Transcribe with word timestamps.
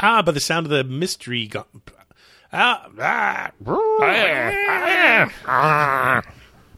Ah, 0.00 0.22
by 0.22 0.30
the 0.32 0.40
sound 0.40 0.66
of 0.66 0.70
the 0.70 0.84
mystery. 0.84 1.46
Go- 1.48 1.66
ah, 2.52 2.86
ah, 5.46 6.22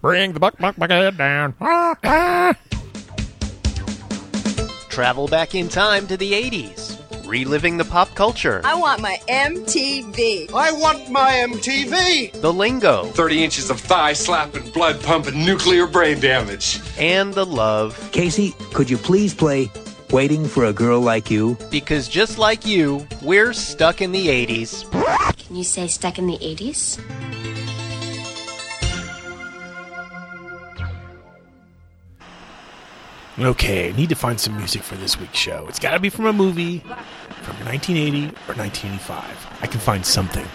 Bring 0.00 0.32
the 0.32 0.40
buck 0.40 0.56
buck 0.58 0.76
bucket 0.76 1.17
down. 1.18 1.54
Ah, 1.60 1.94
ah. 2.04 2.54
Travel 4.88 5.28
back 5.28 5.54
in 5.54 5.68
time 5.68 6.06
to 6.08 6.17
the 6.17 6.33
80s, 6.33 6.98
reliving 7.28 7.76
the 7.76 7.84
pop 7.84 8.12
culture, 8.14 8.61
I 8.64 8.75
want 8.75 9.00
my 9.00 9.18
MTV. 9.29 10.52
I 10.52 10.73
want 10.73 11.09
my 11.11 11.30
MTV! 11.48 12.32
the 12.41 12.52
lingo, 12.52 13.05
30 13.05 13.45
inches 13.45 13.71
of 13.71 13.79
thigh 13.79 14.14
slapping, 14.14 14.68
blood 14.71 15.00
pumping, 15.02 15.45
nuclear 15.45 15.87
brain 15.87 16.18
damage. 16.21 16.80
and 16.98 17.32
the 17.34 17.46
love. 17.46 17.96
Casey, 18.12 18.52
could 18.73 18.91
you 18.91 18.96
please 18.96 19.32
play 19.32 19.71
Waiting 20.12 20.48
for 20.48 20.64
a 20.64 20.72
Girl 20.72 21.00
Like 21.00 21.30
You? 21.30 21.56
Because 21.70 22.08
just 22.08 22.36
like 22.36 22.66
you, 22.66 23.06
we're 23.22 23.52
stuck 23.52 24.00
in 24.00 24.10
the 24.10 24.27
80s. 24.27 24.90
Can 25.38 25.55
you 25.55 25.62
say 25.62 25.86
stuck 25.86 26.19
in 26.19 26.27
the 26.27 26.36
80s? 26.38 26.98
Okay, 33.38 33.91
I 33.91 33.92
need 33.92 34.09
to 34.09 34.16
find 34.16 34.41
some 34.41 34.56
music 34.56 34.83
for 34.83 34.96
this 34.96 35.16
week's 35.16 35.38
show. 35.38 35.66
It's 35.69 35.78
got 35.78 35.92
to 35.92 36.00
be 36.00 36.09
from 36.11 36.27
a 36.27 36.33
movie 36.33 36.80
from 36.80 37.55
1980 37.64 38.34
or 38.48 38.55
1985. 38.56 39.58
I 39.62 39.66
can 39.69 39.78
find 39.78 40.05
something. 40.05 40.47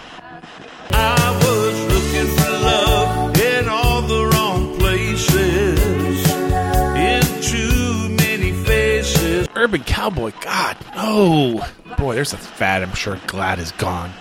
Urban 9.56 9.82
Cowboy. 9.84 10.32
God, 10.42 10.76
no. 10.94 11.64
Boy, 11.96 12.14
there's 12.14 12.32
a 12.34 12.36
fad 12.36 12.82
I'm 12.82 12.94
sure 12.94 13.18
Glad 13.26 13.58
is 13.58 13.72
gone. 13.72 14.12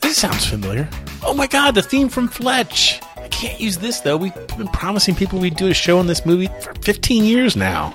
This 0.00 0.16
sounds 0.16 0.46
familiar. 0.46 0.88
Oh 1.24 1.34
my 1.34 1.46
god, 1.46 1.74
the 1.74 1.82
theme 1.82 2.08
from 2.08 2.28
Fletch. 2.28 3.00
I 3.16 3.28
can't 3.28 3.60
use 3.60 3.78
this 3.78 4.00
though. 4.00 4.16
We've 4.16 4.34
been 4.56 4.68
promising 4.68 5.16
people 5.16 5.38
we'd 5.38 5.56
do 5.56 5.66
a 5.68 5.74
show 5.74 5.98
on 5.98 6.06
this 6.06 6.24
movie 6.24 6.48
for 6.60 6.72
15 6.82 7.24
years 7.24 7.56
now. 7.56 7.94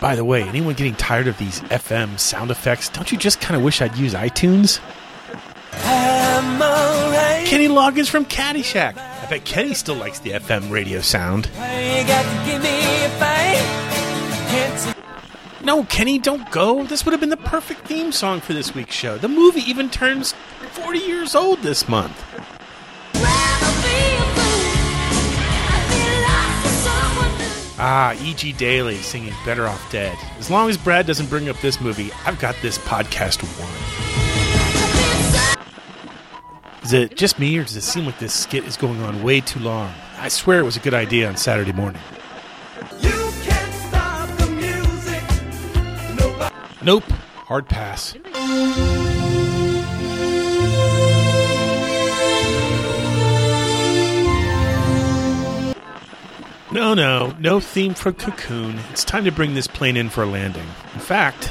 By 0.00 0.16
the 0.16 0.24
way, 0.24 0.42
anyone 0.42 0.74
getting 0.74 0.94
tired 0.94 1.28
of 1.28 1.38
these 1.38 1.60
FM 1.60 2.18
sound 2.18 2.50
effects, 2.50 2.88
don't 2.88 3.12
you 3.12 3.18
just 3.18 3.40
kind 3.40 3.56
of 3.56 3.62
wish 3.62 3.80
I'd 3.80 3.96
use 3.96 4.14
iTunes? 4.14 4.80
Kenny 7.46 7.68
Loggins 7.68 8.08
from 8.08 8.24
Caddyshack. 8.24 8.96
I 8.96 9.26
bet 9.28 9.44
Kenny 9.44 9.74
still 9.74 9.96
likes 9.96 10.20
the 10.20 10.30
FM 10.30 10.70
radio 10.70 11.00
sound. 11.00 11.48
No, 15.62 15.84
Kenny, 15.84 16.18
don't 16.18 16.50
go. 16.50 16.84
This 16.84 17.04
would 17.04 17.12
have 17.12 17.20
been 17.20 17.28
the 17.28 17.36
perfect 17.36 17.86
theme 17.86 18.10
song 18.10 18.40
for 18.40 18.54
this 18.54 18.74
week's 18.74 18.94
show. 18.94 19.18
The 19.18 19.28
movie 19.28 19.60
even 19.60 19.90
turns 19.90 20.32
40 20.72 20.98
years 20.98 21.34
old 21.34 21.60
this 21.60 21.88
month. 21.88 22.24
Ah, 27.82 28.14
E.G. 28.20 28.52
Daily 28.52 28.96
singing 28.96 29.32
Better 29.46 29.66
Off 29.66 29.90
Dead. 29.90 30.18
As 30.38 30.50
long 30.50 30.68
as 30.68 30.76
Brad 30.76 31.06
doesn't 31.06 31.30
bring 31.30 31.48
up 31.48 31.58
this 31.60 31.80
movie, 31.80 32.10
I've 32.26 32.38
got 32.38 32.54
this 32.60 32.76
podcast 32.78 33.42
won. 33.58 33.70
Is 36.82 36.92
it 36.92 37.16
just 37.16 37.38
me, 37.38 37.56
or 37.56 37.62
does 37.62 37.76
it 37.76 37.82
seem 37.82 38.04
like 38.04 38.18
this 38.18 38.34
skit 38.34 38.64
is 38.64 38.76
going 38.76 39.00
on 39.02 39.22
way 39.22 39.40
too 39.40 39.60
long? 39.60 39.92
I 40.18 40.28
swear 40.28 40.58
it 40.58 40.64
was 40.64 40.76
a 40.76 40.80
good 40.80 40.94
idea 40.94 41.28
on 41.28 41.36
Saturday 41.36 41.72
morning. 41.72 42.02
Nope. 46.82 47.04
Hard 47.46 47.68
pass. 47.68 48.14
No, 56.72 56.94
no, 56.94 57.34
no 57.40 57.58
theme 57.58 57.94
for 57.94 58.12
Cocoon. 58.12 58.78
It's 58.92 59.04
time 59.04 59.24
to 59.24 59.32
bring 59.32 59.54
this 59.54 59.66
plane 59.66 59.96
in 59.96 60.08
for 60.08 60.22
a 60.22 60.26
landing. 60.26 60.66
In 60.94 61.00
fact, 61.00 61.50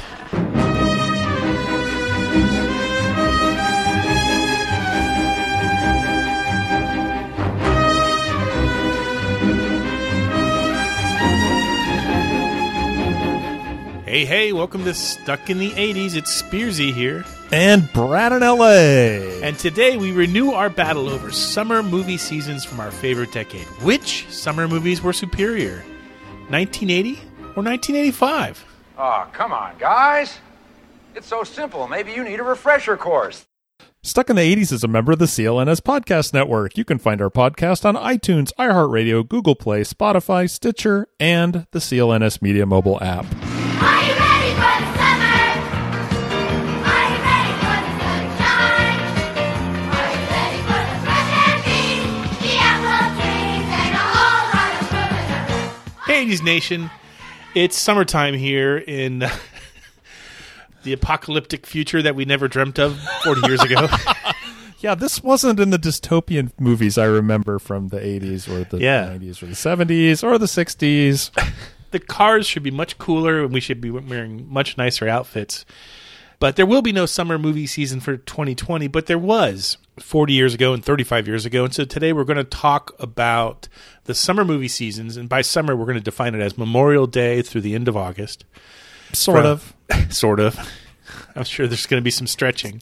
hey, 14.10 14.24
hey, 14.24 14.52
welcome 14.52 14.82
to 14.82 14.92
Stuck 14.92 15.50
in 15.50 15.60
the 15.60 15.70
80s. 15.70 16.16
It's 16.16 16.42
Spearsy 16.42 16.92
here. 16.92 17.24
And 17.52 17.88
Brad 17.92 18.32
in 18.32 18.42
L.A. 18.42 19.40
And 19.40 19.56
today 19.56 19.96
we 19.96 20.10
renew 20.10 20.50
our 20.50 20.68
battle 20.68 21.08
over 21.08 21.30
summer 21.30 21.80
movie 21.80 22.16
seasons 22.16 22.64
from 22.64 22.80
our 22.80 22.90
favorite 22.90 23.30
decade. 23.30 23.66
Which 23.84 24.28
summer 24.28 24.66
movies 24.66 25.00
were 25.00 25.12
superior? 25.12 25.84
1980 26.48 27.20
or 27.54 27.62
1985? 27.62 28.64
Oh, 28.98 29.28
come 29.32 29.52
on, 29.52 29.78
guys. 29.78 30.40
It's 31.14 31.28
so 31.28 31.44
simple. 31.44 31.86
Maybe 31.86 32.10
you 32.10 32.24
need 32.24 32.40
a 32.40 32.44
refresher 32.44 32.96
course. 32.96 33.46
Stuck 34.02 34.28
in 34.28 34.34
the 34.34 34.56
80s 34.56 34.72
is 34.72 34.82
a 34.82 34.88
member 34.88 35.12
of 35.12 35.20
the 35.20 35.26
CLNS 35.26 35.82
Podcast 35.82 36.34
Network. 36.34 36.76
You 36.76 36.84
can 36.84 36.98
find 36.98 37.22
our 37.22 37.30
podcast 37.30 37.84
on 37.84 37.94
iTunes, 37.94 38.50
iHeartRadio, 38.58 39.28
Google 39.28 39.54
Play, 39.54 39.82
Spotify, 39.82 40.50
Stitcher, 40.50 41.06
and 41.20 41.68
the 41.70 41.78
CLNS 41.78 42.42
Media 42.42 42.66
mobile 42.66 43.00
app. 43.00 43.26
Are 43.82 44.02
you 44.06 44.14
ready 44.14 44.52
for 44.60 44.74
the 44.80 44.88
summer? 44.98 45.40
Are 46.86 47.06
you 47.10 47.18
ready 47.28 47.52
for 47.60 47.76
the 47.84 47.92
sunshine? 48.00 48.98
Are 49.90 50.10
you 50.14 50.24
ready 50.30 50.60
for 50.68 50.80
the 50.88 50.96
fresh 51.04 51.30
air 51.40 51.56
breeze, 51.64 52.40
the 52.42 52.52
apple 52.60 53.08
trees, 53.16 53.68
and 53.80 53.92
a 53.94 54.04
whole 54.14 54.44
lot 54.54 54.72
of 54.80 54.84
food? 54.90 56.12
Hey, 56.12 56.26
80s 56.26 56.42
Nation. 56.44 56.90
It's 57.54 57.76
summertime 57.76 58.34
here 58.34 58.76
in 58.78 59.22
uh, 59.24 59.30
the 60.84 60.92
apocalyptic 60.92 61.66
future 61.66 62.00
that 62.02 62.14
we 62.14 62.24
never 62.24 62.48
dreamt 62.48 62.78
of 62.78 62.98
40 63.24 63.40
years 63.46 63.62
ago. 63.62 63.88
Yeah, 64.82 64.94
this 64.94 65.22
wasn't 65.22 65.60
in 65.60 65.68
the 65.68 65.78
dystopian 65.78 66.52
movies 66.58 66.96
I 66.96 67.04
remember 67.04 67.58
from 67.58 67.88
the 67.88 67.98
80s 67.98 68.48
or 68.48 68.64
the 68.64 68.78
Yeah. 68.82 69.08
90s 69.10 69.42
or 69.42 69.46
the 69.48 69.52
70s 69.52 70.24
or 70.24 70.38
the 70.38 70.46
60s. 70.46 71.30
the 71.90 71.98
cars 71.98 72.46
should 72.46 72.62
be 72.62 72.70
much 72.70 72.98
cooler 72.98 73.42
and 73.42 73.52
we 73.52 73.60
should 73.60 73.80
be 73.80 73.90
wearing 73.90 74.46
much 74.52 74.76
nicer 74.78 75.08
outfits. 75.08 75.64
But 76.38 76.56
there 76.56 76.64
will 76.66 76.80
be 76.80 76.92
no 76.92 77.04
summer 77.04 77.38
movie 77.38 77.66
season 77.66 78.00
for 78.00 78.16
2020, 78.16 78.88
but 78.88 79.04
there 79.06 79.18
was 79.18 79.76
40 79.98 80.32
years 80.32 80.54
ago 80.54 80.72
and 80.72 80.82
35 80.82 81.28
years 81.28 81.44
ago. 81.44 81.64
And 81.64 81.74
so 81.74 81.84
today 81.84 82.14
we're 82.14 82.24
going 82.24 82.38
to 82.38 82.44
talk 82.44 82.94
about 82.98 83.68
the 84.04 84.14
summer 84.14 84.42
movie 84.42 84.68
seasons. 84.68 85.18
And 85.18 85.28
by 85.28 85.42
summer, 85.42 85.76
we're 85.76 85.84
going 85.84 85.98
to 85.98 86.02
define 86.02 86.34
it 86.34 86.40
as 86.40 86.56
Memorial 86.56 87.06
Day 87.06 87.42
through 87.42 87.60
the 87.60 87.74
end 87.74 87.88
of 87.88 87.96
August. 87.96 88.46
Sort 89.12 89.40
From- 89.42 89.46
of. 89.46 89.74
sort 90.14 90.40
of. 90.40 90.58
I'm 91.36 91.44
sure 91.44 91.66
there's 91.66 91.86
going 91.86 92.00
to 92.00 92.04
be 92.04 92.10
some 92.10 92.26
stretching. 92.26 92.80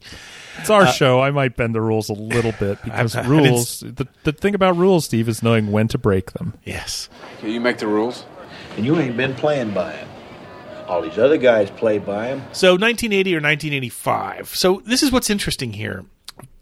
It's 0.60 0.70
our 0.70 0.82
uh, 0.82 0.92
show. 0.92 1.20
I 1.20 1.30
might 1.32 1.56
bend 1.56 1.75
the 1.75 1.80
rules 1.80 2.08
a 2.08 2.14
little 2.14 2.52
bit 2.60 2.80
because 2.84 3.16
I've- 3.16 3.26
I 3.26 3.28
didn't 3.28 3.50
rules. 3.52 3.80
The, 3.80 4.06
the 4.22 4.32
thing 4.32 4.54
about 4.54 4.76
rules, 4.76 5.06
Steve, 5.06 5.28
is 5.28 5.42
knowing 5.42 5.72
when 5.72 5.88
to 5.88 5.98
break 5.98 6.32
them. 6.32 6.54
Yes. 6.64 7.08
Okay, 7.38 7.50
you 7.50 7.60
make 7.60 7.78
the 7.78 7.88
rules. 7.88 8.25
And 8.78 8.86
you 8.86 8.96
ain't 8.98 9.16
been 9.16 9.34
playing 9.34 9.74
by 9.74 9.92
him. 9.92 10.08
All 10.86 11.02
these 11.02 11.18
other 11.18 11.36
guys 11.36 11.68
play 11.68 11.98
by 11.98 12.28
him. 12.28 12.38
So 12.52 12.74
1980 12.74 13.34
or 13.34 13.40
1985. 13.40 14.54
So 14.54 14.80
this 14.86 15.02
is 15.02 15.10
what's 15.10 15.28
interesting 15.28 15.72
here. 15.72 16.04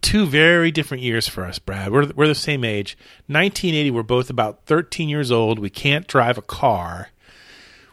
Two 0.00 0.25
very 0.25 0.71
different 0.71 1.03
years 1.03 1.28
for 1.28 1.44
us, 1.44 1.59
Brad. 1.59 1.93
We're 1.93 2.06
we're 2.16 2.27
the 2.27 2.34
same 2.34 2.65
age. 2.65 2.97
1980, 3.27 3.91
we're 3.91 4.03
both 4.03 4.31
about 4.31 4.65
13 4.65 5.09
years 5.10 5.31
old. 5.31 5.59
We 5.59 5.69
can't 5.69 6.06
drive 6.06 6.38
a 6.38 6.43
car. 6.43 7.10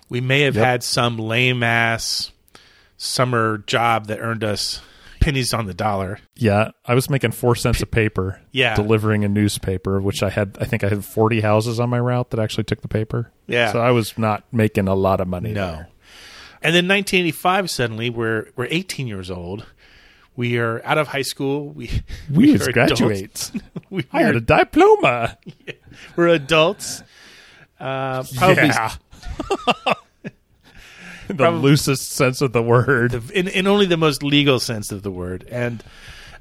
We 0.09 0.21
may 0.21 0.41
have 0.41 0.55
Yep. 0.55 0.65
had 0.65 0.83
some 0.83 1.17
lame 1.17 1.61
ass 1.61 2.31
summer 2.95 3.57
job 3.67 4.07
that 4.07 4.19
earned 4.19 4.43
us 4.43 4.79
pennies 5.23 5.53
on 5.53 5.65
the 5.65 5.73
dollar. 5.73 6.19
Yeah, 6.35 6.71
I 6.85 6.93
was 6.93 7.09
making 7.09 7.31
four 7.31 7.55
cents 7.55 7.81
a 7.81 7.85
paper. 7.85 8.41
Yeah. 8.51 8.75
delivering 8.75 9.23
a 9.23 9.29
newspaper, 9.29 10.01
which 10.01 10.21
I 10.23 10.29
had. 10.29 10.57
I 10.59 10.65
think 10.65 10.83
I 10.83 10.89
had 10.89 11.03
forty 11.05 11.41
houses 11.41 11.79
on 11.79 11.89
my 11.89 11.99
route 11.99 12.29
that 12.31 12.39
actually 12.39 12.65
took 12.65 12.81
the 12.81 12.87
paper. 12.87 13.31
Yeah. 13.47 13.71
so 13.71 13.81
I 13.81 13.91
was 13.91 14.17
not 14.17 14.43
making 14.51 14.87
a 14.87 14.95
lot 14.95 15.21
of 15.21 15.27
money. 15.27 15.53
No. 15.53 15.71
there. 15.71 15.89
And 16.65 16.73
then 16.73 16.87
1985 16.87 17.69
suddenly 17.69 18.09
we're 18.09 18.47
we're 18.55 18.67
18 18.69 19.05
years 19.05 19.29
old. 19.29 19.65
We 20.35 20.57
are 20.57 20.81
out 20.85 20.97
of 20.97 21.09
high 21.09 21.21
school. 21.21 21.67
We 21.67 21.89
we 22.31 22.53
are 22.53 22.55
as 22.55 22.67
graduates. 22.69 23.51
We 23.89 24.05
I 24.11 24.23
had 24.23 24.35
a 24.35 24.41
diploma. 24.41 25.37
we're 26.15 26.29
adults. 26.29 27.03
Uh, 27.79 28.23
probably 28.37 28.67
yeah. 28.67 28.93
The 31.27 31.33
Probably- 31.35 31.61
loosest 31.61 32.11
sense 32.11 32.41
of 32.41 32.53
the 32.53 32.61
word. 32.63 33.13
in, 33.31 33.47
in 33.47 33.67
only 33.67 33.85
the 33.85 33.97
most 33.97 34.23
legal 34.23 34.59
sense 34.59 34.91
of 34.91 35.03
the 35.03 35.11
word. 35.11 35.45
And 35.49 35.83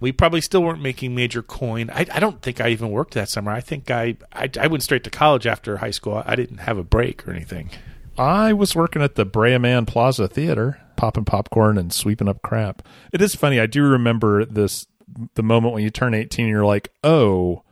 we 0.00 0.10
probably 0.12 0.40
still 0.40 0.62
weren't 0.62 0.82
making 0.82 1.14
major 1.14 1.42
coin. 1.42 1.88
I, 1.90 2.06
I 2.12 2.18
don't 2.20 2.42
think 2.42 2.60
I 2.60 2.68
even 2.70 2.90
worked 2.90 3.14
that 3.14 3.28
summer. 3.28 3.52
I 3.52 3.60
think 3.60 3.90
I, 3.90 4.16
I 4.32 4.50
I 4.60 4.66
went 4.66 4.82
straight 4.82 5.04
to 5.04 5.10
college 5.10 5.46
after 5.46 5.76
high 5.76 5.92
school. 5.92 6.22
I 6.26 6.34
didn't 6.34 6.58
have 6.58 6.76
a 6.78 6.82
break 6.82 7.26
or 7.26 7.30
anything. 7.30 7.70
I 8.18 8.52
was 8.52 8.74
working 8.74 9.00
at 9.00 9.14
the 9.14 9.24
Breaman 9.24 9.86
Plaza 9.86 10.26
Theater. 10.28 10.80
popping 10.96 11.24
popcorn 11.24 11.78
and 11.78 11.92
sweeping 11.92 12.28
up 12.28 12.42
crap. 12.42 12.82
It 13.12 13.22
is 13.22 13.34
funny. 13.36 13.58
I 13.60 13.66
do 13.66 13.82
remember 13.84 14.44
this 14.44 14.86
the 15.34 15.42
moment 15.42 15.72
when 15.74 15.82
you 15.84 15.90
turn 15.90 16.14
18 16.14 16.44
and 16.46 16.50
you're 16.50 16.64
like, 16.64 16.88
"Oh, 17.04 17.62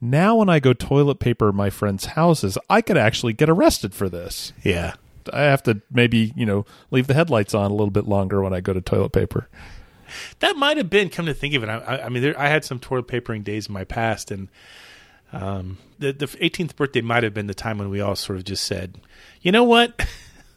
now 0.00 0.36
when 0.36 0.48
I 0.50 0.60
go 0.60 0.72
toilet 0.74 1.20
paper 1.20 1.52
my 1.52 1.70
friends' 1.70 2.04
houses, 2.06 2.58
I 2.68 2.82
could 2.82 2.96
actually 2.98 3.32
get 3.32 3.48
arrested 3.48 3.94
for 3.94 4.08
this." 4.10 4.52
Yeah. 4.62 4.94
I 5.32 5.42
have 5.42 5.62
to 5.64 5.80
maybe, 5.90 6.32
you 6.36 6.46
know, 6.46 6.66
leave 6.90 7.06
the 7.06 7.14
headlights 7.14 7.54
on 7.54 7.70
a 7.70 7.74
little 7.74 7.90
bit 7.90 8.06
longer 8.06 8.42
when 8.42 8.52
I 8.52 8.60
go 8.60 8.72
to 8.72 8.80
toilet 8.80 9.12
paper. 9.12 9.48
That 10.40 10.56
might 10.56 10.76
have 10.76 10.88
been, 10.88 11.10
come 11.10 11.26
to 11.26 11.34
think 11.34 11.54
of 11.54 11.62
it. 11.62 11.68
I, 11.68 11.78
I, 11.78 12.06
I 12.06 12.08
mean, 12.08 12.22
there, 12.22 12.38
I 12.38 12.48
had 12.48 12.64
some 12.64 12.78
toilet 12.78 13.08
papering 13.08 13.42
days 13.42 13.66
in 13.66 13.74
my 13.74 13.84
past, 13.84 14.30
and 14.30 14.48
um, 15.32 15.78
the, 15.98 16.12
the 16.12 16.26
18th 16.26 16.76
birthday 16.76 17.00
might 17.00 17.22
have 17.22 17.34
been 17.34 17.46
the 17.46 17.54
time 17.54 17.78
when 17.78 17.90
we 17.90 18.00
all 18.00 18.16
sort 18.16 18.38
of 18.38 18.44
just 18.44 18.64
said, 18.64 18.98
you 19.42 19.52
know 19.52 19.64
what? 19.64 20.06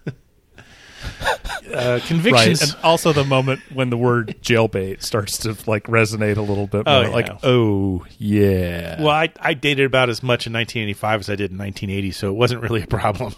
uh, 1.73 1.99
convictions. 2.05 2.61
Right. 2.61 2.73
And 2.73 2.75
also 2.83 3.13
the 3.13 3.23
moment 3.23 3.61
when 3.73 3.89
the 3.89 3.97
word 3.97 4.37
jailbait 4.41 5.01
starts 5.01 5.39
to 5.39 5.57
like 5.67 5.83
resonate 5.85 6.37
a 6.37 6.41
little 6.41 6.67
bit 6.67 6.85
more. 6.85 6.95
Oh, 6.95 7.01
yeah. 7.01 7.09
Like, 7.09 7.29
oh 7.43 8.05
yeah. 8.17 9.01
well, 9.01 9.09
I, 9.09 9.31
I 9.39 9.53
dated 9.53 9.85
about 9.85 10.09
as 10.09 10.23
much 10.23 10.47
in 10.47 10.53
1985 10.53 11.19
as 11.21 11.29
I 11.29 11.35
did 11.35 11.51
in 11.51 11.57
1980, 11.57 12.11
so 12.11 12.29
it 12.29 12.35
wasn't 12.35 12.61
really 12.61 12.83
a 12.83 12.87
problem. 12.87 13.35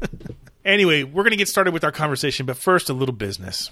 anyway, 0.64 1.02
we're 1.02 1.22
going 1.22 1.32
to 1.32 1.36
get 1.36 1.48
started 1.48 1.72
with 1.72 1.84
our 1.84 1.92
conversation, 1.92 2.46
but 2.46 2.56
first, 2.56 2.90
a 2.90 2.92
little 2.92 3.14
business. 3.14 3.70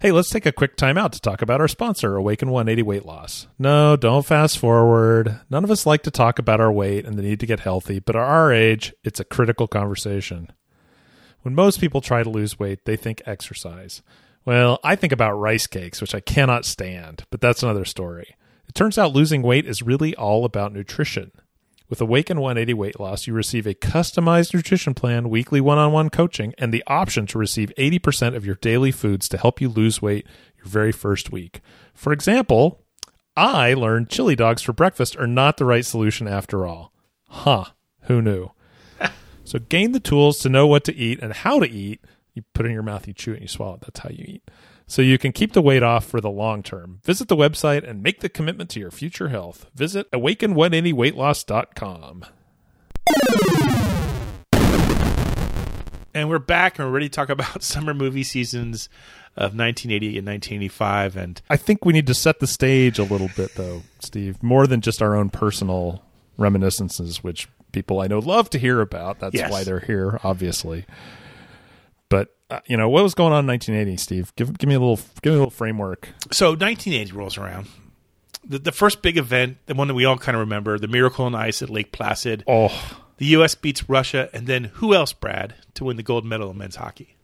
Hey, 0.00 0.12
let's 0.12 0.28
take 0.28 0.44
a 0.44 0.52
quick 0.52 0.76
time 0.76 0.98
out 0.98 1.14
to 1.14 1.20
talk 1.20 1.40
about 1.40 1.62
our 1.62 1.68
sponsor, 1.68 2.14
Awaken 2.14 2.50
180 2.50 2.82
Weight 2.82 3.06
Loss. 3.06 3.46
No, 3.58 3.96
don't 3.96 4.26
fast 4.26 4.58
forward. 4.58 5.40
None 5.48 5.64
of 5.64 5.70
us 5.70 5.86
like 5.86 6.02
to 6.02 6.10
talk 6.10 6.38
about 6.38 6.60
our 6.60 6.70
weight 6.70 7.06
and 7.06 7.18
the 7.18 7.22
need 7.22 7.40
to 7.40 7.46
get 7.46 7.60
healthy, 7.60 8.00
but 8.00 8.14
at 8.14 8.20
our 8.20 8.52
age, 8.52 8.92
it's 9.02 9.18
a 9.18 9.24
critical 9.24 9.66
conversation. 9.66 10.50
When 11.40 11.54
most 11.54 11.80
people 11.80 12.02
try 12.02 12.22
to 12.22 12.28
lose 12.28 12.58
weight, 12.58 12.84
they 12.84 12.96
think 12.96 13.22
exercise. 13.24 14.02
Well, 14.44 14.78
I 14.84 14.94
think 14.94 15.12
about 15.12 15.38
rice 15.38 15.66
cakes, 15.66 16.02
which 16.02 16.14
I 16.14 16.20
cannot 16.20 16.66
stand, 16.66 17.24
but 17.30 17.40
that's 17.40 17.62
another 17.62 17.86
story. 17.86 18.36
It 18.68 18.74
turns 18.74 18.98
out 18.98 19.14
losing 19.14 19.40
weight 19.40 19.64
is 19.64 19.80
really 19.80 20.14
all 20.14 20.44
about 20.44 20.74
nutrition. 20.74 21.32
With 21.94 22.00
Awaken 22.00 22.40
180 22.40 22.74
Weight 22.74 22.98
Loss, 22.98 23.28
you 23.28 23.34
receive 23.34 23.68
a 23.68 23.74
customized 23.74 24.52
nutrition 24.52 24.94
plan, 24.94 25.30
weekly 25.30 25.60
one 25.60 25.78
on 25.78 25.92
one 25.92 26.10
coaching, 26.10 26.52
and 26.58 26.74
the 26.74 26.82
option 26.88 27.24
to 27.28 27.38
receive 27.38 27.72
80% 27.78 28.34
of 28.34 28.44
your 28.44 28.56
daily 28.56 28.90
foods 28.90 29.28
to 29.28 29.38
help 29.38 29.60
you 29.60 29.68
lose 29.68 30.02
weight 30.02 30.26
your 30.56 30.66
very 30.66 30.90
first 30.90 31.30
week. 31.30 31.60
For 31.94 32.12
example, 32.12 32.82
I 33.36 33.74
learned 33.74 34.10
chili 34.10 34.34
dogs 34.34 34.60
for 34.60 34.72
breakfast 34.72 35.16
are 35.18 35.28
not 35.28 35.56
the 35.56 35.66
right 35.66 35.86
solution 35.86 36.26
after 36.26 36.66
all. 36.66 36.92
Huh, 37.28 37.66
who 38.06 38.20
knew? 38.20 38.50
so 39.44 39.60
gain 39.60 39.92
the 39.92 40.00
tools 40.00 40.40
to 40.40 40.48
know 40.48 40.66
what 40.66 40.82
to 40.86 40.96
eat 40.96 41.20
and 41.22 41.32
how 41.32 41.60
to 41.60 41.70
eat. 41.70 42.00
You 42.32 42.42
put 42.54 42.66
it 42.66 42.70
in 42.70 42.74
your 42.74 42.82
mouth, 42.82 43.06
you 43.06 43.12
chew 43.12 43.30
it, 43.30 43.34
and 43.34 43.42
you 43.42 43.48
swallow 43.48 43.74
it. 43.74 43.82
That's 43.82 44.00
how 44.00 44.10
you 44.10 44.24
eat. 44.26 44.50
So 44.86 45.00
you 45.02 45.16
can 45.18 45.32
keep 45.32 45.52
the 45.54 45.62
weight 45.62 45.82
off 45.82 46.04
for 46.04 46.20
the 46.20 46.30
long 46.30 46.62
term. 46.62 47.00
Visit 47.04 47.28
the 47.28 47.36
website 47.36 47.88
and 47.88 48.02
make 48.02 48.20
the 48.20 48.28
commitment 48.28 48.68
to 48.70 48.80
your 48.80 48.90
future 48.90 49.28
health. 49.30 49.66
Visit 49.74 50.10
awaken180weightloss.com. 50.12 52.24
And 56.16 56.28
we're 56.28 56.38
back 56.38 56.78
and 56.78 56.86
we're 56.86 56.94
ready 56.94 57.08
to 57.08 57.14
talk 57.14 57.28
about 57.28 57.62
summer 57.64 57.92
movie 57.92 58.22
seasons 58.22 58.88
of 59.36 59.56
1980 59.56 60.18
and 60.18 60.26
1985. 60.26 61.16
And 61.16 61.42
I 61.50 61.56
think 61.56 61.84
we 61.84 61.92
need 61.92 62.06
to 62.06 62.14
set 62.14 62.38
the 62.38 62.46
stage 62.46 63.00
a 63.00 63.04
little 63.04 63.30
bit, 63.36 63.56
though, 63.56 63.82
Steve, 63.98 64.40
more 64.42 64.66
than 64.68 64.80
just 64.80 65.02
our 65.02 65.16
own 65.16 65.28
personal 65.30 66.04
reminiscences, 66.36 67.24
which 67.24 67.48
people 67.72 68.00
I 68.00 68.06
know 68.06 68.20
love 68.20 68.48
to 68.50 68.58
hear 68.60 68.80
about. 68.80 69.18
That's 69.18 69.34
Yes. 69.34 69.50
why 69.50 69.64
they're 69.64 69.80
here, 69.80 70.20
obviously. 70.22 70.84
Uh, 72.50 72.60
you 72.66 72.76
know 72.76 72.88
what 72.88 73.02
was 73.02 73.14
going 73.14 73.32
on 73.32 73.44
in 73.44 73.46
1980, 73.48 73.96
Steve? 73.96 74.32
Give 74.36 74.56
give 74.58 74.68
me 74.68 74.74
a 74.74 74.80
little 74.80 74.96
give 75.22 75.32
me 75.32 75.36
a 75.36 75.38
little 75.38 75.50
framework. 75.50 76.08
so 76.30 76.50
1980 76.50 77.12
rolls 77.12 77.38
around. 77.38 77.66
The, 78.46 78.58
the 78.58 78.72
first 78.72 79.00
big 79.00 79.16
event, 79.16 79.56
the 79.66 79.74
one 79.74 79.88
that 79.88 79.94
we 79.94 80.04
all 80.04 80.18
kind 80.18 80.36
of 80.36 80.40
remember, 80.40 80.78
the 80.78 80.86
Miracle 80.88 81.24
on 81.24 81.34
Ice 81.34 81.62
at 81.62 81.70
Lake 81.70 81.92
Placid. 81.92 82.44
Oh, 82.46 82.98
The 83.16 83.24
U.S. 83.26 83.54
beats 83.54 83.88
Russia, 83.88 84.28
and 84.34 84.46
then 84.46 84.64
who 84.74 84.94
else, 84.94 85.14
Brad, 85.14 85.54
to 85.74 85.84
win 85.84 85.96
the 85.96 86.02
gold 86.02 86.26
medal 86.26 86.50
in 86.50 86.58
men's 86.58 86.76
hockey? 86.76 87.16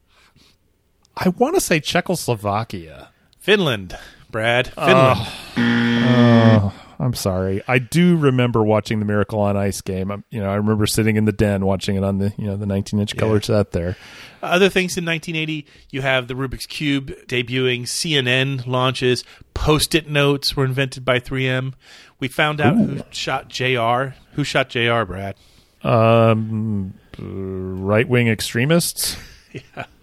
I 1.17 1.29
want 1.29 1.57
to 1.57 1.61
say 1.61 1.79
Czechoslovakia. 1.81 3.11
Finland, 3.39 3.99
Brad. 4.31 4.69
Finland. 4.69 5.19
Oh, 5.59 6.73
I'm 7.01 7.15
sorry. 7.15 7.63
I 7.67 7.79
do 7.79 8.17
remember 8.19 8.63
watching 8.63 8.99
the 8.99 9.07
Miracle 9.07 9.41
on 9.41 9.57
Ice 9.57 9.81
game. 9.81 10.11
I'm, 10.11 10.23
you 10.29 10.39
know, 10.39 10.51
I 10.51 10.57
remember 10.57 10.87
sitting 10.87 11.17
in 11.17 11.25
the 11.25 11.33
den 11.33 11.65
watching 11.65 11.97
it 11.97 12.05
on 12.05 12.19
the 12.19 12.35
you 12.37 12.45
know 12.45 12.57
the 12.57 12.67
19 12.67 13.01
inch 13.01 13.17
color 13.17 13.41
set 13.41 13.73
there. 13.73 13.97
Other 14.43 14.69
things 14.69 14.97
in 14.99 15.05
1980, 15.07 15.67
you 15.91 16.03
have 16.03 16.29
the 16.29 16.35
Rubik's 16.35 16.67
Cube 16.67 17.09
debuting, 17.27 17.83
CNN 17.83 18.67
launches, 18.67 19.25
post 19.55 19.95
it 19.95 20.09
notes 20.09 20.57
were 20.57 20.65
invented 20.65 21.05
by 21.05 21.21
3M. 21.21 21.73
We 22.19 22.29
found 22.29 22.61
out 22.61 22.77
who 22.77 23.03
shot 23.11 23.49
JR. 23.49 24.15
Who 24.33 24.45
shot 24.45 24.69
JR, 24.69 25.05
Brad? 25.05 25.37
Um, 25.83 26.95
right 27.19 28.09
wing 28.09 28.29
extremists. 28.29 29.17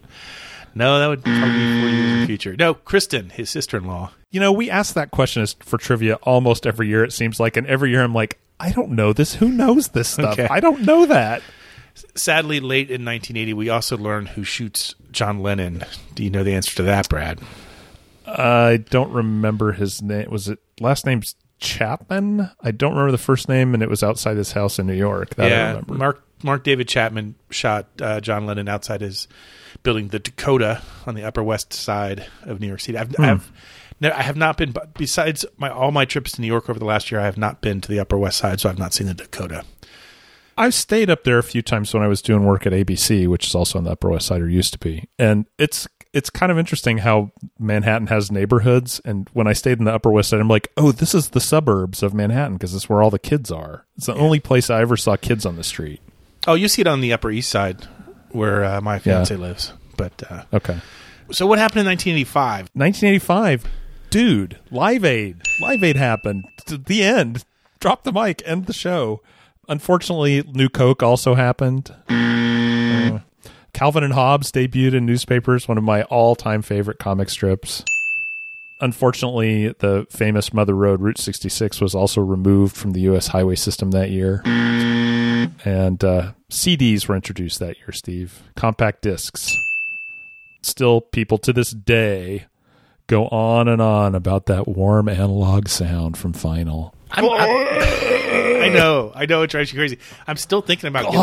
No, 0.76 1.00
that 1.00 1.08
would 1.08 1.24
probably 1.24 1.50
be 1.50 1.82
four 1.82 1.90
years 1.90 2.12
in 2.12 2.20
the 2.22 2.26
future. 2.28 2.56
No, 2.58 2.74
Kristen, 2.74 3.30
his 3.30 3.50
sister 3.50 3.78
in 3.78 3.86
law. 3.86 4.12
You 4.32 4.40
know, 4.40 4.52
we 4.52 4.70
ask 4.70 4.94
that 4.96 5.12
question 5.12 5.46
for 5.60 5.78
trivia 5.78 6.16
almost 6.24 6.68
every 6.68 6.88
year. 6.88 7.04
It 7.04 7.14
seems 7.14 7.40
like, 7.40 7.58
and 7.58 7.66
every 7.68 7.92
year 7.92 8.04
I'm 8.04 8.14
like, 8.14 8.40
I 8.60 8.72
don't 8.72 8.92
know 8.92 9.14
this. 9.14 9.36
Who 9.36 9.50
knows 9.50 9.90
this 9.90 10.10
stuff? 10.10 10.34
Okay. 10.34 10.48
I 10.50 10.60
don't 10.60 10.82
know 10.82 11.06
that. 11.06 11.42
Sadly, 12.16 12.60
late 12.60 12.92
in 12.92 13.06
1980, 13.06 13.54
we 13.54 13.70
also 13.70 13.98
learned 13.98 14.30
who 14.30 14.44
shoots 14.44 14.94
John 15.12 15.40
Lennon. 15.40 15.84
Do 16.14 16.24
you 16.24 16.30
know 16.30 16.44
the 16.44 16.54
answer 16.54 16.76
to 16.78 16.84
that, 16.84 17.10
Brad? 17.10 17.40
I 18.26 18.78
don't 18.78 19.12
remember 19.12 19.72
his 19.72 20.02
name. 20.02 20.30
Was 20.30 20.50
it 20.50 20.60
last 20.80 21.06
name's 21.06 21.36
Chapman? 21.60 22.52
I 22.62 22.72
don't 22.72 22.92
remember 22.92 23.12
the 23.12 23.18
first 23.18 23.50
name, 23.50 23.74
and 23.74 23.82
it 23.82 23.90
was 23.90 24.04
outside 24.04 24.38
his 24.38 24.52
house 24.52 24.80
in 24.80 24.88
New 24.88 24.94
York. 24.94 25.36
That 25.36 25.48
I 25.48 25.50
yeah, 25.50 25.68
remember. 25.70 25.94
Mark 25.96 26.24
Mark 26.44 26.64
David 26.64 26.88
Chapman 26.88 27.36
shot 27.50 27.88
uh, 28.02 28.22
John 28.22 28.46
Lennon 28.46 28.68
outside 28.68 29.02
his 29.02 29.28
building, 29.84 30.10
the 30.10 30.20
Dakota, 30.20 30.82
on 31.06 31.16
the 31.16 31.24
Upper 31.24 31.44
West 31.44 31.74
Side 31.74 32.26
of 32.44 32.60
New 32.60 32.68
York 32.68 32.80
City. 32.80 32.98
I've, 32.98 33.20
I've 33.20 33.52
no, 34.00 34.12
I 34.12 34.22
have 34.22 34.38
not 34.38 34.58
been. 34.58 34.74
Besides 34.98 35.46
my 35.58 35.70
all 35.70 35.92
my 35.92 36.06
trips 36.06 36.34
to 36.34 36.42
New 36.42 36.48
York 36.48 36.70
over 36.70 36.80
the 36.80 36.86
last 36.86 37.12
year, 37.12 37.20
I 37.20 37.26
have 37.26 37.38
not 37.38 37.62
been 37.62 37.82
to 37.82 37.90
the 37.90 38.00
Upper 38.00 38.18
West 38.18 38.38
Side, 38.38 38.60
so 38.60 38.70
I've 38.70 38.80
not 38.80 38.94
seen 38.94 39.08
the 39.08 39.14
Dakota. 39.14 39.64
I've 40.60 40.74
stayed 40.74 41.10
up 41.10 41.24
there 41.24 41.38
a 41.38 41.44
few 41.44 41.62
times 41.62 41.94
when 41.94 42.02
I 42.02 42.08
was 42.08 42.22
doing 42.22 42.44
work 42.44 42.66
at 42.66 42.74
ABC, 42.74 43.28
which 43.28 43.48
is 43.48 43.54
also 43.54 43.78
on 43.78 43.84
the 43.84 43.92
Upper 43.92 44.10
West 44.10 44.26
Side 44.26 44.42
or 44.42 44.50
used 44.50 44.74
to 44.74 44.80
be. 44.80 45.08
And 45.20 45.46
it's 45.60 45.88
it's 46.18 46.30
kind 46.30 46.52
of 46.52 46.58
interesting 46.58 46.98
how 47.00 47.32
Manhattan 47.60 48.08
has 48.08 48.32
neighborhoods. 48.32 49.00
And 49.06 49.30
when 49.34 49.48
I 49.48 49.54
stayed 49.54 49.78
in 49.80 49.86
the 49.86 49.94
Upper 49.94 50.10
West 50.12 50.30
Side, 50.30 50.40
I'm 50.40 50.48
like, 50.48 50.72
oh, 50.76 50.92
this 50.92 51.14
is 51.14 51.30
the 51.30 51.40
suburbs 51.40 52.02
of 52.04 52.14
Manhattan 52.14 52.54
because 52.58 52.74
it's 52.74 52.90
where 52.90 53.02
all 53.02 53.10
the 53.12 53.20
kids 53.20 53.52
are. 53.52 53.86
It's 53.96 54.08
the 54.08 54.16
only 54.16 54.40
place 54.40 54.70
I 54.70 54.82
ever 54.82 54.98
saw 54.98 55.16
kids 55.16 55.46
on 55.46 55.56
the 55.56 55.64
street. 55.64 56.02
Oh, 56.48 56.56
you 56.56 56.68
see 56.68 56.82
it 56.82 56.88
on 56.88 57.02
the 57.02 57.14
Upper 57.14 57.30
East 57.32 57.50
Side, 57.50 57.86
where 58.32 58.64
uh, 58.66 58.82
my 58.82 59.00
fiance 59.00 59.36
lives. 59.36 59.74
But 59.96 60.24
uh, 60.30 60.44
Okay. 60.54 60.78
so, 61.32 61.46
what 61.48 61.60
happened 61.60 61.82
in 61.82 61.86
1985? 61.88 62.70
1985, 62.74 63.66
dude, 64.10 64.58
Live 64.72 65.04
Aid. 65.06 65.42
Live 65.60 65.84
Aid 65.84 65.96
happened. 65.98 66.46
The 66.68 67.04
end. 67.04 67.44
Drop 67.80 68.04
the 68.04 68.12
mic. 68.12 68.42
End 68.46 68.66
the 68.66 68.74
show. 68.74 69.22
Unfortunately, 69.70 70.44
New 70.54 70.70
Coke 70.70 71.04
also 71.04 71.36
happened. 71.36 71.94
Calvin 73.78 74.04
and 74.04 74.14
Hobbes 74.14 74.52
debuted 74.52 74.96
in 74.96 75.06
newspapers, 75.06 75.68
one 75.68 75.78
of 75.78 75.84
my 75.84 76.02
all-time 76.06 76.64
favorite 76.64 76.98
comic 76.98 77.30
strips. 77.30 77.86
Unfortunately, 78.82 79.68
the 79.78 80.08
famous 80.10 80.52
Mother 80.52 80.74
Road 80.74 81.00
Route 81.00 81.20
66 81.20 81.80
was 81.80 81.94
also 81.94 82.20
removed 82.20 82.76
from 82.76 82.94
the 82.94 83.02
U.S. 83.02 83.28
highway 83.28 83.54
system 83.54 83.92
that 83.92 84.10
year. 84.10 84.42
And 85.64 86.04
uh, 86.04 86.32
CDs 86.50 87.08
were 87.08 87.16
introduced 87.16 87.60
that 87.60 87.78
year, 87.78 87.92
Steve. 87.92 88.42
Compact 88.56 89.04
discs. 89.04 89.52
Still, 90.64 91.00
people 91.00 91.38
to 91.38 91.54
this 91.54 91.70
day 91.70 92.48
go 93.06 93.28
on 93.28 93.68
and 93.68 93.80
on 93.80 94.16
about 94.16 94.48
that 94.48 94.68
warm 94.68 95.08
analog 95.08 95.68
sound 95.68 96.18
from 96.18 96.34
vinyl. 96.34 96.94
I'm, 97.12 97.26
I, 97.26 98.62
I 98.66 98.70
know, 98.70 99.12
I 99.16 99.26
know, 99.26 99.42
it 99.44 99.50
drives 99.50 99.72
you 99.72 99.80
crazy. 99.80 99.98
I'm 100.28 100.38
still 100.38 100.62
thinking 100.62 100.88
about 100.88 101.06
getting 101.12 101.20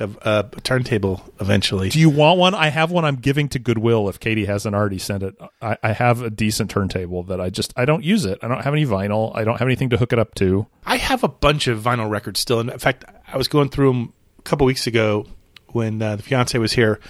a, 0.00 0.28
a, 0.28 0.38
a 0.40 0.60
turntable 0.60 1.22
eventually. 1.40 1.88
Do 1.88 2.00
you 2.00 2.10
want 2.10 2.38
one? 2.38 2.54
I 2.54 2.68
have 2.68 2.90
one 2.90 3.04
I'm 3.04 3.16
giving 3.16 3.48
to 3.50 3.58
Goodwill 3.58 4.08
if 4.08 4.18
Katie 4.18 4.44
hasn't 4.44 4.74
already 4.74 4.98
sent 4.98 5.22
it. 5.22 5.34
I, 5.62 5.76
I 5.82 5.92
have 5.92 6.22
a 6.22 6.30
decent 6.30 6.70
turntable 6.70 7.22
that 7.24 7.40
I 7.40 7.50
just 7.50 7.72
I 7.76 7.84
don't 7.84 8.02
use 8.02 8.24
it. 8.24 8.38
I 8.42 8.48
don't 8.48 8.62
have 8.62 8.74
any 8.74 8.86
vinyl. 8.86 9.34
I 9.36 9.44
don't 9.44 9.58
have 9.58 9.68
anything 9.68 9.90
to 9.90 9.96
hook 9.96 10.12
it 10.12 10.18
up 10.18 10.34
to. 10.36 10.66
I 10.84 10.96
have 10.96 11.22
a 11.22 11.28
bunch 11.28 11.68
of 11.68 11.80
vinyl 11.80 12.10
records 12.10 12.40
still. 12.40 12.60
And 12.60 12.70
in 12.70 12.78
fact, 12.78 13.04
I 13.26 13.36
was 13.36 13.48
going 13.48 13.68
through 13.68 13.92
them 13.92 14.12
a 14.38 14.42
couple 14.42 14.66
weeks 14.66 14.86
ago 14.86 15.26
when 15.68 16.02
uh, 16.02 16.16
the 16.16 16.22
fiance 16.22 16.58
was 16.58 16.72
here. 16.72 17.00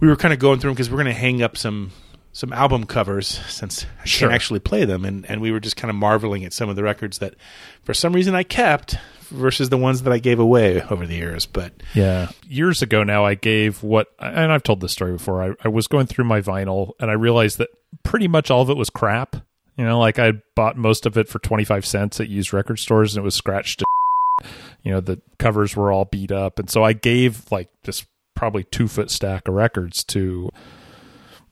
We 0.00 0.08
were 0.08 0.16
kind 0.16 0.32
of 0.32 0.40
going 0.40 0.60
through 0.60 0.70
them 0.70 0.74
because 0.74 0.90
we're 0.90 1.02
going 1.02 1.06
to 1.06 1.20
hang 1.20 1.42
up 1.42 1.56
some 1.56 1.90
some 2.38 2.52
album 2.52 2.84
covers 2.86 3.26
since 3.48 3.84
I 4.00 4.04
Sure. 4.04 4.28
can't 4.28 4.34
actually 4.34 4.60
play 4.60 4.84
them, 4.84 5.04
and 5.04 5.28
and 5.28 5.40
we 5.40 5.50
were 5.50 5.58
just 5.58 5.76
kind 5.76 5.90
of 5.90 5.96
marveling 5.96 6.44
at 6.44 6.52
some 6.52 6.68
of 6.68 6.76
the 6.76 6.84
records 6.84 7.18
that, 7.18 7.34
for 7.82 7.92
some 7.94 8.12
reason, 8.12 8.36
I 8.36 8.44
kept 8.44 8.96
versus 9.30 9.70
the 9.70 9.76
ones 9.76 10.02
that 10.04 10.12
I 10.12 10.18
gave 10.18 10.38
away 10.38 10.80
over 10.82 11.04
the 11.04 11.16
years. 11.16 11.46
But 11.46 11.72
Yeah. 11.94 12.28
Years 12.48 12.80
ago 12.80 13.02
now, 13.02 13.24
I 13.24 13.34
gave 13.34 13.82
what, 13.82 14.06
and 14.20 14.52
I've 14.52 14.62
told 14.62 14.80
this 14.80 14.92
story 14.92 15.12
before. 15.12 15.42
I, 15.42 15.54
I 15.64 15.68
was 15.68 15.88
going 15.88 16.06
through 16.06 16.26
my 16.26 16.40
vinyl 16.40 16.92
and 17.00 17.10
I 17.10 17.14
realized 17.14 17.58
that 17.58 17.68
pretty 18.04 18.28
much 18.28 18.50
all 18.52 18.62
of 18.62 18.70
it 18.70 18.76
was 18.76 18.88
crap. 18.88 19.34
You 19.76 19.84
know, 19.84 19.98
like 19.98 20.18
I 20.18 20.32
bought 20.54 20.76
most 20.78 21.06
of 21.06 21.18
it 21.18 21.28
for 21.28 21.40
25 21.40 21.84
cents 21.84 22.20
at 22.20 22.28
used 22.28 22.52
record 22.54 22.78
stores 22.78 23.14
and 23.16 23.22
it 23.22 23.24
was 23.24 23.34
scratched. 23.34 23.80
to 23.80 23.84
You 24.82 24.92
know, 24.92 25.00
the 25.00 25.20
covers 25.38 25.76
were 25.76 25.92
all 25.92 26.04
beat 26.06 26.32
up. 26.32 26.58
And 26.58 26.70
so 26.70 26.82
I 26.84 26.92
gave 26.94 27.50
like 27.52 27.68
this 27.84 28.06
probably 28.34 28.64
two 28.64 28.86
foot 28.88 29.10
stack 29.10 29.46
of 29.48 29.54
records 29.54 30.04
to 30.04 30.48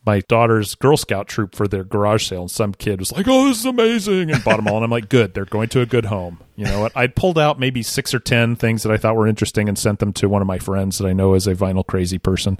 my 0.06 0.20
daughter's 0.20 0.76
Girl 0.76 0.96
Scout 0.96 1.26
troop 1.26 1.54
for 1.54 1.66
their 1.66 1.82
garage 1.82 2.28
sale, 2.28 2.42
and 2.42 2.50
some 2.50 2.72
kid 2.72 3.00
was 3.00 3.10
like, 3.10 3.26
"Oh, 3.28 3.48
this 3.48 3.58
is 3.58 3.66
amazing!" 3.66 4.30
and 4.30 4.42
bought 4.44 4.56
them 4.56 4.68
all. 4.68 4.76
And 4.76 4.84
I'm 4.84 4.90
like, 4.90 5.08
"Good, 5.08 5.34
they're 5.34 5.44
going 5.44 5.68
to 5.70 5.80
a 5.80 5.86
good 5.86 6.06
home." 6.06 6.38
You 6.54 6.64
know 6.64 6.80
what? 6.80 6.92
I'd 6.94 7.16
pulled 7.16 7.38
out 7.38 7.58
maybe 7.58 7.82
six 7.82 8.14
or 8.14 8.20
ten 8.20 8.54
things 8.54 8.84
that 8.84 8.92
I 8.92 8.96
thought 8.96 9.16
were 9.16 9.26
interesting 9.26 9.68
and 9.68 9.76
sent 9.76 9.98
them 9.98 10.12
to 10.14 10.28
one 10.28 10.40
of 10.40 10.48
my 10.48 10.58
friends 10.58 10.98
that 10.98 11.06
I 11.08 11.12
know 11.12 11.34
is 11.34 11.48
a 11.48 11.54
vinyl 11.54 11.84
crazy 11.84 12.18
person. 12.18 12.58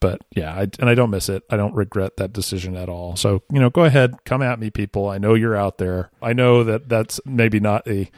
But 0.00 0.22
yeah, 0.34 0.54
I, 0.54 0.62
and 0.80 0.88
I 0.88 0.94
don't 0.94 1.10
miss 1.10 1.28
it. 1.28 1.42
I 1.50 1.56
don't 1.56 1.74
regret 1.74 2.16
that 2.16 2.32
decision 2.32 2.76
at 2.76 2.88
all. 2.88 3.14
So 3.14 3.42
you 3.52 3.60
know, 3.60 3.70
go 3.70 3.84
ahead, 3.84 4.24
come 4.24 4.40
at 4.40 4.58
me, 4.58 4.70
people. 4.70 5.08
I 5.08 5.18
know 5.18 5.34
you're 5.34 5.56
out 5.56 5.76
there. 5.78 6.10
I 6.22 6.32
know 6.32 6.64
that 6.64 6.88
that's 6.88 7.20
maybe 7.26 7.60
not 7.60 7.86
a 7.86 8.10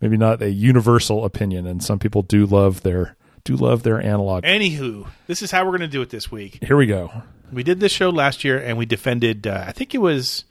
maybe 0.00 0.16
not 0.16 0.40
a 0.40 0.50
universal 0.50 1.24
opinion, 1.26 1.66
and 1.66 1.84
some 1.84 1.98
people 1.98 2.22
do 2.22 2.46
love 2.46 2.82
their 2.82 3.16
do 3.44 3.56
love 3.56 3.82
their 3.82 4.00
analog. 4.00 4.44
anywho, 4.44 5.06
this 5.26 5.42
is 5.42 5.50
how 5.50 5.64
we're 5.64 5.72
going 5.72 5.80
to 5.80 5.88
do 5.88 6.00
it 6.00 6.10
this 6.10 6.30
week. 6.30 6.58
Here 6.62 6.76
we 6.76 6.86
go. 6.86 7.22
We 7.52 7.62
did 7.62 7.80
this 7.80 7.92
show 7.92 8.10
last 8.10 8.44
year, 8.44 8.58
and 8.58 8.76
we 8.78 8.86
defended. 8.86 9.46
Uh, 9.46 9.64
I 9.66 9.72
think 9.72 9.94
it 9.94 9.98
was 9.98 10.44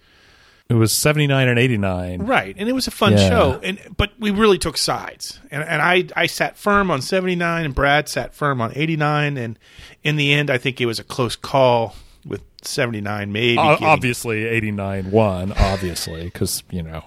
It 0.70 0.76
was 0.76 0.94
79 0.94 1.48
and 1.50 1.60
89. 1.60 2.22
right, 2.22 2.56
and 2.58 2.70
it 2.70 2.74
was 2.74 2.88
a 2.88 2.92
fun 2.92 3.14
Yeah. 3.14 3.30
show. 3.30 3.60
And 3.64 3.80
but 3.98 4.12
we 4.20 4.32
really 4.32 4.58
took 4.58 4.78
sides, 4.78 5.40
and 5.52 5.64
and 5.64 5.82
I 5.82 6.06
I 6.16 6.28
sat 6.28 6.58
firm 6.58 6.90
on 6.92 7.02
seventy 7.02 7.36
nine, 7.36 7.66
and 7.66 7.76
Brad 7.76 8.08
sat 8.08 8.34
firm 8.34 8.62
on 8.62 8.72
eighty 8.76 8.96
nine, 8.96 9.38
and 9.38 9.58
in 10.04 10.16
the 10.16 10.32
end, 10.34 10.50
I 10.50 10.58
think 10.58 10.80
it 10.80 10.86
was 10.86 11.00
a 11.00 11.04
close 11.04 11.36
call 11.36 11.96
with 12.26 12.42
seventy 12.62 13.02
nine, 13.02 13.32
maybe. 13.32 13.58
O- 13.58 13.78
obviously 13.82 14.46
89 14.46 15.10
won 15.12 15.52
obviously 15.58 16.26
because 16.26 16.62
you 16.70 16.84
know 16.84 17.04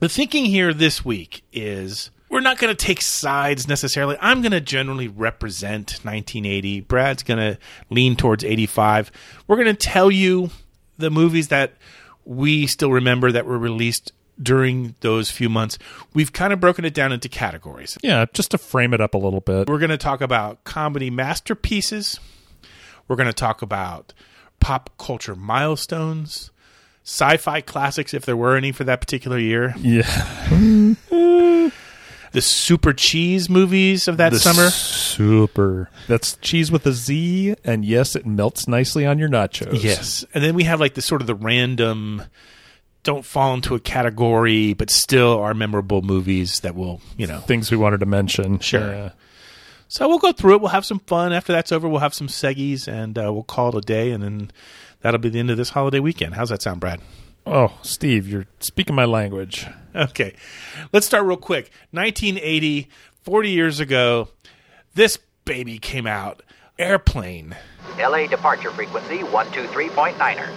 The 0.00 0.08
thinking 0.08 0.46
here 0.46 0.72
this 0.74 1.04
week 1.04 1.42
is 1.52 2.10
we're 2.32 2.40
not 2.40 2.56
going 2.56 2.74
to 2.74 2.86
take 2.86 3.02
sides 3.02 3.68
necessarily. 3.68 4.16
I'm 4.18 4.40
going 4.40 4.52
to 4.52 4.60
generally 4.60 5.06
represent 5.06 6.00
1980. 6.02 6.80
Brad's 6.80 7.22
going 7.22 7.38
to 7.38 7.58
lean 7.90 8.16
towards 8.16 8.42
85. 8.42 9.12
We're 9.46 9.56
going 9.56 9.68
to 9.68 9.74
tell 9.74 10.10
you 10.10 10.50
the 10.96 11.10
movies 11.10 11.48
that 11.48 11.74
we 12.24 12.66
still 12.66 12.90
remember 12.90 13.30
that 13.32 13.44
were 13.44 13.58
released 13.58 14.12
during 14.42 14.94
those 15.00 15.30
few 15.30 15.50
months. 15.50 15.78
We've 16.14 16.32
kind 16.32 16.54
of 16.54 16.58
broken 16.58 16.86
it 16.86 16.94
down 16.94 17.12
into 17.12 17.28
categories. 17.28 17.98
yeah 18.02 18.24
just 18.32 18.52
to 18.52 18.58
frame 18.58 18.94
it 18.94 19.00
up 19.00 19.12
a 19.12 19.18
little 19.18 19.42
bit 19.42 19.68
We're 19.68 19.78
going 19.78 19.90
to 19.90 19.98
talk 19.98 20.22
about 20.22 20.64
comedy 20.64 21.10
masterpieces. 21.10 22.18
We're 23.08 23.16
going 23.16 23.28
to 23.28 23.34
talk 23.34 23.60
about 23.60 24.14
pop 24.58 24.88
culture 24.96 25.34
milestones, 25.34 26.50
sci-fi 27.04 27.60
classics 27.60 28.14
if 28.14 28.24
there 28.24 28.38
were 28.38 28.56
any 28.56 28.72
for 28.72 28.84
that 28.84 29.02
particular 29.02 29.38
year. 29.38 29.74
yeah 29.76 30.08
the 32.32 32.40
super 32.42 32.92
cheese 32.92 33.48
movies 33.48 34.08
of 34.08 34.16
that 34.16 34.32
The 34.32 34.38
summer. 34.38 34.70
super 34.70 35.90
that's 36.08 36.36
cheese 36.38 36.72
with 36.72 36.86
a 36.86 36.92
z 36.92 37.54
and 37.64 37.84
yes 37.84 38.16
it 38.16 38.24
melts 38.26 38.66
nicely 38.66 39.04
on 39.06 39.18
your 39.18 39.28
nachos 39.28 39.82
Yes. 39.82 40.24
And 40.34 40.42
then 40.42 40.54
we 40.54 40.64
have 40.64 40.80
like 40.80 40.94
the 40.94 41.02
sort 41.02 41.20
of 41.20 41.26
the 41.26 41.34
random 41.34 42.22
don't 43.04 43.24
fall 43.24 43.52
into 43.54 43.74
a 43.74 43.80
category 43.80 44.72
but 44.74 44.88
still 44.90 45.38
are 45.40 45.54
memorable 45.54 46.02
movies 46.02 46.60
that 46.60 46.74
will, 46.74 47.00
you 47.16 47.26
know. 47.26 47.40
things 47.40 47.70
we 47.70 47.76
wanted 47.76 48.00
to 48.00 48.06
mention 48.06 48.58
Sure. 48.60 48.80
Yeah. 48.94 49.10
So 49.88 50.08
we'll 50.08 50.18
go 50.18 50.32
through 50.32 50.54
it. 50.54 50.60
We'll 50.62 50.70
have 50.70 50.86
some 50.86 51.00
fun. 51.00 51.34
After 51.34 51.52
that's 51.52 51.70
over, 51.70 51.86
we'll 51.86 52.00
have 52.00 52.14
some 52.14 52.28
seggies 52.28 52.88
and 52.90 53.18
uh, 53.18 53.30
we'll 53.30 53.42
call 53.42 53.68
it 53.68 53.74
a 53.74 53.80
day 53.82 54.10
and 54.12 54.22
then 54.22 54.50
that'll 55.02 55.20
be 55.20 55.28
the 55.28 55.38
end 55.38 55.50
of 55.50 55.58
this 55.58 55.68
holiday 55.68 55.98
weekend. 56.00 56.34
How's 56.34 56.48
that 56.48 56.62
sound, 56.62 56.80
Brad? 56.80 57.00
Oh 57.46 57.78
steve 57.82 58.28
you're 58.28 58.46
speaking 58.60 58.94
my 58.94 59.04
language 59.04 59.66
Okay. 59.94 60.34
Let's 60.92 61.06
start 61.06 61.24
real 61.24 61.36
quick. 61.36 61.70
1980, 61.90 62.88
40 63.22 63.50
years 63.50 63.80
ago, 63.80 64.28
this 64.94 65.18
baby 65.44 65.78
came 65.78 66.06
out. 66.06 66.42
Airplane. 66.78 67.56
LA 67.98 68.26
departure 68.26 68.70
frequency 68.70 69.18
123.9er. 69.18 70.48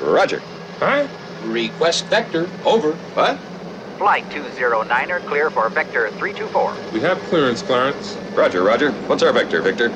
Roger. 0.00 0.40
Huh? 0.78 1.08
Request 1.44 2.06
vector. 2.06 2.48
Over. 2.64 2.92
What? 2.92 3.38
Flight 3.98 4.28
209er 4.30 5.24
clear 5.26 5.50
for 5.50 5.68
vector 5.68 6.08
324. 6.10 6.76
We 6.92 7.00
have 7.00 7.18
clearance, 7.24 7.62
Clarence. 7.62 8.16
Roger, 8.34 8.62
Roger. 8.62 8.92
What's 9.06 9.22
our 9.22 9.32
vector, 9.32 9.62
Victor? 9.62 9.92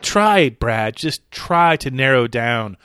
try, 0.00 0.48
Brad, 0.48 0.96
just 0.96 1.30
try 1.30 1.76
to 1.76 1.90
narrow 1.90 2.26
down 2.26 2.78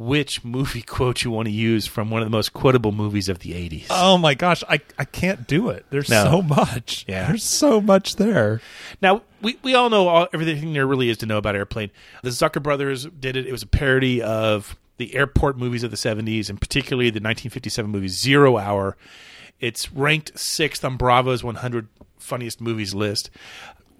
which 0.00 0.42
movie 0.42 0.80
quote 0.96 1.22
you 1.24 1.30
want 1.30 1.46
to 1.46 1.52
use 1.52 1.86
from 1.86 2.08
one 2.10 2.22
of 2.22 2.26
the 2.26 2.30
most 2.34 2.52
quotable 2.54 2.90
movies 2.90 3.28
of 3.28 3.40
the 3.40 3.52
80s. 3.52 3.86
oh 3.90 4.16
my 4.16 4.32
gosh 4.34 4.64
i 4.68 4.80
i 4.98 5.04
can't 5.04 5.46
do 5.46 5.68
it 5.68 5.84
there's 5.90 6.08
No. 6.08 6.24
so 6.24 6.42
much 6.42 7.04
Yeah. 7.06 7.26
there's 7.28 7.44
so 7.44 7.80
much 7.80 8.16
there 8.16 8.60
Now, 9.02 9.22
we, 9.42 9.58
we 9.62 9.74
all 9.74 9.90
know 9.90 10.08
all, 10.08 10.28
everything 10.32 10.72
there 10.72 10.86
really 10.86 11.08
is 11.10 11.18
to 11.18 11.26
know 11.26 11.38
about 11.38 11.54
Airplane. 11.56 11.90
The 12.22 12.28
Zucker 12.30 12.62
brothers 12.62 13.06
did 13.06 13.36
it. 13.36 13.46
It 13.46 13.52
was 13.52 13.62
a 13.62 13.66
parody 13.66 14.20
of 14.22 14.76
the 14.98 15.14
airport 15.14 15.56
movies 15.56 15.82
of 15.82 15.90
the 15.90 15.96
70s, 15.96 16.50
and 16.50 16.60
particularly 16.60 17.06
the 17.08 17.14
1957 17.20 17.90
movie 17.90 18.08
Zero 18.08 18.58
Hour. 18.58 18.98
It's 19.58 19.90
ranked 19.92 20.38
sixth 20.38 20.84
on 20.84 20.98
Bravo's 20.98 21.42
100 21.42 21.88
funniest 22.18 22.60
movies 22.60 22.94
list. 22.94 23.30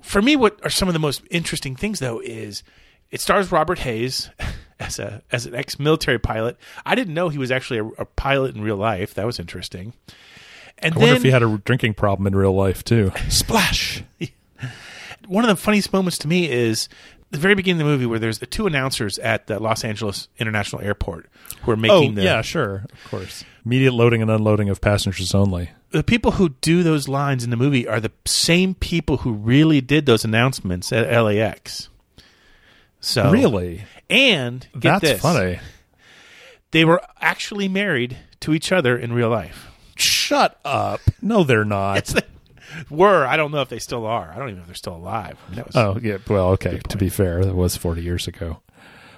For 0.02 0.20
me, 0.20 0.36
what 0.36 0.58
are 0.62 0.68
some 0.70 0.88
of 0.88 0.92
the 0.94 1.00
most 1.00 1.22
interesting 1.30 1.74
things, 1.74 2.00
though, 2.00 2.20
is 2.20 2.62
it 3.10 3.22
stars 3.22 3.50
Robert 3.50 3.78
Hays 3.80 4.28
as 4.80 4.98
a 4.98 5.22
as 5.30 5.46
an 5.46 5.54
ex 5.54 5.78
military 5.78 6.18
pilot. 6.18 6.56
I 6.84 6.94
didn't 6.94 7.14
know 7.14 7.28
he 7.28 7.38
was 7.38 7.50
actually 7.50 7.78
a, 7.78 7.84
a 7.84 8.04
pilot 8.04 8.54
in 8.54 8.62
real 8.62 8.76
life. 8.76 9.14
That 9.14 9.26
was 9.26 9.38
interesting. 9.38 9.92
And 10.82 10.94
i 10.94 10.96
wonder 10.96 11.12
then, 11.12 11.16
if 11.16 11.22
he 11.22 11.30
had 11.30 11.42
a 11.42 11.58
drinking 11.58 11.94
problem 11.94 12.26
in 12.26 12.34
real 12.34 12.54
life 12.54 12.82
too 12.82 13.12
splash 13.28 14.02
one 15.28 15.44
of 15.44 15.48
the 15.48 15.56
funniest 15.56 15.92
moments 15.92 16.16
to 16.16 16.26
me 16.26 16.50
is 16.50 16.88
the 17.32 17.36
very 17.36 17.54
beginning 17.54 17.82
of 17.82 17.86
the 17.86 17.92
movie 17.92 18.06
where 18.06 18.18
there's 18.18 18.38
the 18.38 18.46
two 18.46 18.66
announcers 18.66 19.18
at 19.18 19.46
the 19.46 19.60
Los 19.60 19.84
Angeles 19.84 20.28
International 20.38 20.80
Airport 20.80 21.28
who 21.64 21.70
are 21.70 21.74
oh 21.74 21.76
making 21.76 22.14
the 22.14 22.22
yeah 22.22 22.40
sure 22.40 22.86
of 22.90 23.10
course 23.10 23.44
immediate 23.66 23.92
loading 23.92 24.22
and 24.22 24.30
unloading 24.30 24.70
of 24.70 24.80
passengers 24.80 25.34
only 25.34 25.68
the 25.90 26.04
people 26.04 26.32
who 26.32 26.50
do 26.60 26.82
those 26.82 27.08
lines 27.08 27.44
in 27.44 27.50
the 27.50 27.56
movie 27.56 27.86
are 27.86 28.00
the 28.00 28.12
same 28.24 28.74
people 28.74 29.18
who 29.18 29.32
really 29.32 29.80
did 29.80 30.06
those 30.06 30.24
announcements 30.24 30.92
at 30.92 31.10
LAX. 31.10 31.88
So 33.00 33.30
really 33.30 33.84
and 34.10 34.66
get 34.72 34.82
that's 34.82 35.00
this, 35.02 35.20
funny 35.20 35.60
They 36.72 36.84
were 36.84 37.00
actually 37.20 37.68
married 37.68 38.16
to 38.40 38.52
each 38.54 38.72
other 38.72 38.96
in 38.96 39.12
real 39.12 39.28
life. 39.30 39.68
shut 39.96 40.58
up 40.64 41.00
no 41.22 41.44
they're 41.44 41.64
not 41.64 41.98
It's 41.98 42.12
the, 42.12 42.24
were 42.88 43.26
I 43.26 43.36
don't 43.36 43.50
know 43.50 43.60
if 43.62 43.68
they 43.68 43.78
still 43.78 44.06
are. 44.06 44.30
I 44.30 44.36
don't 44.36 44.48
even 44.48 44.56
know 44.56 44.60
if 44.62 44.66
they're 44.66 44.74
still 44.74 44.96
alive. 44.96 45.38
Oh 45.74 45.98
yeah, 46.00 46.18
well, 46.28 46.50
okay. 46.50 46.78
To 46.88 46.96
be 46.96 47.08
fair, 47.08 47.44
that 47.44 47.54
was 47.54 47.76
forty 47.76 48.02
years 48.02 48.28
ago. 48.28 48.60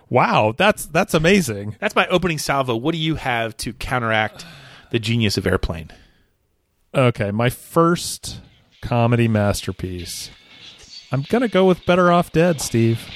Wow, 0.09 0.55
that's 0.57 0.87
that's 0.87 1.15
amazing. 1.15 1.77
That's 1.79 1.95
my 1.95 2.07
opening 2.09 2.39
salvo. 2.39 2.77
What 2.77 2.93
do 2.93 2.99
you 2.99 3.17
have 3.17 3.57
to 3.59 3.73
counteract 3.73 4.45
the 4.91 4.99
genius 4.99 5.37
of 5.37 5.47
Airplane? 5.47 5.91
Okay, 6.95 7.31
my 7.31 7.49
first 7.51 8.41
comedy 8.83 9.29
masterpiece. 9.29 10.31
I'm 11.11 11.23
gonna 11.29 11.49
go 11.49 11.67
with 11.67 11.85
Better 11.87 12.11
Off 12.11 12.33
Dead, 12.33 12.61
Steve. 12.61 13.07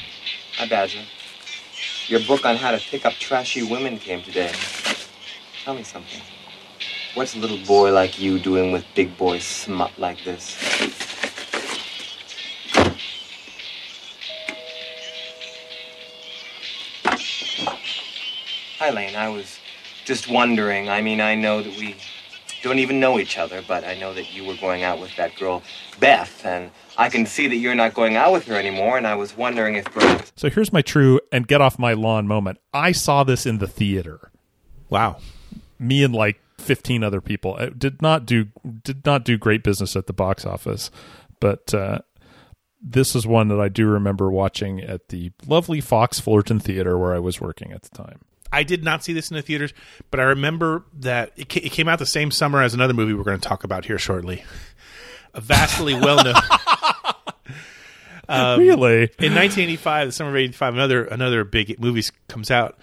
I 0.58 0.66
Badger. 0.68 1.00
Your 2.08 2.20
book 2.20 2.46
on 2.46 2.56
how 2.56 2.70
to 2.70 2.78
pick 2.78 3.04
up 3.04 3.14
trashy 3.14 3.62
women 3.62 3.98
came 3.98 4.22
today. 4.22 4.52
Tell 5.64 5.74
me 5.74 5.82
something. 5.82 6.20
What's 7.14 7.34
a 7.34 7.38
little 7.38 7.58
boy 7.66 7.92
like 7.92 8.20
you 8.20 8.38
doing 8.38 8.72
with 8.72 8.84
big 8.94 9.16
boy 9.16 9.38
smut 9.38 9.98
like 9.98 10.22
this? 10.22 10.54
Hi, 18.78 18.90
Lane. 18.90 19.16
I 19.16 19.28
was 19.28 19.58
just 20.04 20.28
wondering. 20.28 20.88
I 20.88 21.02
mean, 21.02 21.20
I 21.20 21.34
know 21.34 21.62
that 21.62 21.76
we 21.76 21.96
don't 22.66 22.78
even 22.78 23.00
know 23.00 23.18
each 23.18 23.38
other, 23.38 23.62
but 23.66 23.84
I 23.84 23.94
know 23.94 24.12
that 24.14 24.34
you 24.34 24.44
were 24.44 24.56
going 24.56 24.82
out 24.82 25.00
with 25.00 25.14
that 25.16 25.36
girl, 25.36 25.62
Beth, 26.00 26.44
and 26.44 26.70
I 26.98 27.08
can 27.08 27.26
see 27.26 27.46
that 27.46 27.56
you're 27.56 27.74
not 27.74 27.94
going 27.94 28.16
out 28.16 28.32
with 28.32 28.46
her 28.46 28.54
anymore, 28.56 28.96
and 28.96 29.06
I 29.06 29.14
was 29.14 29.36
wondering 29.36 29.76
if 29.76 29.84
perhaps. 29.86 30.32
So 30.36 30.50
here's 30.50 30.72
my 30.72 30.82
true 30.82 31.20
and 31.30 31.46
get 31.46 31.60
off 31.60 31.78
my 31.78 31.92
lawn 31.92 32.26
moment. 32.26 32.58
I 32.72 32.92
saw 32.92 33.24
this 33.24 33.46
in 33.46 33.58
the 33.58 33.66
theater. 33.66 34.30
Wow. 34.88 35.18
Me 35.78 36.02
and 36.02 36.14
like 36.14 36.40
15 36.58 37.04
other 37.04 37.20
people. 37.20 37.56
It 37.58 37.78
did 37.78 38.02
not 38.02 38.26
do 38.26 38.46
did 38.82 39.04
not 39.04 39.24
do 39.24 39.38
great 39.38 39.62
business 39.62 39.94
at 39.96 40.06
the 40.06 40.12
box 40.12 40.44
office, 40.44 40.90
but 41.40 41.72
uh, 41.74 42.00
this 42.82 43.14
is 43.14 43.26
one 43.26 43.48
that 43.48 43.60
I 43.60 43.68
do 43.68 43.86
remember 43.86 44.30
watching 44.30 44.80
at 44.80 45.08
the 45.08 45.32
lovely 45.46 45.80
Fox 45.80 46.20
Fullerton 46.20 46.60
Theater 46.60 46.98
where 46.98 47.14
I 47.14 47.18
was 47.18 47.40
working 47.40 47.72
at 47.72 47.82
the 47.82 47.90
time. 47.90 48.20
I 48.56 48.62
did 48.62 48.82
not 48.84 49.04
see 49.04 49.12
this 49.12 49.30
in 49.30 49.36
the 49.36 49.42
theaters, 49.42 49.72
but 50.10 50.18
I 50.20 50.24
remember 50.24 50.84
that 51.00 51.32
it, 51.36 51.48
ca- 51.48 51.60
it 51.64 51.70
came 51.72 51.88
out 51.88 51.98
the 51.98 52.06
same 52.06 52.30
summer 52.30 52.62
as 52.62 52.74
another 52.74 52.94
movie 52.94 53.12
we're 53.14 53.22
going 53.24 53.38
to 53.38 53.48
talk 53.48 53.64
about 53.64 53.84
here 53.84 53.98
shortly. 53.98 54.44
a 55.34 55.40
vastly 55.40 55.94
well 55.94 56.24
known. 56.24 56.34
Um, 58.28 58.58
Really? 58.58 59.02
In 59.20 59.34
1985, 59.34 60.08
the 60.08 60.12
summer 60.12 60.30
of 60.30 60.36
'85, 60.36 60.74
another 60.74 61.04
another 61.04 61.44
big 61.44 61.78
movie 61.78 62.02
comes 62.28 62.50
out. 62.50 62.76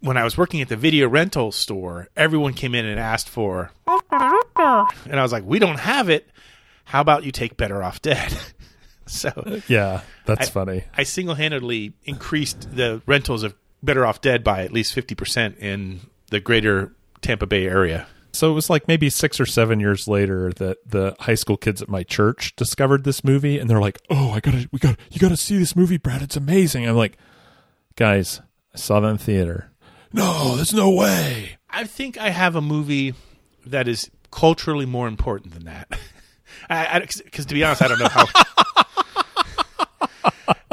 When 0.00 0.16
I 0.16 0.24
was 0.24 0.36
working 0.36 0.60
at 0.62 0.68
the 0.68 0.76
video 0.76 1.08
rental 1.08 1.52
store, 1.52 2.08
everyone 2.16 2.54
came 2.54 2.74
in 2.74 2.84
and 2.84 2.98
asked 2.98 3.28
for, 3.28 3.70
and 3.86 4.10
I 4.10 5.22
was 5.22 5.30
like, 5.30 5.44
"We 5.46 5.60
don't 5.60 5.78
have 5.78 6.08
it. 6.08 6.28
How 6.86 7.00
about 7.00 7.22
you 7.22 7.30
take 7.30 7.56
Better 7.56 7.84
Off 7.84 8.02
Dead?" 8.02 8.36
so 9.06 9.60
Yeah, 9.68 10.00
that's 10.26 10.48
I- 10.48 10.50
funny. 10.50 10.84
I 10.96 11.04
single 11.04 11.36
handedly 11.36 11.92
increased 12.02 12.74
the 12.74 13.00
rentals 13.06 13.44
of 13.44 13.54
Better 13.84 14.06
Off 14.06 14.20
Dead 14.20 14.42
by 14.42 14.64
at 14.64 14.72
least 14.72 14.94
50% 14.94 15.58
in 15.58 16.00
the 16.30 16.40
greater 16.40 16.92
Tampa 17.20 17.46
Bay 17.46 17.66
area. 17.66 18.06
So 18.32 18.50
it 18.50 18.54
was 18.54 18.68
like 18.68 18.88
maybe 18.88 19.10
six 19.10 19.38
or 19.38 19.46
seven 19.46 19.78
years 19.78 20.08
later 20.08 20.52
that 20.54 20.78
the 20.88 21.14
high 21.20 21.36
school 21.36 21.56
kids 21.56 21.80
at 21.80 21.88
my 21.88 22.02
church 22.02 22.56
discovered 22.56 23.04
this 23.04 23.22
movie, 23.22 23.60
and 23.60 23.70
they're 23.70 23.80
like, 23.80 24.00
"Oh, 24.10 24.32
I 24.32 24.40
gotta, 24.40 24.68
we 24.72 24.80
gotta, 24.80 24.96
you 25.12 25.20
gotta 25.20 25.36
see 25.36 25.56
this 25.56 25.76
movie, 25.76 25.98
Brad. 25.98 26.20
It's 26.20 26.36
amazing." 26.36 26.84
I'm 26.88 26.96
like, 26.96 27.16
"Guys, 27.94 28.40
I 28.74 28.78
saw 28.78 28.98
that 28.98 29.08
in 29.08 29.18
theater. 29.18 29.70
No, 30.12 30.56
there's 30.56 30.74
no 30.74 30.90
way." 30.90 31.58
I 31.70 31.84
think 31.84 32.18
I 32.18 32.30
have 32.30 32.56
a 32.56 32.60
movie 32.60 33.14
that 33.66 33.86
is 33.86 34.10
culturally 34.32 34.86
more 34.86 35.06
important 35.06 35.54
than 35.54 35.64
that. 35.66 35.88
Because 36.68 37.46
to 37.46 37.54
be 37.54 37.62
honest, 37.62 37.82
I 37.82 37.88
don't 37.88 37.98
know 37.98 38.08
how. 38.08 38.26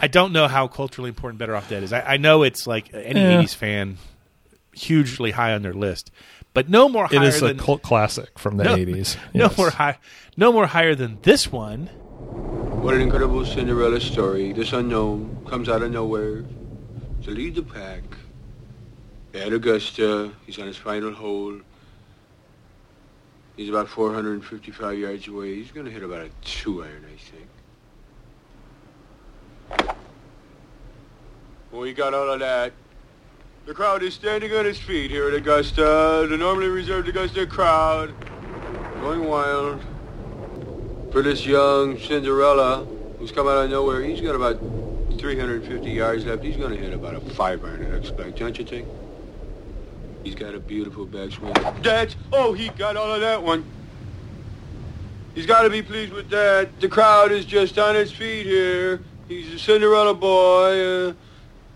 I, 0.00 0.04
I 0.04 0.08
don't 0.08 0.32
know 0.32 0.48
how 0.48 0.68
culturally 0.68 1.08
important 1.08 1.38
Better 1.38 1.54
Off 1.56 1.68
Dead 1.68 1.82
is. 1.82 1.92
I, 1.92 2.00
I 2.02 2.16
know 2.16 2.42
it's 2.42 2.66
like 2.66 2.92
any 2.94 3.20
Yeah. 3.20 3.42
80s 3.42 3.54
fan, 3.54 3.98
hugely 4.72 5.30
high 5.32 5.52
on 5.54 5.62
their 5.62 5.74
list, 5.74 6.10
but 6.54 6.68
no 6.68 6.88
more 6.88 7.06
higher 7.06 7.22
It 7.22 7.28
is 7.28 7.42
a 7.42 7.48
than 7.48 7.58
cult 7.58 7.82
classic 7.82 8.38
from 8.38 8.56
the 8.56 8.64
no, 8.64 8.76
80s. 8.76 9.16
No 9.34 9.44
Yes. 9.46 9.58
more 9.58 9.70
high, 9.70 9.98
no 10.36 10.52
more 10.52 10.66
higher 10.66 10.94
than 10.94 11.18
this 11.22 11.50
one. 11.52 11.86
What 11.86 12.94
an 12.94 13.00
incredible 13.00 13.44
Cinderella 13.44 14.00
story. 14.00 14.52
This 14.52 14.72
unknown 14.72 15.44
comes 15.48 15.68
out 15.68 15.82
of 15.82 15.90
nowhere 15.90 16.44
to 17.24 17.30
lead 17.30 17.54
the 17.56 17.62
pack. 17.62 18.02
At 19.34 19.52
Augusta, 19.52 20.32
he's 20.46 20.58
on 20.58 20.66
his 20.66 20.76
final 20.76 21.12
hole. 21.12 21.60
He's 23.56 23.68
about 23.70 23.88
455 23.88 24.98
yards 24.98 25.28
away. 25.28 25.54
He's 25.56 25.70
going 25.72 25.86
to 25.86 25.92
hit 25.92 26.02
about 26.02 26.20
a 26.22 26.30
two 26.42 26.82
iron, 26.84 27.04
I 27.06 27.16
think. 27.18 27.45
He 31.86 31.92
got 31.92 32.14
all 32.14 32.28
of 32.28 32.40
that. 32.40 32.72
The 33.64 33.72
crowd 33.72 34.02
is 34.02 34.12
standing 34.12 34.52
on 34.52 34.66
its 34.66 34.78
feet 34.78 35.08
here 35.08 35.28
at 35.28 35.34
Augusta. 35.34 36.26
The 36.28 36.36
normally 36.36 36.66
reserved 36.66 37.08
Augusta 37.08 37.46
crowd 37.46 38.12
going 39.00 39.24
wild 39.24 39.80
for 41.12 41.22
this 41.22 41.46
young 41.46 41.96
Cinderella 41.98 42.84
who's 43.18 43.30
come 43.30 43.46
out 43.46 43.64
of 43.64 43.70
nowhere. 43.70 44.02
He's 44.02 44.20
got 44.20 44.34
about 44.34 44.58
350 45.18 45.88
yards 45.88 46.24
left. 46.24 46.42
He's 46.42 46.56
going 46.56 46.72
to 46.72 46.76
hit 46.76 46.92
about 46.92 47.14
a 47.14 47.20
five 47.20 47.64
iron, 47.64 47.86
I 47.86 47.96
expect, 47.96 48.40
don't 48.40 48.58
you 48.58 48.64
think? 48.64 48.88
He's 50.24 50.34
got 50.34 50.54
a 50.56 50.60
beautiful 50.60 51.06
backswing. 51.06 51.82
That's, 51.84 52.16
oh, 52.32 52.52
he 52.52 52.70
got 52.70 52.96
all 52.96 53.12
of 53.12 53.20
that 53.20 53.40
one. 53.40 53.64
He's 55.36 55.46
got 55.46 55.62
to 55.62 55.70
be 55.70 55.82
pleased 55.82 56.12
with 56.12 56.30
that. 56.30 56.80
The 56.80 56.88
crowd 56.88 57.30
is 57.30 57.44
just 57.44 57.78
on 57.78 57.94
its 57.94 58.10
feet 58.10 58.44
here. 58.44 59.02
He's 59.28 59.52
a 59.54 59.58
Cinderella 59.58 60.14
boy. 60.14 61.08
Uh, 61.08 61.12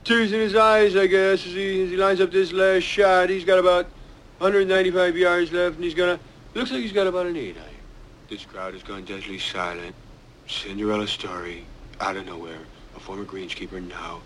tears 0.04 0.33
in 0.33 0.40
his 0.40 0.54
eyes, 0.54 0.97
I 0.97 1.07
guess, 1.07 1.45
as 1.47 1.52
he, 1.52 1.83
as 1.83 1.90
he 1.90 1.97
lines 1.97 2.21
up 2.21 2.30
this 2.30 2.52
last 2.52 2.85
shot. 2.85 3.28
He's 3.28 3.45
got 3.45 3.59
about 3.59 3.87
195 4.38 5.16
yards 5.16 5.52
left, 5.52 5.76
and 5.76 5.85
he's 5.85 5.95
going 5.95 6.16
to, 6.16 6.25
looks 6.54 6.71
like 6.71 6.80
he's 6.80 6.92
got 6.92 7.07
about 7.07 7.26
an 7.26 7.37
eight 7.37 7.57
iron. 7.57 7.66
This 8.28 8.45
crowd 8.45 8.75
has 8.75 8.83
gone 8.83 9.04
deathly 9.04 9.38
silent. 9.38 9.95
Cinderella 10.47 11.09
story, 11.09 11.64
out 12.00 12.16
of 12.16 12.26
nowhere. 12.26 12.61
A 12.97 13.00
former 13.00 13.25
greenskeeper 13.25 13.87
now 13.88 14.21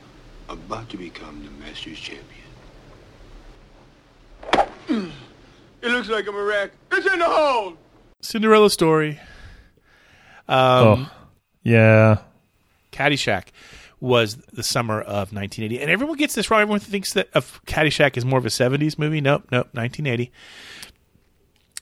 about 0.48 0.88
to 0.90 0.96
become 0.96 1.42
the 1.44 1.50
Masters 1.64 1.98
champion. 1.98 2.28
it 5.82 5.90
looks 5.90 6.08
like 6.08 6.26
a 6.26 6.32
miracle. 6.32 6.76
It's 6.92 7.06
in 7.10 7.18
the 7.18 7.24
hole! 7.24 7.74
Cinderella 8.20 8.70
story. 8.70 9.18
Um, 10.46 11.08
oh, 11.08 11.10
yeah. 11.62 12.18
Caddyshack 12.94 13.48
was 14.00 14.36
the 14.52 14.62
summer 14.62 15.00
of 15.00 15.32
1980, 15.32 15.80
and 15.80 15.90
everyone 15.90 16.16
gets 16.16 16.34
this 16.34 16.50
wrong. 16.50 16.60
Everyone 16.60 16.80
thinks 16.80 17.12
that 17.14 17.28
of 17.34 17.60
Caddyshack 17.66 18.16
is 18.16 18.24
more 18.24 18.38
of 18.38 18.46
a 18.46 18.50
70s 18.50 18.98
movie. 18.98 19.20
Nope, 19.20 19.44
nope, 19.50 19.68
1980. 19.72 20.30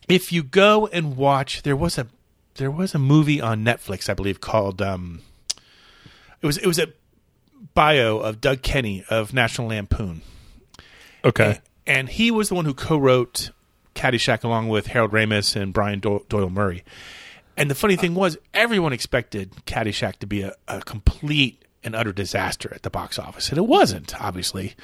If 0.09 0.33
you 0.33 0.43
go 0.43 0.87
and 0.89 1.17
watch, 1.17 1.63
there 1.63 1.77
was 1.77 1.99
a 1.99 2.07
there 2.57 2.71
was 2.71 2.95
a 2.95 2.99
movie 2.99 3.41
on 3.41 3.65
Netflix, 3.65 4.09
I 4.09 4.15
believe, 4.15 4.41
called 4.41 4.83
um, 4.83 5.21
it 6.41 6.47
was 6.47 6.59
it 6.59 6.67
was 6.67 6.79
a 6.79 6.89
bio 7.75 8.19
of 8.19 8.41
Doug 8.41 8.63
Kenney 8.63 9.05
of 9.09 9.33
National 9.33 9.69
Lampoon. 9.69 10.23
Okay. 11.25 11.61
and 11.87 12.09
he 12.09 12.31
was 12.33 12.49
the 12.49 12.55
one 12.57 12.65
who 12.65 12.75
co-wrote 12.75 13.51
Caddyshack 13.95 14.43
along 14.43 14.69
with 14.69 14.89
Harold 14.89 15.13
Ramis 15.13 15.55
and 15.55 15.73
Brian 15.73 16.01
Do- 16.01 16.25
Doyle 16.29 16.51
Murray. 16.51 16.83
And 17.57 17.71
the 17.71 17.75
funny 17.75 17.97
thing 17.97 18.15
was, 18.15 18.39
everyone 18.55 18.93
expected 18.93 19.53
Caddyshack 19.67 20.17
to 20.17 20.27
be 20.27 20.43
a, 20.43 20.55
a 20.69 20.81
complete 20.81 21.65
and 21.85 21.95
utter 21.95 22.13
disaster 22.13 22.73
at 22.75 22.83
the 22.83 22.91
box 22.91 23.19
office, 23.19 23.49
and 23.51 23.59
it 23.59 23.67
wasn't. 23.67 24.21
Obviously, 24.21 24.75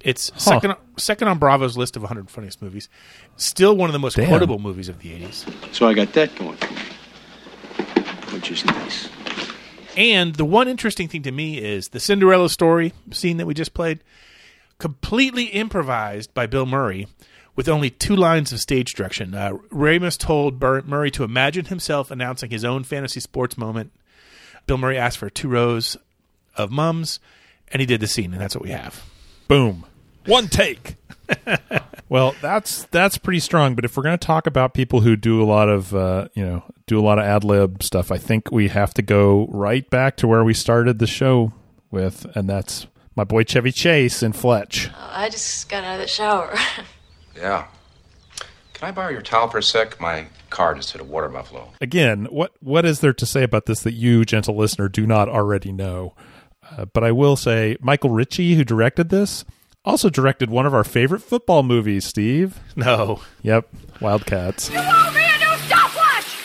it's 0.00 0.30
second 0.42 0.74
second 0.96 1.28
on 1.28 1.38
Bravo's 1.38 1.76
list 1.76 1.96
of 1.96 2.02
100 2.02 2.30
funniest 2.30 2.62
movies. 2.62 2.88
Still 3.36 3.76
one 3.76 3.88
of 3.88 3.92
the 3.92 3.98
most 3.98 4.16
Damn. 4.16 4.28
quotable 4.28 4.58
movies 4.58 4.88
of 4.88 5.00
the 5.00 5.10
80s. 5.18 5.74
So 5.74 5.88
I 5.88 5.94
got 5.94 6.12
that 6.12 6.34
going 6.36 6.56
for 6.56 6.72
me, 6.72 8.34
which 8.34 8.50
is 8.50 8.64
nice. 8.64 9.08
And 9.96 10.34
the 10.34 10.44
one 10.44 10.68
interesting 10.68 11.08
thing 11.08 11.22
to 11.22 11.32
me 11.32 11.58
is 11.58 11.88
the 11.88 12.00
Cinderella 12.00 12.50
story 12.50 12.92
scene 13.10 13.38
that 13.38 13.46
we 13.46 13.54
just 13.54 13.72
played, 13.72 14.04
completely 14.78 15.44
improvised 15.46 16.34
by 16.34 16.46
Bill 16.46 16.66
Murray 16.66 17.08
with 17.56 17.68
only 17.68 17.90
two 17.90 18.14
lines 18.14 18.52
of 18.52 18.60
stage 18.60 18.94
direction. 18.94 19.34
Uh, 19.34 19.54
Ramis 19.72 20.18
told 20.18 20.60
Bur- 20.60 20.82
Murray 20.82 21.10
to 21.12 21.24
imagine 21.24 21.64
himself 21.64 22.10
announcing 22.10 22.50
his 22.50 22.64
own 22.64 22.84
fantasy 22.84 23.18
sports 23.18 23.56
moment. 23.56 23.90
Bill 24.66 24.78
Murray 24.78 24.98
asked 24.98 25.18
for 25.18 25.30
two 25.30 25.48
rows 25.48 25.96
of 26.54 26.70
mums, 26.70 27.18
and 27.72 27.80
he 27.80 27.86
did 27.86 28.00
the 28.00 28.06
scene, 28.06 28.32
and 28.32 28.40
that's 28.40 28.54
what 28.54 28.62
we 28.62 28.70
have. 28.70 29.02
Boom. 29.48 29.86
One 30.26 30.48
take. 30.48 30.96
well, 32.08 32.34
that's 32.40 32.84
that's 32.86 33.16
pretty 33.16 33.40
strong. 33.40 33.74
But 33.74 33.84
if 33.84 33.96
we're 33.96 34.02
going 34.02 34.18
to 34.18 34.26
talk 34.26 34.46
about 34.46 34.74
people 34.74 35.00
who 35.00 35.16
do 35.16 35.42
a 35.42 35.46
lot 35.46 35.68
of 35.68 35.94
uh, 35.94 36.28
you 36.34 36.44
know 36.44 36.64
do 36.86 36.98
a 36.98 37.02
lot 37.02 37.18
of 37.18 37.24
ad 37.24 37.44
lib 37.44 37.82
stuff, 37.82 38.10
I 38.10 38.18
think 38.18 38.50
we 38.50 38.68
have 38.68 38.92
to 38.94 39.02
go 39.02 39.46
right 39.50 39.88
back 39.88 40.16
to 40.18 40.28
where 40.28 40.44
we 40.44 40.54
started 40.54 40.98
the 40.98 41.06
show 41.06 41.52
with, 41.90 42.26
and 42.36 42.48
that's 42.48 42.86
my 43.14 43.24
boy 43.24 43.44
Chevy 43.44 43.72
Chase 43.72 44.22
in 44.22 44.32
Fletch. 44.32 44.90
I 44.96 45.28
just 45.28 45.68
got 45.68 45.84
out 45.84 45.94
of 45.94 46.00
the 46.00 46.08
shower. 46.08 46.54
Yeah. 47.36 47.66
Can 48.74 48.88
I 48.88 48.92
borrow 48.92 49.10
your 49.10 49.22
towel 49.22 49.48
for 49.48 49.58
a 49.58 49.62
sec? 49.62 50.00
My 50.00 50.26
car 50.50 50.74
just 50.74 50.92
hit 50.92 51.00
a 51.00 51.04
water 51.04 51.28
buffalo. 51.28 51.72
Again, 51.80 52.26
what 52.26 52.52
what 52.60 52.84
is 52.84 53.00
there 53.00 53.14
to 53.14 53.26
say 53.26 53.42
about 53.42 53.66
this 53.66 53.80
that 53.80 53.94
you, 53.94 54.24
gentle 54.24 54.56
listener, 54.56 54.88
do 54.88 55.06
not 55.06 55.28
already 55.28 55.72
know? 55.72 56.14
Uh, 56.70 56.84
but 56.84 57.02
I 57.04 57.12
will 57.12 57.36
say, 57.36 57.76
Michael 57.80 58.10
Ritchie, 58.10 58.54
who 58.54 58.64
directed 58.64 59.08
this, 59.08 59.44
also 59.84 60.10
directed 60.10 60.50
one 60.50 60.66
of 60.66 60.74
our 60.74 60.84
favorite 60.84 61.22
football 61.22 61.62
movies. 61.62 62.04
Steve, 62.04 62.58
no, 62.76 63.20
yep, 63.42 63.68
Wildcats. 64.00 64.68
You 64.68 64.78
owe 64.78 65.10
me 65.14 65.24
a 65.24 65.38
new 65.38 65.56
stopwatch! 65.66 66.36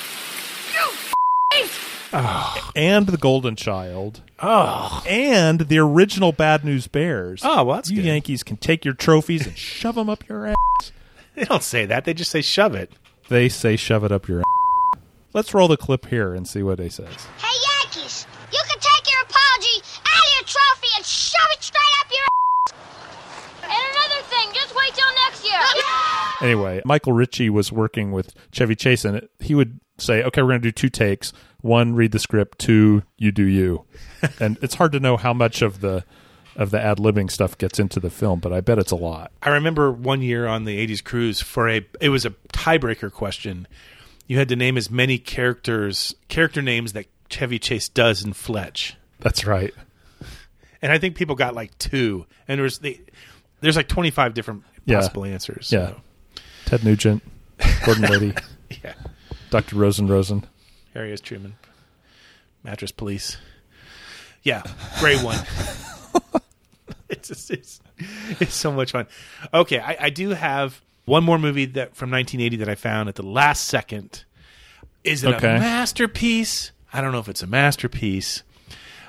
You 2.13 2.19
and 2.75 3.07
the 3.07 3.17
Golden 3.17 3.55
Child. 3.55 4.21
Oh, 4.39 5.03
and 5.07 5.61
the 5.61 5.77
original 5.79 6.31
Bad 6.31 6.65
News 6.65 6.87
Bears. 6.87 7.41
Oh, 7.43 7.63
well, 7.63 7.75
that's 7.77 7.89
you 7.89 7.97
good. 7.97 8.05
Yankees 8.05 8.43
can 8.43 8.57
take 8.57 8.83
your 8.83 8.93
trophies 8.93 9.47
and 9.47 9.57
shove 9.57 9.95
them 9.95 10.09
up 10.09 10.27
your 10.27 10.47
ass. 10.47 10.55
They 11.33 11.45
don't 11.45 11.63
say 11.63 11.85
that; 11.85 12.03
they 12.03 12.13
just 12.13 12.29
say 12.29 12.41
shove 12.41 12.75
it. 12.75 12.91
They 13.29 13.47
say 13.47 13.77
shove 13.77 14.03
it 14.03 14.11
up 14.11 14.27
your 14.27 14.39
ass. 14.39 15.01
Let's 15.33 15.53
roll 15.53 15.69
the 15.69 15.77
clip 15.77 16.07
here 16.07 16.33
and 16.33 16.45
see 16.45 16.61
what 16.61 16.77
they 16.77 16.89
says. 16.89 17.07
Hey, 17.37 17.55
Yankees! 17.85 18.27
You 18.51 18.59
can 18.69 18.79
take 18.81 19.09
your 19.09 19.21
apology 19.21 19.81
out 19.97 20.19
of 20.19 20.31
your 20.35 20.43
trophy 20.45 20.87
and 20.97 21.05
shove 21.05 21.47
it 21.51 21.63
straight 21.63 21.95
up 22.01 22.11
your 22.11 22.25
ass! 22.27 22.73
And 23.63 23.71
another 23.71 24.21
thing, 24.27 24.49
just 24.53 24.75
wait 24.75 24.93
till 24.93 25.07
next 25.23 25.45
year! 25.45 25.61
Anyway, 26.41 26.81
Michael 26.83 27.13
Ritchie 27.13 27.49
was 27.49 27.71
working 27.71 28.11
with 28.11 28.33
Chevy 28.51 28.75
Chase, 28.75 29.05
and 29.05 29.29
he 29.39 29.55
would 29.55 29.79
say, 30.01 30.23
"Okay, 30.23 30.41
we're 30.41 30.49
going 30.49 30.61
to 30.61 30.67
do 30.67 30.71
two 30.71 30.89
takes. 30.89 31.31
One, 31.61 31.93
read 31.93 32.11
the 32.11 32.19
script. 32.19 32.59
Two, 32.59 33.03
you 33.17 33.31
do 33.31 33.43
you." 33.43 33.85
and 34.39 34.57
it's 34.61 34.75
hard 34.75 34.91
to 34.93 34.99
know 34.99 35.17
how 35.17 35.33
much 35.33 35.61
of 35.61 35.81
the 35.81 36.03
of 36.55 36.69
the 36.71 36.81
ad 36.81 36.97
libbing 36.97 37.31
stuff 37.31 37.57
gets 37.57 37.79
into 37.79 37.99
the 37.99 38.09
film, 38.09 38.39
but 38.39 38.51
I 38.51 38.59
bet 38.59 38.77
it's 38.77 38.91
a 38.91 38.95
lot. 38.97 39.31
I 39.41 39.49
remember 39.51 39.89
one 39.91 40.21
year 40.21 40.45
on 40.47 40.65
the 40.65 40.85
80s 40.85 41.01
cruise 41.03 41.39
for 41.41 41.69
a 41.69 41.85
it 42.01 42.09
was 42.09 42.25
a 42.25 42.31
tiebreaker 42.53 43.11
question. 43.11 43.67
You 44.27 44.37
had 44.37 44.49
to 44.49 44.55
name 44.55 44.77
as 44.77 44.89
many 44.91 45.17
characters 45.17 46.13
character 46.27 46.61
names 46.61 46.93
that 46.93 47.05
Chevy 47.29 47.57
Chase 47.59 47.87
does 47.89 48.23
in 48.23 48.33
Fletch. 48.33 48.95
That's 49.19 49.45
right. 49.45 49.73
And 50.81 50.91
I 50.91 50.97
think 50.97 51.15
people 51.15 51.35
got 51.35 51.53
like 51.55 51.77
two 51.77 52.25
and 52.47 52.59
there's 52.59 52.79
the 52.79 52.99
there's 53.61 53.77
like 53.77 53.87
25 53.87 54.33
different 54.33 54.63
Yeah. 54.85 54.97
possible 54.97 55.23
answers. 55.25 55.69
Yeah. 55.71 55.87
so. 55.89 56.01
Ted 56.65 56.83
Nugent, 56.83 57.23
Gordon 57.85 58.03
Liddy, 58.09 58.33
Yeah. 58.83 58.93
Dr. 59.51 59.75
Rosen 59.75 60.07
Rosen. 60.07 60.45
Harry 60.95 61.13
S. 61.13 61.21
Truman. 61.21 61.55
Mattress 62.63 62.91
Police. 62.91 63.37
Yeah, 64.43 64.63
great 64.99 65.21
one. 65.21 65.37
it's, 67.09 67.27
just, 67.27 67.51
it's 67.51 67.79
it's 68.39 68.55
so 68.55 68.71
much 68.71 68.91
fun. 68.91 69.05
Okay, 69.53 69.79
I, 69.79 69.97
I 69.99 70.09
do 70.09 70.29
have 70.29 70.81
one 71.05 71.23
more 71.23 71.37
movie 71.37 71.65
that 71.65 71.95
from 71.95 72.09
1980 72.09 72.57
that 72.57 72.69
I 72.69 72.75
found 72.75 73.09
at 73.09 73.15
the 73.15 73.23
last 73.23 73.65
second. 73.65 74.23
Is 75.03 75.23
it 75.23 75.35
Okay. 75.35 75.55
a 75.57 75.59
masterpiece? 75.59 76.71
I 76.93 77.01
don't 77.01 77.11
know 77.11 77.19
if 77.19 77.29
it's 77.29 77.43
a 77.43 77.47
masterpiece. 77.47 78.41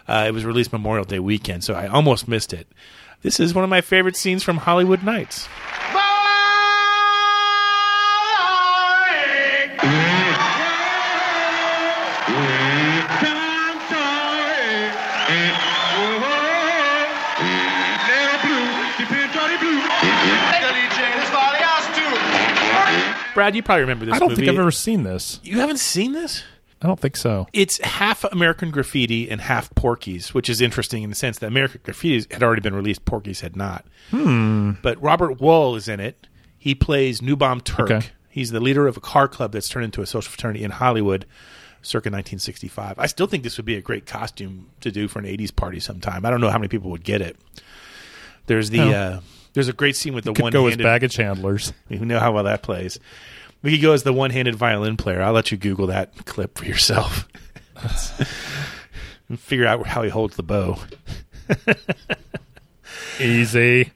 Uh, 0.09 0.25
it 0.29 0.33
was 0.33 0.45
released 0.45 0.73
Memorial 0.73 1.05
Day 1.05 1.19
weekend, 1.21 1.65
so 1.65 1.75
I 1.75 1.87
almost 1.87 2.27
missed 2.29 2.53
it. 2.53 2.67
This 3.23 3.39
is 3.39 3.55
one 3.55 3.65
of 3.65 3.71
my 3.71 3.81
favorite 3.81 4.17
scenes 4.17 4.43
from 4.43 4.57
Hollywood 4.59 5.03
Knights. 5.05 5.49
Brad, 23.35 23.55
you 23.57 23.63
probably 23.63 23.83
remember 23.83 24.05
this 24.07 24.15
I 24.15 24.19
don't 24.19 24.31
movie. 24.31 24.43
think 24.47 24.55
I've 24.55 24.61
ever 24.61 24.71
seen 24.71 25.03
this. 25.03 25.41
You 25.43 25.61
haven't 25.61 25.79
seen 25.79 26.13
this? 26.13 26.43
I 26.83 26.87
don't 26.89 26.99
think 26.99 27.17
so. 27.17 27.47
It's 27.53 27.79
half 27.79 28.25
American 28.25 28.71
Graffiti 28.73 29.31
and 29.31 29.41
half 29.41 29.73
Porky's, 29.77 30.35
which 30.35 30.51
is 30.51 30.61
interesting 30.61 31.03
in 31.05 31.11
the 31.11 31.17
sense 31.17 31.39
that 31.39 31.47
American 31.47 31.81
Graffiti 31.85 32.27
had 32.33 32.43
already 32.43 32.61
been 32.61 32.75
released, 32.75 33.05
Porky's 33.05 33.41
had 33.41 33.55
not. 33.57 33.85
Hmm. 34.11 34.73
But 34.83 35.01
Robert 35.01 35.39
Wuhl 35.39 35.77
is 35.77 35.87
in 35.89 36.01
it. 36.01 36.27
He 36.59 36.75
plays 36.75 37.21
Newbomb 37.21 37.63
Turk. 37.63 37.91
Okay. 37.91 38.07
He's 38.29 38.51
the 38.51 38.61
leader 38.61 38.87
of 38.87 38.97
a 38.97 39.01
car 39.01 39.29
club 39.29 39.53
that's 39.53 39.69
turned 39.69 39.85
into 39.85 40.03
a 40.03 40.07
social 40.07 40.31
fraternity 40.31 40.65
in 40.65 40.71
Hollywood 40.73 41.25
circa 41.83 42.07
1965. 42.09 42.99
I 42.99 43.07
still 43.07 43.27
think 43.27 43.43
this 43.45 43.57
would 43.59 43.67
be 43.67 43.77
a 43.77 43.81
great 43.81 44.07
costume 44.07 44.69
to 44.81 44.91
do 44.91 45.07
for 45.09 45.19
an 45.19 45.25
80s 45.27 45.55
party 45.55 45.81
sometime. 45.81 46.25
I 46.25 46.31
don't 46.31 46.41
know 46.41 46.51
how 46.51 46.59
many 46.59 46.69
people 46.69 46.91
would 46.91 47.05
get 47.05 47.21
it. 47.21 47.37
There's 48.47 48.71
the 48.71 48.81
Oh. 48.81 48.91
uh, 48.93 49.21
there's 49.55 49.69
a 49.69 49.73
great 49.73 49.97
scene 49.97 50.15
with 50.15 50.25
the 50.25 50.33
one 50.33 50.53
go 50.53 50.67
as 50.67 50.77
baggage 50.77 51.17
handlers. 51.17 51.73
you 51.89 52.05
know 52.05 52.19
how 52.19 52.33
well 52.33 52.45
that 52.45 52.63
plays. 52.63 52.99
We 53.63 53.73
could 53.73 53.83
go 53.83 53.93
as 53.93 54.03
the 54.03 54.13
one-handed 54.13 54.57
violin 54.57 54.97
player. 54.97 55.23
I'll 55.23 55.33
let 55.33 55.53
you 55.53 55.57
Google 55.57 55.87
that 55.87 56.25
clip 56.25 56.59
for 56.59 56.65
yourself. 56.65 57.29
and 59.29 59.39
figure 59.39 59.67
out 59.67 59.87
how 59.87 60.03
he 60.03 60.11
holds 60.11 60.35
the 60.37 60.43
bow. 60.43 60.79
Easy. 63.21 63.93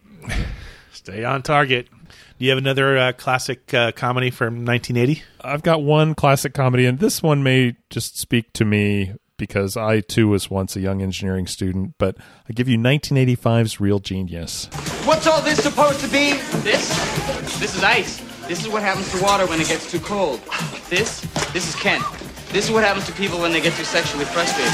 Stay 0.92 1.25
on 1.25 1.42
target. 1.42 1.88
Do 2.38 2.45
you 2.45 2.51
have 2.51 2.59
another 2.59 2.99
uh, 2.99 3.12
classic 3.12 3.73
uh, 3.73 3.92
comedy 3.92 4.31
from 4.31 4.66
1980? 4.66 5.23
I've 5.40 5.62
got 5.62 5.83
one 5.83 6.14
classic 6.14 6.53
comedy, 6.53 6.85
and 6.85 6.99
this 6.99 7.23
one 7.23 7.42
may 7.42 7.77
just 7.88 8.19
speak 8.19 8.53
to 8.55 8.64
me 8.64 9.14
because 9.37 9.77
I 9.77 10.01
too 10.01 10.29
was 10.29 10.51
once 10.51 10.77
a 10.77 10.81
young 10.81 11.03
engineering 11.03 11.46
student. 11.46 11.94
But 11.99 12.16
I 12.49 12.53
give 12.53 12.68
you 12.68 12.79
1985's 12.79 13.81
Real 13.81 13.99
Genius. 13.99 14.66
What's 15.05 15.27
all 15.27 15.42
this 15.42 15.62
supposed 15.62 16.01
to 16.01 16.09
be? 16.09 16.33
This? 16.62 16.88
This 17.59 17.75
is 17.75 17.83
ice. 17.83 18.20
This 18.49 18.61
is 18.61 18.68
what 18.68 18.83
happens 18.83 19.11
to 19.12 19.22
water 19.22 19.46
when 19.46 19.61
it 19.61 19.68
gets 19.68 19.90
too 19.90 20.01
cold. 20.01 20.40
This? 20.88 21.20
This 21.53 21.68
is 21.68 21.75
Kent. 21.75 22.05
This 22.51 22.66
is 22.66 22.70
what 22.70 22.85
happens 22.85 23.07
to 23.07 23.12
people 23.12 23.40
when 23.40 23.53
they 23.53 23.61
get 23.61 23.75
too 23.75 23.85
sexually 23.85 24.25
frustrated. 24.25 24.72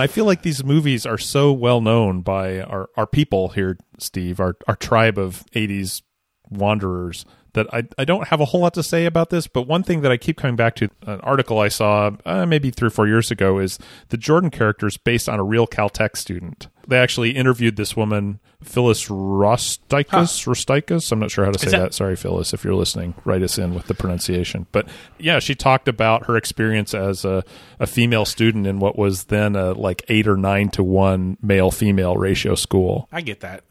I 0.00 0.06
feel 0.06 0.24
like 0.24 0.42
these 0.42 0.64
movies 0.64 1.04
are 1.04 1.18
so 1.18 1.52
well 1.52 1.80
known 1.80 2.22
by 2.22 2.60
our, 2.62 2.88
our 2.96 3.06
people 3.06 3.50
here, 3.50 3.76
Steve, 3.98 4.40
our, 4.40 4.56
our 4.66 4.74
tribe 4.74 5.18
of 5.18 5.44
80s 5.54 6.02
wanderers, 6.48 7.24
that 7.54 7.72
I, 7.72 7.84
I 7.98 8.04
don't 8.04 8.28
have 8.28 8.40
a 8.40 8.44
whole 8.46 8.60
lot 8.60 8.74
to 8.74 8.82
say 8.82 9.06
about 9.06 9.30
this. 9.30 9.46
But 9.46 9.62
one 9.62 9.82
thing 9.82 10.00
that 10.02 10.12
I 10.12 10.16
keep 10.16 10.36
coming 10.36 10.56
back 10.56 10.76
to, 10.76 10.88
an 11.06 11.20
article 11.20 11.58
I 11.58 11.68
saw 11.68 12.10
uh, 12.24 12.46
maybe 12.46 12.70
three 12.70 12.88
or 12.88 12.90
four 12.90 13.06
years 13.06 13.30
ago, 13.30 13.58
is 13.58 13.78
the 14.08 14.16
Jordan 14.16 14.50
character 14.50 14.86
is 14.86 14.96
based 14.96 15.28
on 15.28 15.38
a 15.40 15.44
real 15.44 15.66
Caltech 15.66 16.16
student. 16.16 16.68
They 16.88 16.98
actually 16.98 17.32
interviewed 17.32 17.76
this 17.76 17.96
woman, 17.96 18.40
Phyllis 18.62 19.08
Rostaikas. 19.08 20.46
Rostaikas? 20.46 21.12
I'm 21.12 21.18
not 21.18 21.30
sure 21.30 21.44
how 21.44 21.52
to 21.52 21.58
say 21.58 21.70
that? 21.70 21.78
that- 21.78 21.94
Sorry, 21.94 22.16
Phyllis, 22.16 22.52
if 22.52 22.64
you're 22.64 22.74
listening, 22.74 23.14
write 23.24 23.42
us 23.42 23.58
in 23.58 23.74
with 23.74 23.86
the 23.86 23.94
pronunciation. 23.94 24.66
But 24.72 24.88
yeah, 25.18 25.38
she 25.38 25.54
talked 25.54 25.88
about 25.88 26.26
her 26.26 26.36
experience 26.36 26.94
as 26.94 27.24
a, 27.24 27.44
a 27.78 27.86
female 27.86 28.24
student 28.24 28.66
in 28.66 28.78
what 28.80 28.98
was 28.98 29.24
then 29.24 29.56
a 29.56 29.72
like 29.72 30.02
eight 30.08 30.26
or 30.26 30.36
nine 30.36 30.68
to 30.70 30.82
one 30.82 31.36
male 31.42 31.70
female 31.70 32.16
ratio 32.16 32.54
school. 32.54 33.08
I 33.12 33.20
get 33.20 33.40
that. 33.40 33.64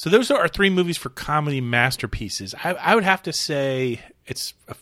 So 0.00 0.08
those 0.08 0.30
are 0.30 0.38
our 0.38 0.48
three 0.48 0.70
movies 0.70 0.96
for 0.96 1.10
comedy 1.10 1.60
masterpieces. 1.60 2.54
I, 2.64 2.72
I 2.72 2.94
would 2.94 3.04
have 3.04 3.22
to 3.24 3.34
say 3.34 4.00
it's 4.24 4.54
a, 4.66 4.74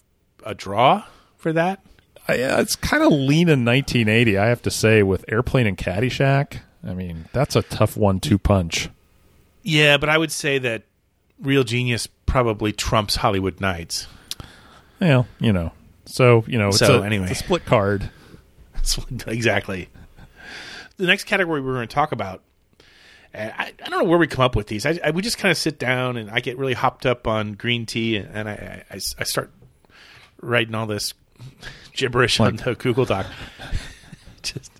a 0.44 0.54
draw 0.54 1.06
for 1.36 1.52
that. 1.54 1.84
I, 2.28 2.40
uh, 2.40 2.60
it's 2.60 2.76
kind 2.76 3.02
of 3.02 3.10
lean 3.10 3.48
in 3.48 3.64
1980, 3.64 4.38
I 4.38 4.46
have 4.46 4.62
to 4.62 4.70
say, 4.70 5.02
with 5.02 5.24
Airplane 5.26 5.66
and 5.66 5.76
Caddyshack. 5.76 6.60
I 6.86 6.94
mean, 6.94 7.24
that's 7.32 7.56
a 7.56 7.62
tough 7.62 7.96
one-two 7.96 8.38
punch. 8.38 8.90
Yeah, 9.64 9.96
but 9.96 10.08
I 10.08 10.18
would 10.18 10.30
say 10.30 10.60
that 10.60 10.84
Real 11.42 11.64
Genius 11.64 12.06
probably 12.06 12.70
trumps 12.70 13.16
Hollywood 13.16 13.60
Knights. 13.60 14.06
Well, 15.00 15.26
you 15.40 15.52
know. 15.52 15.72
So, 16.04 16.44
you 16.46 16.58
know, 16.60 16.68
it's, 16.68 16.78
So, 16.78 17.02
a, 17.02 17.04
anyway. 17.04 17.24
it's 17.28 17.40
a 17.40 17.44
split 17.44 17.66
card. 17.66 18.08
exactly. 19.26 19.88
The 20.96 21.06
next 21.08 21.24
category 21.24 21.60
we're 21.60 21.74
going 21.74 21.88
to 21.88 21.92
talk 21.92 22.12
about, 22.12 22.44
and 23.32 23.52
I, 23.56 23.72
I 23.84 23.88
don't 23.88 24.02
know 24.02 24.08
where 24.08 24.18
we 24.18 24.26
come 24.26 24.44
up 24.44 24.56
with 24.56 24.66
these. 24.66 24.86
I, 24.86 24.98
I 25.04 25.10
we 25.10 25.22
just 25.22 25.38
kind 25.38 25.50
of 25.50 25.58
sit 25.58 25.78
down 25.78 26.16
and 26.16 26.30
I 26.30 26.40
get 26.40 26.58
really 26.58 26.74
hopped 26.74 27.06
up 27.06 27.26
on 27.26 27.52
green 27.52 27.86
tea, 27.86 28.16
and, 28.16 28.28
and 28.34 28.48
I, 28.48 28.84
I, 28.90 28.94
I 28.94 29.24
start 29.24 29.50
writing 30.40 30.74
all 30.74 30.86
this 30.86 31.14
gibberish 31.92 32.40
on 32.40 32.56
the 32.56 32.74
Google 32.74 33.04
Doc. 33.04 33.26
just, 34.42 34.70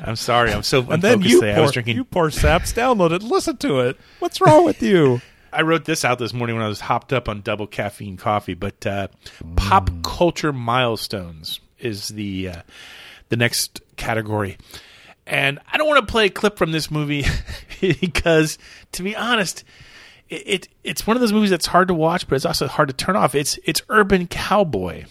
I'm 0.00 0.16
sorry, 0.16 0.52
I'm 0.52 0.62
so 0.62 0.88
And 0.90 1.02
then 1.02 1.22
you 1.22 1.40
today. 1.40 1.54
I 1.54 1.60
was 1.60 1.72
drinking. 1.72 1.96
you 1.96 2.04
poor 2.04 2.30
saps, 2.30 2.72
download 2.72 3.12
it, 3.12 3.22
listen 3.22 3.56
to 3.58 3.80
it. 3.80 3.98
What's 4.18 4.40
wrong 4.40 4.64
with 4.64 4.82
you? 4.82 5.20
I 5.52 5.62
wrote 5.62 5.84
this 5.84 6.04
out 6.04 6.18
this 6.18 6.34
morning 6.34 6.56
when 6.56 6.64
I 6.64 6.68
was 6.68 6.80
hopped 6.80 7.12
up 7.12 7.28
on 7.28 7.40
double 7.40 7.68
caffeine 7.68 8.16
coffee. 8.16 8.54
But 8.54 8.84
uh, 8.84 9.08
pop 9.54 9.88
culture 10.02 10.52
milestones 10.52 11.60
is 11.78 12.08
the 12.08 12.48
uh, 12.48 12.62
the 13.28 13.36
next 13.36 13.80
category, 13.96 14.58
and 15.26 15.58
I 15.72 15.78
don't 15.78 15.88
want 15.88 16.06
to 16.06 16.10
play 16.10 16.26
a 16.26 16.30
clip 16.30 16.56
from 16.58 16.72
this 16.72 16.90
movie 16.90 17.24
because, 17.80 18.58
to 18.92 19.02
be 19.02 19.16
honest, 19.16 19.64
it, 20.28 20.42
it 20.46 20.68
it's 20.82 21.06
one 21.06 21.16
of 21.16 21.20
those 21.20 21.32
movies 21.32 21.50
that's 21.50 21.66
hard 21.66 21.88
to 21.88 21.94
watch, 21.94 22.28
but 22.28 22.36
it's 22.36 22.46
also 22.46 22.66
hard 22.66 22.88
to 22.88 22.94
turn 22.94 23.16
off. 23.16 23.34
It's 23.34 23.58
it's 23.64 23.82
Urban 23.88 24.26
Cowboy. 24.26 25.04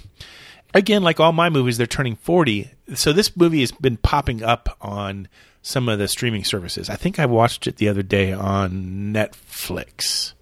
Again, 0.73 1.04
like 1.04 1.19
all 1.19 1.34
my 1.34 1.49
movies, 1.49 1.78
they're 1.78 1.86
turning 1.88 2.15
forty, 2.15 2.71
so 2.95 3.13
this 3.13 3.36
movie 3.38 3.60
has 3.60 3.71
been 3.71 3.97
popping 3.97 4.43
up 4.43 4.76
on 4.82 5.28
some 5.62 5.88
of 5.88 5.97
the 5.99 6.08
streaming 6.08 6.43
services. 6.43 6.89
I 6.89 6.95
think 6.95 7.19
I 7.19 7.26
watched 7.26 7.67
it 7.67 7.78
the 7.78 7.88
other 7.88 8.04
day 8.04 8.34
on 8.34 9.13
Netflix. 9.13 10.34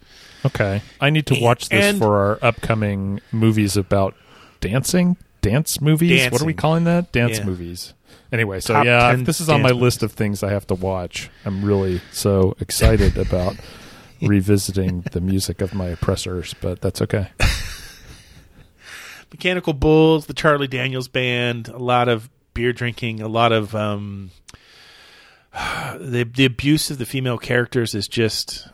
Okay. 0.46 0.82
I 1.00 1.10
need 1.12 1.28
to 1.28 1.40
watch 1.40 1.70
this 1.70 1.86
And- 1.86 2.00
for 2.00 2.18
our 2.18 2.40
upcoming 2.42 3.22
movies 3.32 3.78
about 3.78 4.16
dancing, 4.60 5.18
dance 5.42 5.80
movies. 5.80 6.32
What 6.32 6.42
are 6.42 6.46
we 6.46 6.56
calling 6.56 6.86
that? 6.86 7.12
Dance 7.12 7.38
Yeah. 7.38 7.46
movies. 7.46 7.94
Anyway, 8.32 8.62
so 8.62 8.74
Top 8.74 8.86
yeah, 8.86 9.12
10 9.12 9.26
this 9.26 9.42
is 9.42 9.50
on 9.50 9.62
my 9.62 9.72
list 9.72 10.04
of 10.04 10.14
things 10.14 10.42
I 10.42 10.52
have 10.52 10.66
to 10.68 10.76
watch. 10.76 11.30
I'm 11.44 11.66
really 11.66 12.02
so 12.12 12.56
excited 12.62 13.18
about 13.28 13.58
revisiting 14.22 15.02
the 15.12 15.20
music 15.20 15.62
of 15.62 15.74
my 15.74 15.88
oppressors, 15.88 16.56
but 16.62 16.80
that's 16.82 17.02
okay. 17.02 17.28
Mechanical 19.32 19.74
Bulls, 19.74 20.28
the 20.28 20.34
Charlie 20.34 20.68
Daniels 20.68 21.08
Band, 21.08 21.68
a 21.68 21.78
lot 21.78 22.08
of 22.08 22.30
beer 22.54 22.74
drinking, 22.74 23.22
a 23.22 23.28
lot 23.28 23.52
of 23.52 23.76
um, 23.76 24.32
the 25.54 26.30
the 26.34 26.46
abuse 26.46 26.90
of 26.90 26.98
the 26.98 27.06
female 27.06 27.38
characters 27.38 27.96
is 27.96 28.08
just. 28.08 28.68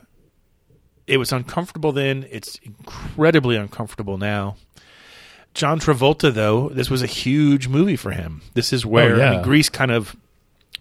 It 1.06 1.18
was 1.18 1.32
uncomfortable 1.32 1.94
then. 1.94 2.28
It's 2.30 2.60
incredibly 2.64 3.56
uncomfortable 3.56 4.18
now. 4.18 4.58
John 5.58 5.80
Travolta, 5.80 6.32
though, 6.32 6.70
this 6.70 6.88
was 6.92 7.02
a 7.02 7.08
huge 7.08 7.68
movie 7.68 7.96
for 7.96 8.12
him. 8.12 8.44
This 8.54 8.72
is 8.72 8.86
where 8.86 9.16
I 9.16 9.18
yeah. 9.18 9.32
mean, 9.32 9.42
Grease 9.42 9.70
kind 9.70 9.90
of 9.90 10.16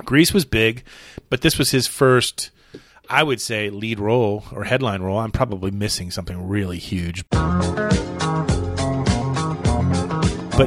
Grease 0.04 0.34
was 0.34 0.44
big, 0.44 0.84
but 1.30 1.40
this 1.40 1.56
was 1.56 1.70
his 1.70 1.86
first, 1.86 2.50
I 3.08 3.22
would 3.22 3.40
say, 3.40 3.70
lead 3.70 3.98
role 3.98 4.44
or 4.52 4.64
headline 4.64 5.00
role. 5.00 5.18
I'm 5.18 5.32
probably 5.32 5.70
missing 5.70 6.10
something 6.10 6.46
really 6.46 6.76
huge. 6.76 7.24
But 7.30 7.48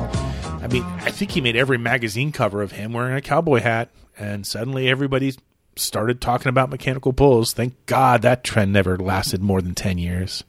I 0.02 0.68
mean, 0.72 0.84
I 0.84 1.12
think 1.12 1.30
he 1.30 1.42
made 1.42 1.56
every 1.56 1.78
magazine 1.78 2.32
cover 2.32 2.64
of 2.64 2.72
him 2.72 2.94
wearing 2.94 3.16
a 3.16 3.22
cowboy 3.22 3.60
hat, 3.60 3.92
and 4.18 4.44
suddenly 4.44 4.90
everybody 4.90 5.36
started 5.76 6.20
talking 6.20 6.50
about 6.50 6.72
mechanical 6.72 7.12
bulls. 7.12 7.54
Thank 7.54 7.76
God 7.86 8.24
that 8.24 8.44
trend 8.44 8.74
never 8.74 8.98
lasted 8.98 9.44
more 9.44 9.62
than 9.62 9.76
10 9.76 10.00
years. 10.00 10.44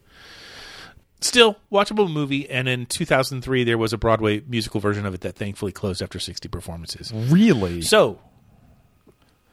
Still, 1.23 1.57
watchable 1.71 2.11
movie, 2.11 2.49
and 2.49 2.67
in 2.67 2.87
2003, 2.87 3.65
there 3.65 3.77
was 3.77 3.93
a 3.93 3.99
Broadway 3.99 4.41
musical 4.49 4.81
version 4.81 5.05
of 5.05 5.13
it 5.15 5.21
that 5.21 5.37
thankfully 5.37 5.71
closed 5.71 6.01
after 6.01 6.19
60 6.19 6.49
performances. 6.49 7.13
Really? 7.15 7.83
So, 7.83 8.19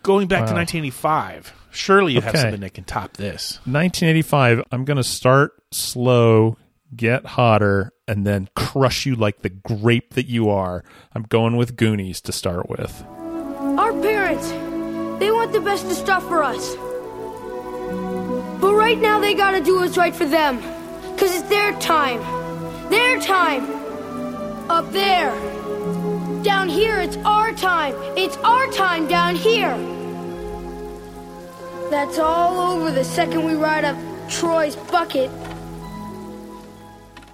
going 0.01 0.27
back 0.27 0.47
to 0.47 0.53
1985, 0.53 1.53
surely 1.71 2.13
you 2.13 2.21
have 2.21 2.37
something 2.37 2.61
that 2.61 2.73
can 2.73 2.85
top 2.85 3.17
this. 3.17 3.59
1985, 3.65 4.63
I'm 4.71 4.85
going 4.85 4.95
to 4.95 5.03
start 5.03 5.61
slow, 5.71 6.57
get 6.95 7.25
hotter, 7.25 7.91
and 8.07 8.25
then 8.25 8.47
crush 8.55 9.05
you 9.05 9.15
like 9.15 9.41
the 9.41 9.49
grape 9.49 10.13
that 10.13 10.27
you 10.27 10.49
are. 10.49 10.85
I'm 11.13 11.23
going 11.23 11.57
with 11.57 11.75
Goonies 11.75 12.21
to 12.21 12.31
start 12.31 12.69
with. 12.69 13.03
Our 13.05 13.91
parents, 14.01 14.49
they 15.19 15.31
want 15.31 15.51
the 15.51 15.59
best 15.59 15.85
of 15.85 15.91
stuff 15.91 16.23
for 16.29 16.43
us. 16.43 16.75
But 18.61 18.73
right 18.73 18.97
now 18.97 19.19
they 19.19 19.33
gotta 19.33 19.59
do 19.61 19.75
what's 19.81 19.97
right 19.97 20.15
for 20.15 20.25
them. 20.25 20.61
Cause 21.17 21.33
it's 21.35 21.49
their 21.49 21.73
time. 21.79 22.19
Their 22.89 23.19
time. 23.19 23.65
Up 24.69 24.91
there. 24.91 25.31
Down 26.43 26.69
here, 26.69 26.99
it's 26.99 27.17
our 27.17 27.51
time. 27.53 27.95
It's 28.15 28.37
our 28.37 28.71
time 28.71 29.07
down 29.07 29.35
here. 29.35 29.75
That's 31.89 32.19
all 32.19 32.59
over 32.59 32.91
the 32.91 33.03
second 33.03 33.45
we 33.45 33.53
ride 33.53 33.85
up 33.85 33.97
Troy's 34.29 34.75
bucket. 34.75 35.31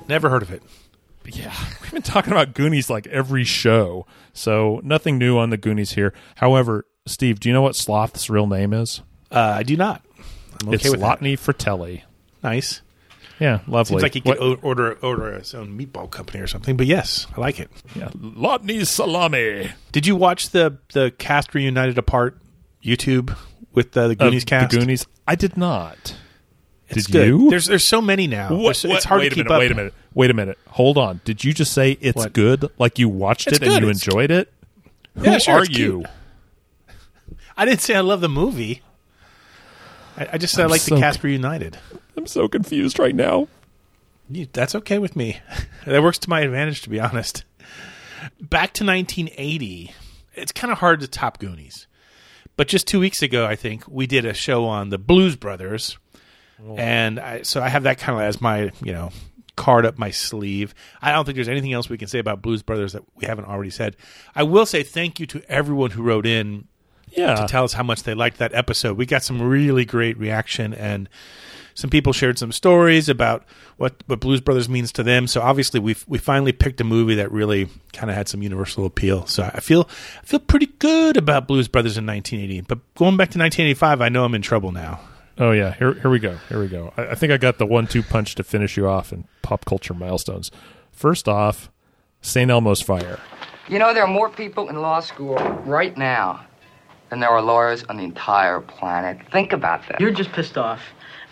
Never 0.08 0.30
heard 0.30 0.44
of 0.44 0.52
it. 0.52 0.62
Yeah, 1.26 1.54
we've 1.82 1.92
been 1.92 2.02
talking 2.04 2.32
about 2.32 2.54
Goonies 2.54 2.90
like 2.90 3.08
every 3.08 3.44
show, 3.44 4.06
so 4.32 4.80
nothing 4.84 5.18
new 5.18 5.38
on 5.38 5.50
the 5.50 5.58
Goonies 5.58 5.94
here. 5.94 6.14
However, 6.36 6.86
Steve, 7.06 7.40
do 7.40 7.50
you 7.50 7.54
know 7.54 7.62
what 7.62 7.76
Sloth's 7.76 8.30
real 8.30 8.48
name 8.48 8.74
is? 8.74 9.02
Uh, 9.32 9.56
I 9.58 9.64
do 9.64 9.76
not. 9.76 10.04
I'm 10.62 10.70
okay 10.70 10.76
it's 10.76 10.92
with 10.92 11.02
that. 11.02 11.40
Fratelli. 11.40 12.04
Nice. 12.44 12.82
Yeah, 13.44 13.60
lovely. 13.68 13.96
Seems 13.96 14.04
like 14.04 14.14
he 14.14 14.22
could 14.22 14.40
What- 14.40 14.64
order 14.64 14.94
order 15.02 15.38
his 15.38 15.54
own 15.54 15.78
meatball 15.78 16.10
company 16.10 16.40
or 16.42 16.48
something. 16.48 16.78
But 16.78 16.86
yes, 16.88 17.28
I 17.36 17.42
like 17.42 17.60
it. 17.60 17.70
Yeah, 17.96 18.08
Lotney's 18.18 18.90
salami. 18.90 19.72
Did 19.92 20.08
you 20.08 20.16
watch 20.16 20.50
the 20.52 20.78
the 20.94 21.12
cast 21.18 21.54
reunited 21.54 21.98
apart 21.98 22.38
YouTube 22.84 23.36
with 23.74 23.92
the, 23.92 24.08
the 24.08 24.16
Goonies 24.16 24.44
Of 24.44 24.48
cast? 24.48 24.72
The 24.72 24.78
Goonies. 24.80 25.06
I 25.28 25.36
did 25.36 25.58
not. 25.58 26.16
It's 26.90 27.06
did 27.08 27.12
good. 27.12 27.28
you? 27.28 27.50
There's 27.50 27.66
there's 27.66 27.84
so 27.86 28.02
many 28.02 28.28
now. 28.28 28.50
What- 28.54 28.64
There's- 28.64 28.84
what- 28.86 28.96
it's 28.98 29.06
hard 29.06 29.22
wait 29.22 29.30
to 29.30 29.34
a 29.34 29.36
keep 29.36 29.46
minute, 29.46 29.54
up. 29.56 29.60
Wait 29.60 29.72
a 29.72 29.76
minute. 29.76 29.94
Wait 30.14 30.30
a 30.32 30.34
minute. 30.34 30.58
Hold 30.70 30.98
on. 30.98 31.20
Did 31.26 31.44
you 31.44 31.54
just 31.54 31.74
say 31.74 31.98
it's 32.00 32.16
What? 32.18 32.34
good? 32.34 32.70
Like 32.78 32.98
you 33.00 33.10
watched 33.10 33.48
It's 33.48 33.58
it 33.58 33.64
and 33.64 33.72
you 33.72 33.90
It's- 33.90 34.06
enjoyed 34.08 34.32
it? 34.32 34.54
Who 35.18 35.26
Yeah, 35.26 35.38
sure, 35.40 35.56
are 35.56 35.64
it's 35.64 35.70
you? 35.78 36.04
cute. 36.04 36.06
I 37.58 37.66
didn't 37.66 37.82
say 37.82 37.96
I 37.96 38.02
love 38.02 38.22
the 38.22 38.30
movie. 38.30 38.82
I, 40.18 40.28
I 40.34 40.38
just 40.38 40.54
said 40.54 40.62
I 40.62 40.66
I'm 40.66 40.72
like 40.72 40.82
so 40.82 40.96
the 40.96 41.02
cast 41.02 41.24
reunited. 41.24 41.78
I'm 42.16 42.28
so 42.28 42.48
confused 42.48 43.00
right 43.00 43.16
now. 43.16 43.48
You, 44.30 44.48
that's 44.52 44.76
okay 44.76 45.00
with 45.00 45.16
me. 45.16 45.40
that 45.86 46.02
works 46.04 46.20
to 46.20 46.30
my 46.30 46.42
advantage, 46.42 46.82
to 46.84 46.90
be 46.90 47.00
honest. 47.00 47.44
Back 48.40 48.74
to 48.76 48.86
1980. 48.86 49.92
It's 50.36 50.52
kind 50.52 50.72
of 50.72 50.80
hard 50.80 51.02
to 51.02 51.08
top 51.08 51.40
Goonies. 51.40 51.88
But 52.56 52.68
just 52.68 52.88
two 52.88 53.00
weeks 53.00 53.22
ago, 53.22 53.46
I 53.46 53.56
think, 53.56 53.88
we 53.88 54.08
did 54.08 54.26
a 54.26 54.34
show 54.34 54.66
on 54.66 54.90
the 54.90 54.98
Blues 54.98 55.36
Brothers. 55.36 55.98
Oh. 56.66 56.76
And 56.78 57.20
I, 57.20 57.42
so 57.42 57.62
I 57.62 57.70
have 57.70 57.84
that 57.84 57.98
kind 57.98 58.18
of 58.18 58.24
as 58.24 58.40
my, 58.40 58.72
you 58.84 58.94
know, 58.94 59.12
card 59.56 59.86
up 59.86 59.98
my 59.98 60.12
sleeve. 60.12 60.74
I 61.02 61.12
don't 61.12 61.26
think 61.26 61.36
there's 61.36 61.50
anything 61.50 61.74
else 61.74 61.90
we 61.90 61.98
can 61.98 62.08
say 62.08 62.20
about 62.20 62.42
Blues 62.42 62.62
Brothers 62.64 62.94
that 62.94 63.04
we 63.16 63.26
haven't 63.26 63.46
already 63.46 63.72
said. 63.72 63.96
I 64.36 64.44
will 64.44 64.66
say 64.66 64.84
thank 64.84 65.20
you 65.20 65.26
to 65.28 65.42
everyone 65.50 65.92
who 65.92 66.04
wrote 66.04 66.26
in 66.26 66.68
Yeah. 67.10 67.36
to 67.36 67.48
tell 67.48 67.64
us 67.64 67.74
how 67.74 67.84
much 67.84 68.04
they 68.04 68.14
liked 68.14 68.38
that 68.38 68.54
episode. 68.54 68.98
We 68.98 69.06
got 69.06 69.24
some 69.24 69.42
really 69.42 69.84
great 69.86 70.18
reaction 70.18 70.74
and 70.74 71.10
some 71.76 71.90
people 71.90 72.14
shared 72.14 72.38
some 72.38 72.52
stories 72.52 73.10
about 73.10 73.46
what, 73.78 73.96
what 74.06 74.20
Blues 74.20 74.42
Brothers 74.42 74.70
means 74.70 74.92
to 74.94 75.04
them. 75.04 75.28
So 75.28 75.42
obviously 75.42 75.80
we 75.80 75.96
we 76.08 76.18
finally 76.18 76.52
picked 76.52 76.80
a 76.82 76.84
movie 76.84 77.16
that 77.16 77.32
really 77.32 77.68
kind 77.94 78.10
of 78.10 78.16
had 78.16 78.28
some 78.28 78.44
universal 78.44 78.86
appeal. 78.86 79.26
So 79.26 79.50
I 79.54 79.60
feel 79.60 79.90
I 80.22 80.26
feel 80.26 80.40
pretty 80.40 80.68
good 80.80 81.18
about 81.18 81.48
Blues 81.48 81.68
Brothers 81.68 81.98
in 81.98 82.06
1980. 82.06 82.62
But 82.62 82.80
going 82.96 83.18
back 83.18 83.32
to 83.32 83.40
1985, 83.40 84.02
I 84.02 84.10
know 84.10 84.24
I'm 84.24 84.36
in 84.36 84.42
trouble 84.42 84.72
now. 84.72 85.00
Oh 85.38 85.52
yeah, 85.52 85.74
here 85.74 85.94
here 85.94 86.12
we 86.12 86.20
go. 86.20 86.38
Here 86.50 86.60
we 86.60 86.68
go. 86.68 86.94
I, 86.96 87.08
I 87.08 87.16
think 87.16 87.32
I 87.32 87.38
got 87.38 87.58
the 87.58 87.66
one-two 87.66 88.04
punch 88.04 88.36
to 88.36 88.44
finish 88.44 88.78
you 88.78 88.88
off 88.88 89.12
in 89.12 89.28
pop 89.42 89.66
culture 89.66 89.96
milestones. 89.96 90.52
First 90.92 91.28
off, 91.28 91.72
St. 92.22 92.50
Elmo's 92.52 92.82
Fire. 92.82 93.20
You 93.68 93.80
know, 93.80 93.94
there 93.94 94.04
are 94.04 94.08
more 94.08 94.30
people 94.30 94.70
in 94.70 94.76
law 94.76 95.00
school 95.00 95.36
right 95.66 95.98
now 95.98 96.46
than 97.10 97.20
there 97.20 97.30
are 97.30 97.42
lawyers 97.42 97.84
on 97.86 97.98
the 97.98 98.04
entire 98.04 98.60
planet. 98.62 99.18
Think 99.32 99.54
about 99.54 99.88
that. 99.88 100.00
You're 100.00 100.12
just 100.12 100.32
pissed 100.34 100.58
off 100.58 100.82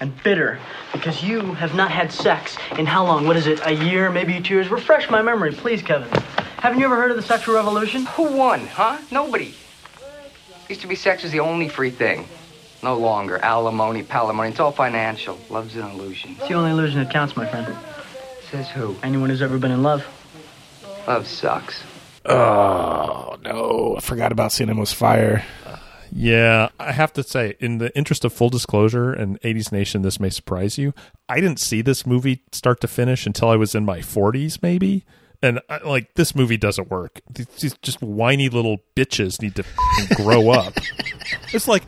and 0.02 0.12
bitter 0.24 0.60
because 0.92 1.24
you 1.24 1.54
have 1.54 1.74
not 1.76 1.92
had 1.92 2.12
sex 2.12 2.58
in 2.78 2.86
how 2.86 3.06
long? 3.06 3.26
What 3.26 3.38
is 3.38 3.48
it? 3.48 3.62
A 3.66 3.72
year, 3.72 4.12
maybe 4.12 4.42
two 4.42 4.56
years? 4.56 4.70
Refresh 4.70 5.10
my 5.10 5.22
memory, 5.22 5.54
please, 5.54 5.82
Kevin. 5.82 6.10
Haven't 6.58 6.80
you 6.80 6.86
ever 6.86 6.96
heard 6.96 7.12
of 7.12 7.18
the 7.18 7.24
sexual 7.24 7.56
revolution? 7.56 8.06
Who 8.18 8.36
won, 8.36 8.66
huh? 8.68 8.98
Nobody. 9.12 9.54
Used 10.68 10.82
to 10.82 10.88
be 10.88 10.96
sex 10.96 11.24
was 11.24 11.32
the 11.32 11.40
only 11.40 11.70
free 11.70 11.92
thing. 11.92 12.28
No 12.84 12.98
longer. 12.98 13.38
Alimony, 13.38 14.04
palimony. 14.04 14.50
It's 14.50 14.60
all 14.60 14.72
financial. 14.72 15.38
Love's 15.50 15.76
an 15.76 15.84
illusion. 15.84 16.36
It's 16.40 16.48
the 16.48 16.56
only 16.56 16.72
illusion 16.72 17.04
that 17.04 17.14
counts, 17.14 17.38
my 17.38 17.46
friend. 17.46 17.76
Says 18.50 18.70
who? 18.70 18.96
Anyone 19.04 19.30
who's 19.30 19.42
ever 19.42 19.60
been 19.60 19.72
in 19.72 19.84
love. 19.84 20.06
Love 21.08 21.28
sucks. 21.28 21.84
Oh 22.26 23.38
no, 23.44 23.96
I 23.98 24.00
forgot 24.02 24.32
about 24.32 24.52
St. 24.52 24.70
Elmo's 24.70 24.94
Fire. 24.94 25.44
Yeah, 26.14 26.70
I 26.80 26.92
have 26.92 27.14
to 27.14 27.24
say, 27.24 27.56
in 27.60 27.78
the 27.78 27.96
interest 27.98 28.26
of 28.26 28.34
full 28.34 28.50
disclosure 28.50 29.14
and 29.14 29.40
80s 29.42 29.72
Nation, 29.72 30.02
this 30.02 30.20
may 30.20 30.30
surprise 30.30 30.78
you. 30.78 30.94
I 31.30 31.40
didn't 31.40 31.60
see 31.60 31.82
this 31.82 32.06
movie 32.06 32.44
start 32.52 32.82
to 32.82 32.88
finish 32.88 33.26
until 33.26 33.50
I 33.50 33.56
was 33.56 33.74
in 33.74 33.86
my 33.86 34.00
40s, 34.00 34.62
maybe. 34.62 35.06
And 35.42 35.60
I, 35.70 35.78
like, 35.80 36.14
this 36.16 36.36
movie 36.36 36.58
doesn't 36.58 36.92
work. 36.92 37.22
These 37.34 37.76
just 37.82 38.02
whiny 38.02 38.50
little 38.50 38.80
bitches 38.96 39.42
need 39.42 39.56
to 39.56 39.64
grow 40.16 40.50
up. 40.50 40.74
It's 41.54 41.68
like, 41.68 41.84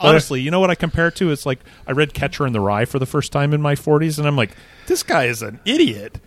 honestly, 0.00 0.40
you 0.40 0.50
know 0.50 0.60
what 0.60 0.70
I 0.70 0.76
compare 0.76 1.08
it 1.08 1.16
to? 1.16 1.30
It's 1.32 1.44
like 1.44 1.58
I 1.88 1.92
read 1.92 2.14
Catcher 2.14 2.46
in 2.46 2.52
the 2.52 2.60
Rye 2.60 2.84
for 2.84 2.98
the 3.00 3.06
first 3.06 3.32
time 3.32 3.52
in 3.52 3.60
my 3.60 3.74
40s, 3.74 4.18
and 4.18 4.26
I'm 4.28 4.36
like, 4.36 4.56
this 4.86 5.02
guy 5.02 5.24
is 5.24 5.42
an 5.42 5.58
idiot. 5.64 6.20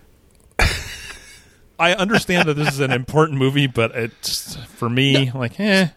I 1.80 1.94
understand 1.94 2.50
that 2.50 2.56
this 2.56 2.74
is 2.74 2.80
an 2.82 2.92
important 2.92 3.40
movie, 3.40 3.68
but 3.68 3.96
it's 3.96 4.56
for 4.56 4.90
me, 4.90 5.32
like, 5.32 5.58
eh. 5.60 5.90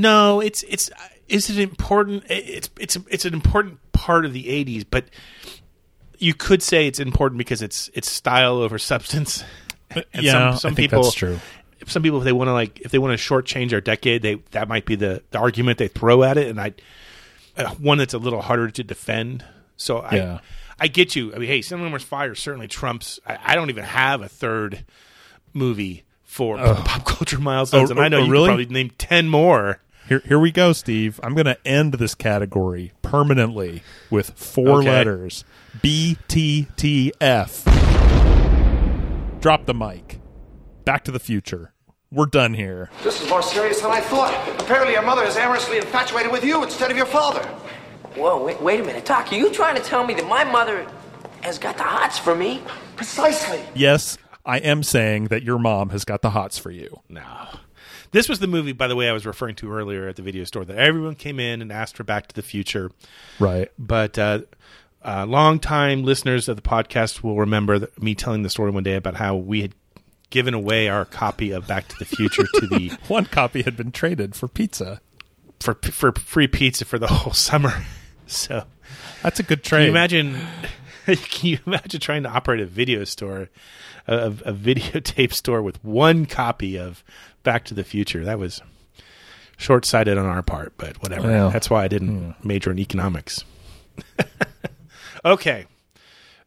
No, 0.00 0.40
it's 0.40 0.62
it's 0.64 0.90
is 1.28 1.50
it 1.50 1.58
important? 1.58 2.24
It's 2.28 2.70
it's 2.78 2.96
it's 3.10 3.24
an 3.24 3.34
important 3.34 3.78
part 3.92 4.24
of 4.24 4.32
the 4.32 4.44
'80s, 4.44 4.84
but 4.88 5.06
you 6.18 6.34
could 6.34 6.62
say 6.62 6.86
it's 6.86 7.00
important 7.00 7.38
because 7.38 7.62
it's 7.62 7.90
it's 7.94 8.10
style 8.10 8.56
over 8.58 8.78
substance. 8.78 9.44
And 9.90 10.04
Yeah, 10.22 10.50
I 10.50 10.56
think 10.56 10.76
people, 10.76 11.02
that's 11.04 11.14
true. 11.14 11.38
Some 11.86 12.02
people, 12.02 12.18
if 12.18 12.24
they 12.24 12.32
want 12.32 12.48
to 12.48 12.52
like, 12.52 12.80
if 12.80 12.90
they 12.90 12.98
want 12.98 13.18
to 13.18 13.24
shortchange 13.24 13.72
our 13.72 13.80
decade, 13.80 14.20
they 14.20 14.34
that 14.50 14.68
might 14.68 14.84
be 14.84 14.96
the, 14.96 15.22
the 15.30 15.38
argument 15.38 15.78
they 15.78 15.88
throw 15.88 16.22
at 16.24 16.36
it, 16.36 16.48
and 16.48 16.60
I 16.60 16.74
uh, 17.56 17.70
one 17.76 17.96
that's 17.96 18.12
a 18.12 18.18
little 18.18 18.42
harder 18.42 18.70
to 18.70 18.84
defend. 18.84 19.46
So 19.78 20.00
I 20.00 20.14
Yeah. 20.16 20.38
I 20.78 20.88
get 20.88 21.16
you. 21.16 21.34
I 21.34 21.38
mean, 21.38 21.48
hey, 21.48 21.62
St. 21.62 21.80
Elmo's 21.80 22.02
Fire 22.04 22.34
certainly 22.34 22.68
trumps. 22.68 23.18
I, 23.26 23.38
I 23.42 23.54
don't 23.54 23.70
even 23.70 23.84
have 23.84 24.20
a 24.20 24.28
third 24.28 24.84
movie 25.54 26.04
for 26.22 26.58
Oh. 26.60 26.82
pop 26.84 27.06
culture 27.06 27.38
milestones, 27.38 27.90
Oh, 27.90 27.94
and 27.94 28.00
I 28.04 28.08
know 28.08 28.18
oh, 28.18 28.24
you 28.26 28.30
really? 28.30 28.44
could 28.48 28.50
probably 28.50 28.66
name 28.66 28.90
ten 28.98 29.30
more. 29.30 29.80
Here, 30.08 30.22
here 30.24 30.38
we 30.38 30.50
go, 30.50 30.72
Steve. 30.72 31.20
I'm 31.22 31.34
going 31.34 31.44
to 31.46 31.58
end 31.66 31.94
this 31.94 32.14
category 32.14 32.92
permanently 33.02 33.82
with 34.10 34.30
four 34.30 34.78
Okay. 34.78 34.90
letters: 34.90 35.44
B 35.82 36.16
T 36.28 36.66
T 36.76 37.12
F. 37.20 37.64
Drop 39.40 39.66
the 39.66 39.74
mic. 39.74 40.20
Back 40.84 41.04
to 41.04 41.10
the 41.10 41.18
Future. 41.20 41.74
We're 42.10 42.24
done 42.26 42.54
here. 42.54 42.88
This 43.02 43.20
is 43.20 43.28
more 43.28 43.42
serious 43.42 43.82
than 43.82 43.90
I 43.90 44.00
thought. 44.00 44.32
Apparently, 44.60 44.94
your 44.94 45.02
mother 45.02 45.24
is 45.24 45.36
amorously 45.36 45.76
infatuated 45.76 46.32
with 46.32 46.42
you 46.42 46.62
instead 46.62 46.90
of 46.90 46.96
your 46.96 47.04
father. 47.04 47.42
Whoa, 48.16 48.42
wait, 48.42 48.62
wait 48.62 48.80
a 48.80 48.84
minute. 48.84 49.04
Doc, 49.04 49.30
are 49.30 49.36
you 49.36 49.50
trying 49.52 49.76
to 49.76 49.82
tell 49.82 50.06
me 50.06 50.14
that 50.14 50.26
my 50.26 50.42
mother 50.42 50.90
has 51.42 51.58
got 51.58 51.76
the 51.76 51.82
hots 51.82 52.18
for 52.18 52.34
me? 52.34 52.62
Precisely. 52.96 53.60
Yes, 53.74 54.16
I 54.46 54.56
am 54.58 54.82
saying 54.82 55.24
that 55.26 55.42
your 55.42 55.58
mom 55.58 55.90
has 55.90 56.06
got 56.06 56.22
the 56.22 56.30
hots 56.30 56.56
for 56.56 56.70
you. 56.70 57.02
No. 57.10 57.22
This 58.10 58.28
was 58.28 58.38
the 58.38 58.46
movie, 58.46 58.72
by 58.72 58.88
the 58.88 58.96
way, 58.96 59.08
I 59.08 59.12
was 59.12 59.26
referring 59.26 59.54
to 59.56 59.72
earlier 59.72 60.08
at 60.08 60.16
the 60.16 60.22
video 60.22 60.44
store 60.44 60.64
that 60.64 60.76
everyone 60.76 61.14
came 61.14 61.38
in 61.38 61.60
and 61.62 61.70
asked 61.72 61.96
for 61.96 62.04
Back 62.04 62.28
to 62.28 62.34
the 62.34 62.42
Future. 62.42 62.90
Right. 63.38 63.70
But 63.78 64.18
uh, 64.18 64.40
uh, 65.04 65.26
longtime 65.26 66.04
listeners 66.04 66.48
of 66.48 66.56
the 66.56 66.62
podcast 66.62 67.22
will 67.22 67.36
remember 67.36 67.78
that 67.78 68.02
me 68.02 68.14
telling 68.14 68.42
the 68.42 68.50
story 68.50 68.70
one 68.70 68.82
day 68.82 68.94
about 68.96 69.16
how 69.16 69.36
we 69.36 69.62
had 69.62 69.74
given 70.30 70.54
away 70.54 70.88
our 70.88 71.04
copy 71.04 71.50
of 71.52 71.66
Back 71.66 71.88
to 71.88 71.96
the 71.98 72.04
Future 72.04 72.44
to 72.54 72.66
the 72.66 72.88
One 73.08 73.26
copy 73.26 73.62
had 73.62 73.76
been 73.76 73.92
traded 73.92 74.34
for 74.34 74.48
pizza. 74.48 75.00
for 75.60 75.74
for 75.74 76.12
free 76.12 76.46
pizza 76.48 76.84
for 76.84 76.98
the 76.98 77.06
whole 77.08 77.32
summer. 77.32 77.84
So 78.30 78.64
That's 79.22 79.40
a 79.40 79.42
good 79.42 79.64
trade. 79.64 79.78
Can 79.78 79.84
you 79.86 79.90
imagine? 79.92 80.36
Can 81.06 81.48
you 81.48 81.58
imagine 81.66 81.98
trying 81.98 82.24
to 82.24 82.28
operate 82.28 82.60
a 82.60 82.66
video 82.66 83.04
store, 83.04 83.48
a, 84.06 84.14
a 84.14 84.26
a 84.26 84.52
videotape 84.52 85.32
store 85.32 85.62
with 85.62 85.82
one 85.82 86.26
copy 86.26 86.78
of 86.78 87.02
Back 87.42 87.64
to 87.66 87.74
the 87.74 87.84
Future? 87.84 88.24
That 88.24 88.38
was 88.38 88.60
short 89.56 89.84
sighted 89.84 90.18
on 90.18 90.26
our 90.26 90.42
part, 90.42 90.74
but 90.76 91.02
whatever. 91.02 91.28
Well, 91.28 91.50
That's 91.50 91.68
why 91.68 91.84
I 91.84 91.88
didn't 91.88 92.32
hmm. 92.32 92.48
major 92.48 92.70
in 92.70 92.78
economics. 92.78 93.44
okay. 95.24 95.66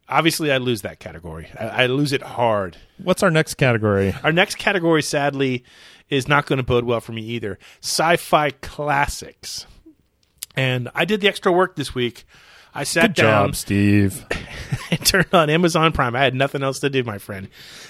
Obviously, 0.10 0.52
I 0.52 0.58
lose 0.58 0.82
that 0.82 1.00
category. 1.00 1.48
I, 1.58 1.84
I 1.84 1.86
lose 1.86 2.12
it 2.12 2.22
hard. 2.22 2.78
What's 2.98 3.24
our 3.24 3.32
next 3.32 3.56
category? 3.56 4.14
Our 4.24 4.34
next 4.34 4.58
category, 4.58 5.02
sadly, 5.02 5.64
is 6.10 6.28
not 6.28 6.46
going 6.46 6.58
to 6.58 6.64
bode 6.64 6.84
well 6.84 7.00
for 7.00 7.14
me 7.14 7.22
either. 7.22 7.58
Sci 7.82 8.18
fi 8.18 8.50
classics. 8.50 9.66
And 10.56 10.90
I 10.94 11.06
did 11.06 11.22
the 11.22 11.30
extra 11.30 11.52
work 11.52 11.78
this 11.78 11.96
week. 11.96 12.26
I 12.74 12.84
sat 12.84 13.16
Good 13.16 13.24
down. 13.24 13.48
job, 13.48 13.56
Steve. 13.56 14.26
and 14.92 15.06
turned 15.06 15.34
on 15.34 15.50
Amazon 15.50 15.92
Prime. 15.92 16.16
I 16.16 16.24
had 16.24 16.36
nothing 16.36 16.64
else 16.64 16.80
to 16.80 16.90
do, 16.90 17.04
my 17.04 17.18
friend. 17.18 17.50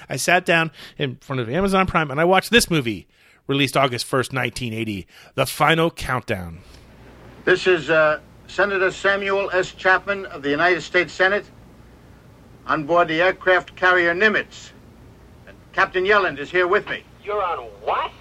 I 0.09 0.15
sat 0.15 0.45
down 0.45 0.71
in 0.97 1.17
front 1.17 1.39
of 1.39 1.49
Amazon 1.49 1.85
Prime 1.85 2.09
and 2.09 2.19
I 2.19 2.25
watched 2.25 2.49
this 2.49 2.69
movie, 2.69 3.07
released 3.47 3.77
August 3.77 4.05
1st, 4.07 4.33
1980, 4.33 5.07
The 5.35 5.45
Final 5.45 5.91
Countdown. 5.91 6.59
This 7.45 7.67
is 7.67 7.89
uh, 7.89 8.19
Senator 8.47 8.91
Samuel 8.91 9.49
S. 9.51 9.71
Chapman 9.71 10.25
of 10.27 10.41
the 10.41 10.49
United 10.49 10.81
States 10.81 11.13
Senate 11.13 11.45
on 12.67 12.85
board 12.85 13.07
the 13.07 13.21
aircraft 13.21 13.75
carrier 13.75 14.13
Nimitz. 14.13 14.71
And 15.47 15.55
Captain 15.73 16.05
Yelland 16.05 16.37
is 16.39 16.51
here 16.51 16.67
with 16.67 16.87
me. 16.89 17.03
You're 17.23 17.41
on 17.41 17.59
what? 17.83 18.11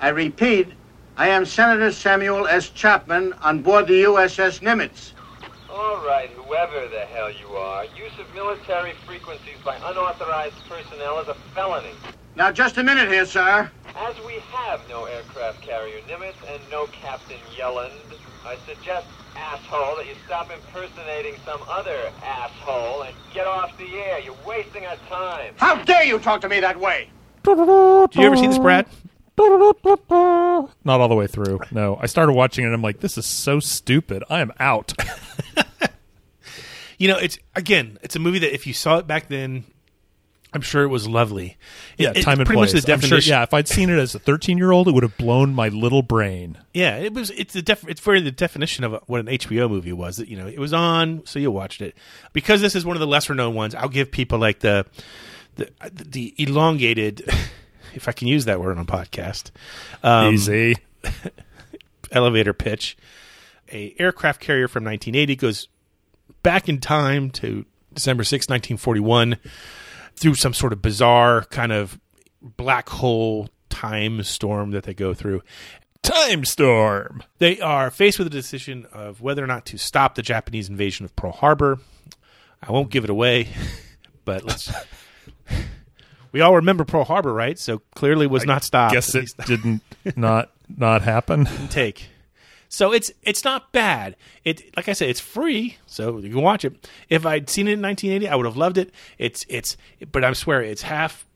I 0.00 0.08
repeat, 0.08 0.68
I 1.16 1.28
am 1.28 1.44
Senator 1.44 1.92
Samuel 1.92 2.46
S. 2.46 2.70
Chapman 2.70 3.34
on 3.34 3.62
board 3.62 3.86
the 3.86 4.02
USS 4.02 4.60
Nimitz. 4.60 5.11
All 5.72 6.04
right, 6.04 6.28
whoever 6.28 6.86
the 6.86 7.00
hell 7.00 7.30
you 7.32 7.48
are, 7.56 7.84
use 7.96 8.12
of 8.20 8.32
military 8.34 8.92
frequencies 9.06 9.56
by 9.64 9.74
unauthorized 9.76 10.56
personnel 10.68 11.18
is 11.20 11.28
a 11.28 11.34
felony. 11.54 11.92
Now, 12.36 12.52
just 12.52 12.76
a 12.76 12.82
minute 12.82 13.08
here, 13.08 13.24
sir. 13.24 13.70
As 13.96 14.14
we 14.26 14.34
have 14.52 14.86
no 14.90 15.06
aircraft 15.06 15.62
carrier 15.62 16.00
Nimitz 16.02 16.34
and 16.46 16.60
no 16.70 16.84
Captain 16.88 17.38
Yelland, 17.56 17.92
I 18.44 18.56
suggest, 18.66 19.06
asshole, 19.34 19.96
that 19.96 20.06
you 20.06 20.14
stop 20.26 20.50
impersonating 20.50 21.36
some 21.46 21.62
other 21.66 22.12
asshole 22.22 23.04
and 23.04 23.14
get 23.32 23.46
off 23.46 23.74
the 23.78 23.94
air. 23.94 24.18
You're 24.20 24.36
wasting 24.46 24.84
our 24.84 24.96
time. 25.08 25.54
How 25.56 25.82
dare 25.84 26.04
you 26.04 26.18
talk 26.18 26.42
to 26.42 26.50
me 26.50 26.60
that 26.60 26.78
way? 26.78 27.08
Did 27.44 27.56
you 27.56 28.26
ever 28.26 28.36
see 28.36 28.46
this, 28.46 28.58
Brad? 28.58 28.86
Not 29.38 31.00
all 31.00 31.08
the 31.08 31.14
way 31.14 31.26
through. 31.26 31.60
No, 31.70 31.98
I 32.00 32.06
started 32.06 32.34
watching 32.34 32.64
it. 32.64 32.66
and 32.66 32.74
I'm 32.74 32.82
like, 32.82 33.00
this 33.00 33.16
is 33.16 33.24
so 33.24 33.58
stupid. 33.58 34.22
I 34.28 34.40
am 34.40 34.52
out. 34.60 34.92
You 37.02 37.08
know, 37.08 37.18
it's 37.18 37.38
again, 37.56 37.98
it's 38.02 38.14
a 38.14 38.18
movie 38.20 38.38
that 38.40 38.54
if 38.54 38.66
you 38.66 38.72
saw 38.72 38.98
it 38.98 39.06
back 39.08 39.26
then, 39.28 39.64
I'm 40.54 40.60
sure 40.60 40.82
it 40.84 40.88
was 40.88 41.08
lovely. 41.08 41.56
It- 41.98 42.02
Yeah, 42.04 42.12
time 42.22 42.38
and 42.38 42.46
pretty 42.46 42.58
place. 42.60 42.74
much 42.74 42.84
the 42.84 42.92
I'm 42.92 43.00
sure- 43.00 43.08
definition. 43.08 43.30
yeah, 43.32 43.42
if 43.42 43.52
I'd 43.54 43.66
seen 43.66 43.88
it 43.90 43.98
as 43.98 44.14
a 44.14 44.18
13 44.18 44.56
year 44.58 44.70
old, 44.70 44.86
it 44.86 44.92
would 44.92 45.02
have 45.02 45.16
blown 45.16 45.54
my 45.54 45.68
little 45.68 46.02
brain. 46.02 46.58
Yeah, 46.74 46.98
it 46.98 47.12
was. 47.14 47.30
It's 47.30 47.54
the 47.54 47.62
def, 47.62 47.88
It's 47.88 48.00
very 48.00 48.20
the 48.20 48.30
definition 48.30 48.84
of 48.84 49.02
what 49.06 49.18
an 49.20 49.26
HBO 49.26 49.68
movie 49.68 49.92
was. 49.92 50.18
That 50.18 50.28
you 50.28 50.36
know, 50.36 50.46
it 50.46 50.58
was 50.60 50.72
on, 50.72 51.22
so 51.24 51.38
you 51.40 51.50
watched 51.50 51.80
it. 51.80 51.96
Because 52.32 52.60
this 52.60 52.76
is 52.76 52.84
one 52.84 52.94
of 52.96 53.00
the 53.00 53.06
lesser 53.08 53.34
known 53.34 53.54
ones, 53.54 53.74
I'll 53.74 53.88
give 53.88 54.12
people 54.12 54.38
like 54.38 54.60
the 54.60 54.86
the 55.56 55.70
the 55.92 56.34
elongated, 56.38 57.24
if 57.94 58.06
I 58.06 58.12
can 58.12 58.28
use 58.28 58.44
that 58.44 58.60
word 58.60 58.76
on 58.78 58.82
a 58.82 58.86
podcast, 58.86 59.50
um, 60.04 60.34
Easy. 60.34 60.76
elevator 62.12 62.52
pitch. 62.52 62.96
A 63.72 63.94
aircraft 63.98 64.40
carrier 64.40 64.68
from 64.68 64.84
1980 64.84 65.36
goes 65.36 65.68
back 66.42 66.68
in 66.68 66.78
time 66.78 67.30
to 67.30 67.64
December 67.94 68.24
6, 68.24 68.44
1941, 68.44 69.36
through 70.16 70.34
some 70.34 70.54
sort 70.54 70.72
of 70.72 70.82
bizarre 70.82 71.44
kind 71.44 71.72
of 71.72 71.98
black 72.40 72.88
hole 72.88 73.48
time 73.68 74.22
storm 74.22 74.70
that 74.72 74.84
they 74.84 74.94
go 74.94 75.14
through. 75.14 75.42
Time 76.02 76.44
storm. 76.44 77.22
They 77.38 77.60
are 77.60 77.90
faced 77.90 78.18
with 78.18 78.26
a 78.26 78.30
decision 78.30 78.86
of 78.92 79.20
whether 79.20 79.42
or 79.42 79.46
not 79.46 79.64
to 79.66 79.78
stop 79.78 80.14
the 80.14 80.22
Japanese 80.22 80.68
invasion 80.68 81.04
of 81.04 81.14
Pearl 81.14 81.32
Harbor. 81.32 81.78
I 82.60 82.72
won't 82.72 82.90
give 82.90 83.04
it 83.04 83.10
away, 83.10 83.48
but 84.24 84.44
let's. 84.44 84.72
we 86.32 86.40
all 86.40 86.56
remember 86.56 86.84
Pearl 86.84 87.04
Harbor, 87.04 87.32
right? 87.32 87.58
So 87.58 87.82
clearly 87.94 88.26
was 88.26 88.44
not 88.44 88.64
stopped. 88.64 88.94
Guess 88.94 89.14
it 89.14 89.30
didn't 89.46 89.82
not 90.16 90.50
not 90.68 91.02
happen. 91.02 91.46
take. 91.68 92.08
So 92.72 92.90
it's 92.90 93.12
it's 93.22 93.44
not 93.44 93.70
bad. 93.70 94.16
It 94.44 94.74
like 94.78 94.88
I 94.88 94.94
said, 94.94 95.10
it's 95.10 95.20
free, 95.20 95.76
so 95.84 96.16
you 96.16 96.30
can 96.30 96.40
watch 96.40 96.64
it. 96.64 96.88
If 97.10 97.26
I'd 97.26 97.50
seen 97.50 97.68
it 97.68 97.72
in 97.72 97.82
1980, 97.82 98.26
I 98.32 98.34
would 98.34 98.46
have 98.46 98.56
loved 98.56 98.78
it. 98.78 98.94
It's 99.18 99.44
it's, 99.50 99.76
but 100.10 100.24
I 100.24 100.32
swear 100.32 100.62
it's 100.62 100.80
half 100.80 101.26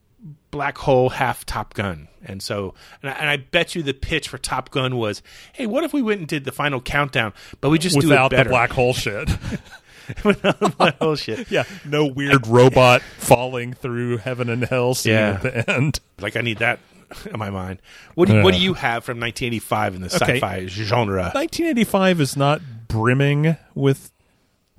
Black 0.49 0.79
Hole, 0.79 1.09
half 1.09 1.45
Top 1.45 1.75
Gun, 1.75 2.07
and 2.25 2.41
so 2.41 2.73
and 3.03 3.11
I, 3.11 3.13
and 3.13 3.29
I 3.29 3.37
bet 3.37 3.75
you 3.75 3.83
the 3.83 3.93
pitch 3.93 4.29
for 4.29 4.39
Top 4.39 4.71
Gun 4.71 4.97
was, 4.97 5.21
hey, 5.53 5.67
what 5.67 5.83
if 5.83 5.93
we 5.93 6.01
went 6.01 6.21
and 6.21 6.27
did 6.27 6.43
the 6.43 6.51
final 6.51 6.81
countdown, 6.81 7.33
but 7.61 7.69
we 7.69 7.77
just 7.77 7.99
do 7.99 8.07
it 8.07 8.09
Without 8.09 8.31
the 8.31 8.43
black 8.45 8.71
hole 8.71 8.93
shit. 8.95 9.29
Without 10.25 10.59
the 10.59 10.69
black 10.69 10.97
hole 10.97 11.15
shit. 11.15 11.51
yeah, 11.51 11.65
no 11.85 12.07
weird 12.07 12.47
robot 12.47 13.03
falling 13.19 13.73
through 13.73 14.17
heaven 14.17 14.49
and 14.49 14.63
hell 14.63 14.95
scene 14.95 15.13
Yeah. 15.13 15.39
at 15.43 15.43
the 15.43 15.71
end. 15.71 15.99
Like 16.19 16.35
I 16.35 16.41
need 16.41 16.57
that 16.57 16.79
in 17.31 17.39
my 17.39 17.49
mind. 17.49 17.81
What 18.15 18.27
do 18.27 18.35
you, 18.37 18.43
what 18.43 18.53
do 18.53 18.59
you 18.59 18.73
have 18.73 19.03
from 19.03 19.19
1985 19.19 19.95
in 19.95 20.01
the 20.01 20.07
Okay. 20.07 20.35
sci-fi 20.39 20.65
genre? 20.67 21.31
1985 21.33 22.21
is 22.21 22.37
not 22.37 22.61
brimming 22.87 23.57
with 23.75 24.11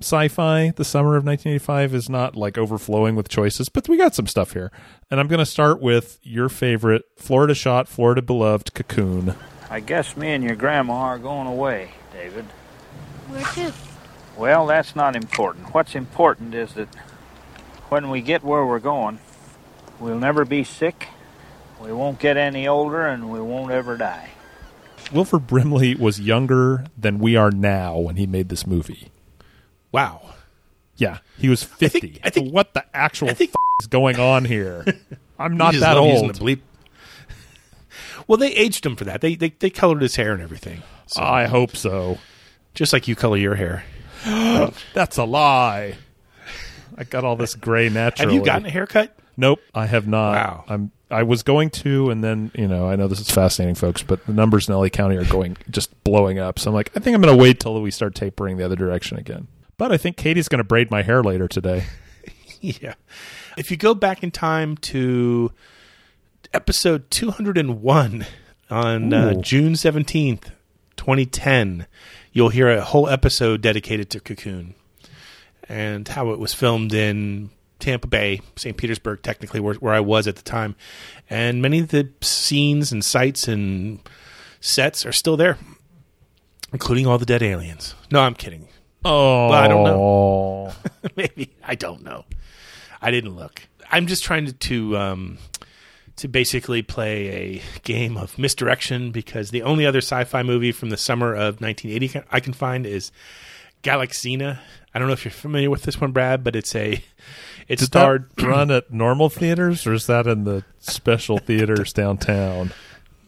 sci-fi. 0.01 0.71
The 0.75 0.85
summer 0.85 1.15
of 1.17 1.25
1985 1.25 1.93
is 1.93 2.09
not 2.09 2.35
like 2.35 2.57
overflowing 2.57 3.15
with 3.15 3.27
choices, 3.29 3.69
but 3.69 3.89
we 3.89 3.97
got 3.97 4.15
some 4.15 4.27
stuff 4.27 4.53
here. 4.53 4.71
And 5.11 5.19
I'm 5.19 5.27
going 5.27 5.39
to 5.39 5.45
start 5.45 5.81
with 5.81 6.19
your 6.23 6.49
favorite 6.49 7.03
Florida 7.17 7.53
shot, 7.53 7.87
Florida 7.87 8.21
beloved 8.21 8.73
Cocoon. 8.73 9.35
I 9.69 9.79
guess 9.81 10.15
me 10.17 10.29
and 10.29 10.43
your 10.43 10.55
grandma 10.55 10.93
are 10.93 11.19
going 11.19 11.47
away, 11.47 11.91
David. 12.13 12.45
Where 13.27 13.43
to? 13.43 13.73
Well, 14.37 14.65
that's 14.67 14.95
not 14.95 15.15
important. 15.15 15.73
What's 15.73 15.95
important 15.95 16.55
is 16.55 16.73
that 16.73 16.87
when 17.89 18.09
we 18.09 18.21
get 18.21 18.43
where 18.43 18.65
we're 18.65 18.79
going, 18.79 19.19
we'll 19.99 20.17
never 20.17 20.45
be 20.45 20.63
sick, 20.63 21.07
we 21.81 21.91
won't 21.91 22.19
get 22.19 22.37
any 22.37 22.67
older, 22.67 23.05
and 23.05 23.31
we 23.31 23.39
won't 23.41 23.71
ever 23.71 23.97
die. 23.97 24.29
Wilford 25.11 25.47
Brimley 25.47 25.95
was 25.95 26.19
younger 26.19 26.85
than 26.97 27.19
we 27.19 27.35
are 27.35 27.51
now 27.51 27.97
when 27.97 28.15
he 28.17 28.27
made 28.27 28.49
this 28.49 28.67
movie. 28.67 29.09
Wow. 29.91 30.33
Yeah, 30.97 31.19
he 31.37 31.49
was 31.49 31.63
50. 31.63 32.19
I 32.23 32.29
think, 32.29 32.53
what 32.53 32.73
the 32.73 32.85
actual 32.93 33.29
f- 33.29 33.41
is 33.41 33.87
going 33.89 34.19
on 34.19 34.45
here? 34.45 34.85
I'm 35.39 35.55
not 35.57 35.73
that 35.75 35.97
old. 35.97 36.35
the 36.35 36.39
bleep. 36.39 36.59
Well, 38.27 38.37
they 38.37 38.51
aged 38.53 38.85
him 38.85 38.95
for 38.95 39.05
that. 39.05 39.21
They 39.21 39.35
they, 39.35 39.49
they 39.49 39.69
colored 39.69 40.01
his 40.01 40.15
hair 40.15 40.33
and 40.33 40.41
everything. 40.41 40.83
So, 41.07 41.23
I 41.23 41.45
hope 41.45 41.75
so. 41.75 42.19
just 42.75 42.93
like 42.93 43.07
you 43.07 43.15
color 43.15 43.37
your 43.37 43.55
hair. 43.55 43.83
That's 44.93 45.17
a 45.17 45.23
lie. 45.23 45.95
I 46.97 47.05
got 47.05 47.23
all 47.23 47.37
this 47.37 47.55
gray 47.55 47.89
naturally. 47.89 48.33
Have 48.33 48.39
you 48.39 48.45
gotten 48.45 48.65
a 48.67 48.69
haircut? 48.69 49.17
Nope, 49.39 49.61
I 49.73 49.85
have 49.85 50.05
not. 50.05 50.33
Wow. 50.33 50.65
I'm 50.67 50.91
I 51.09 51.23
was 51.23 51.43
going 51.43 51.69
to, 51.71 52.09
and 52.09 52.21
then 52.21 52.51
you 52.53 52.67
know 52.67 52.89
I 52.89 52.97
know 52.97 53.07
this 53.07 53.21
is 53.21 53.31
fascinating, 53.31 53.75
folks, 53.75 54.03
but 54.03 54.25
the 54.25 54.33
numbers 54.33 54.67
in 54.67 54.75
LA 54.75 54.89
County 54.89 55.15
are 55.15 55.23
going 55.23 55.55
just 55.69 56.03
blowing 56.03 56.39
up. 56.39 56.59
So 56.59 56.69
I'm 56.69 56.75
like, 56.75 56.91
I 56.95 56.99
think 56.99 57.15
I'm 57.15 57.21
going 57.21 57.35
to 57.35 57.41
wait 57.41 57.61
till 57.61 57.81
we 57.81 57.89
start 57.89 58.15
tapering 58.15 58.57
the 58.57 58.65
other 58.65 58.75
direction 58.75 59.17
again. 59.17 59.47
But 59.77 59.93
I 59.93 59.97
think 59.97 60.17
Katie's 60.17 60.49
going 60.49 60.59
to 60.59 60.65
braid 60.65 60.91
my 60.91 61.03
hair 61.03 61.23
later 61.23 61.47
today. 61.47 61.85
yeah. 62.61 62.95
If 63.57 63.71
you 63.71 63.77
go 63.77 63.95
back 63.95 64.23
in 64.23 64.31
time 64.31 64.75
to 64.77 65.53
episode 66.53 67.09
201 67.09 68.25
on 68.69 69.13
uh, 69.13 69.33
June 69.35 69.73
17th, 69.73 70.51
2010, 70.97 71.87
you'll 72.33 72.49
hear 72.49 72.69
a 72.69 72.81
whole 72.81 73.07
episode 73.07 73.61
dedicated 73.61 74.09
to 74.09 74.19
Cocoon 74.19 74.75
and 75.69 76.09
how 76.09 76.31
it 76.31 76.39
was 76.39 76.53
filmed 76.53 76.93
in 76.93 77.51
Tampa 77.79 78.07
Bay, 78.07 78.41
St. 78.55 78.75
Petersburg, 78.77 79.21
technically, 79.23 79.59
where, 79.59 79.75
where 79.75 79.93
I 79.93 79.99
was 79.99 80.27
at 80.27 80.35
the 80.35 80.41
time. 80.43 80.75
And 81.29 81.61
many 81.61 81.79
of 81.79 81.89
the 81.89 82.09
scenes 82.21 82.91
and 82.91 83.03
sites 83.03 83.47
and 83.47 83.99
sets 84.59 85.05
are 85.05 85.11
still 85.11 85.37
there, 85.37 85.57
including 86.73 87.07
all 87.07 87.17
the 87.17 87.25
dead 87.25 87.41
aliens. 87.41 87.95
No, 88.11 88.19
I'm 88.21 88.35
kidding. 88.35 88.67
Oh, 89.05 89.49
Well, 89.49 89.53
I 89.53 89.67
don't 89.67 89.83
know. 89.83 90.73
Maybe 91.15 91.55
I 91.63 91.75
don't 91.75 92.03
know. 92.03 92.25
I 93.01 93.11
didn't 93.11 93.35
look. 93.35 93.61
I'm 93.91 94.07
just 94.07 94.23
trying 94.23 94.45
to 94.45 94.53
to, 94.53 94.97
um, 94.97 95.37
to 96.17 96.27
basically 96.27 96.81
play 96.81 97.27
a 97.27 97.61
game 97.83 98.17
of 98.17 98.37
misdirection 98.37 99.11
because 99.11 99.51
the 99.51 99.61
only 99.61 99.85
other 99.85 99.99
sci-fi 99.99 100.43
movie 100.43 100.73
from 100.73 100.89
the 100.89 100.97
summer 100.97 101.33
of 101.33 101.61
1980 101.61 102.23
I 102.29 102.39
can 102.41 102.51
find 102.51 102.85
is 102.85 103.11
Galaxina. 103.83 104.59
I 104.93 104.99
don't 104.99 105.07
know 105.07 105.13
if 105.13 105.23
you're 105.23 105.31
familiar 105.31 105.69
with 105.69 105.83
this 105.83 106.01
one, 106.01 106.11
Brad, 106.11 106.43
but 106.43 106.55
it's 106.57 106.75
a 106.75 107.01
it 107.69 107.79
Did 107.79 107.85
starred 107.85 108.29
that 108.35 108.45
run 108.45 108.71
at 108.71 108.91
normal 108.91 109.29
theaters, 109.29 109.87
or 109.87 109.93
is 109.93 110.07
that 110.07 110.27
in 110.27 110.43
the 110.43 110.65
special 110.79 111.37
theaters 111.37 111.93
downtown? 111.93 112.71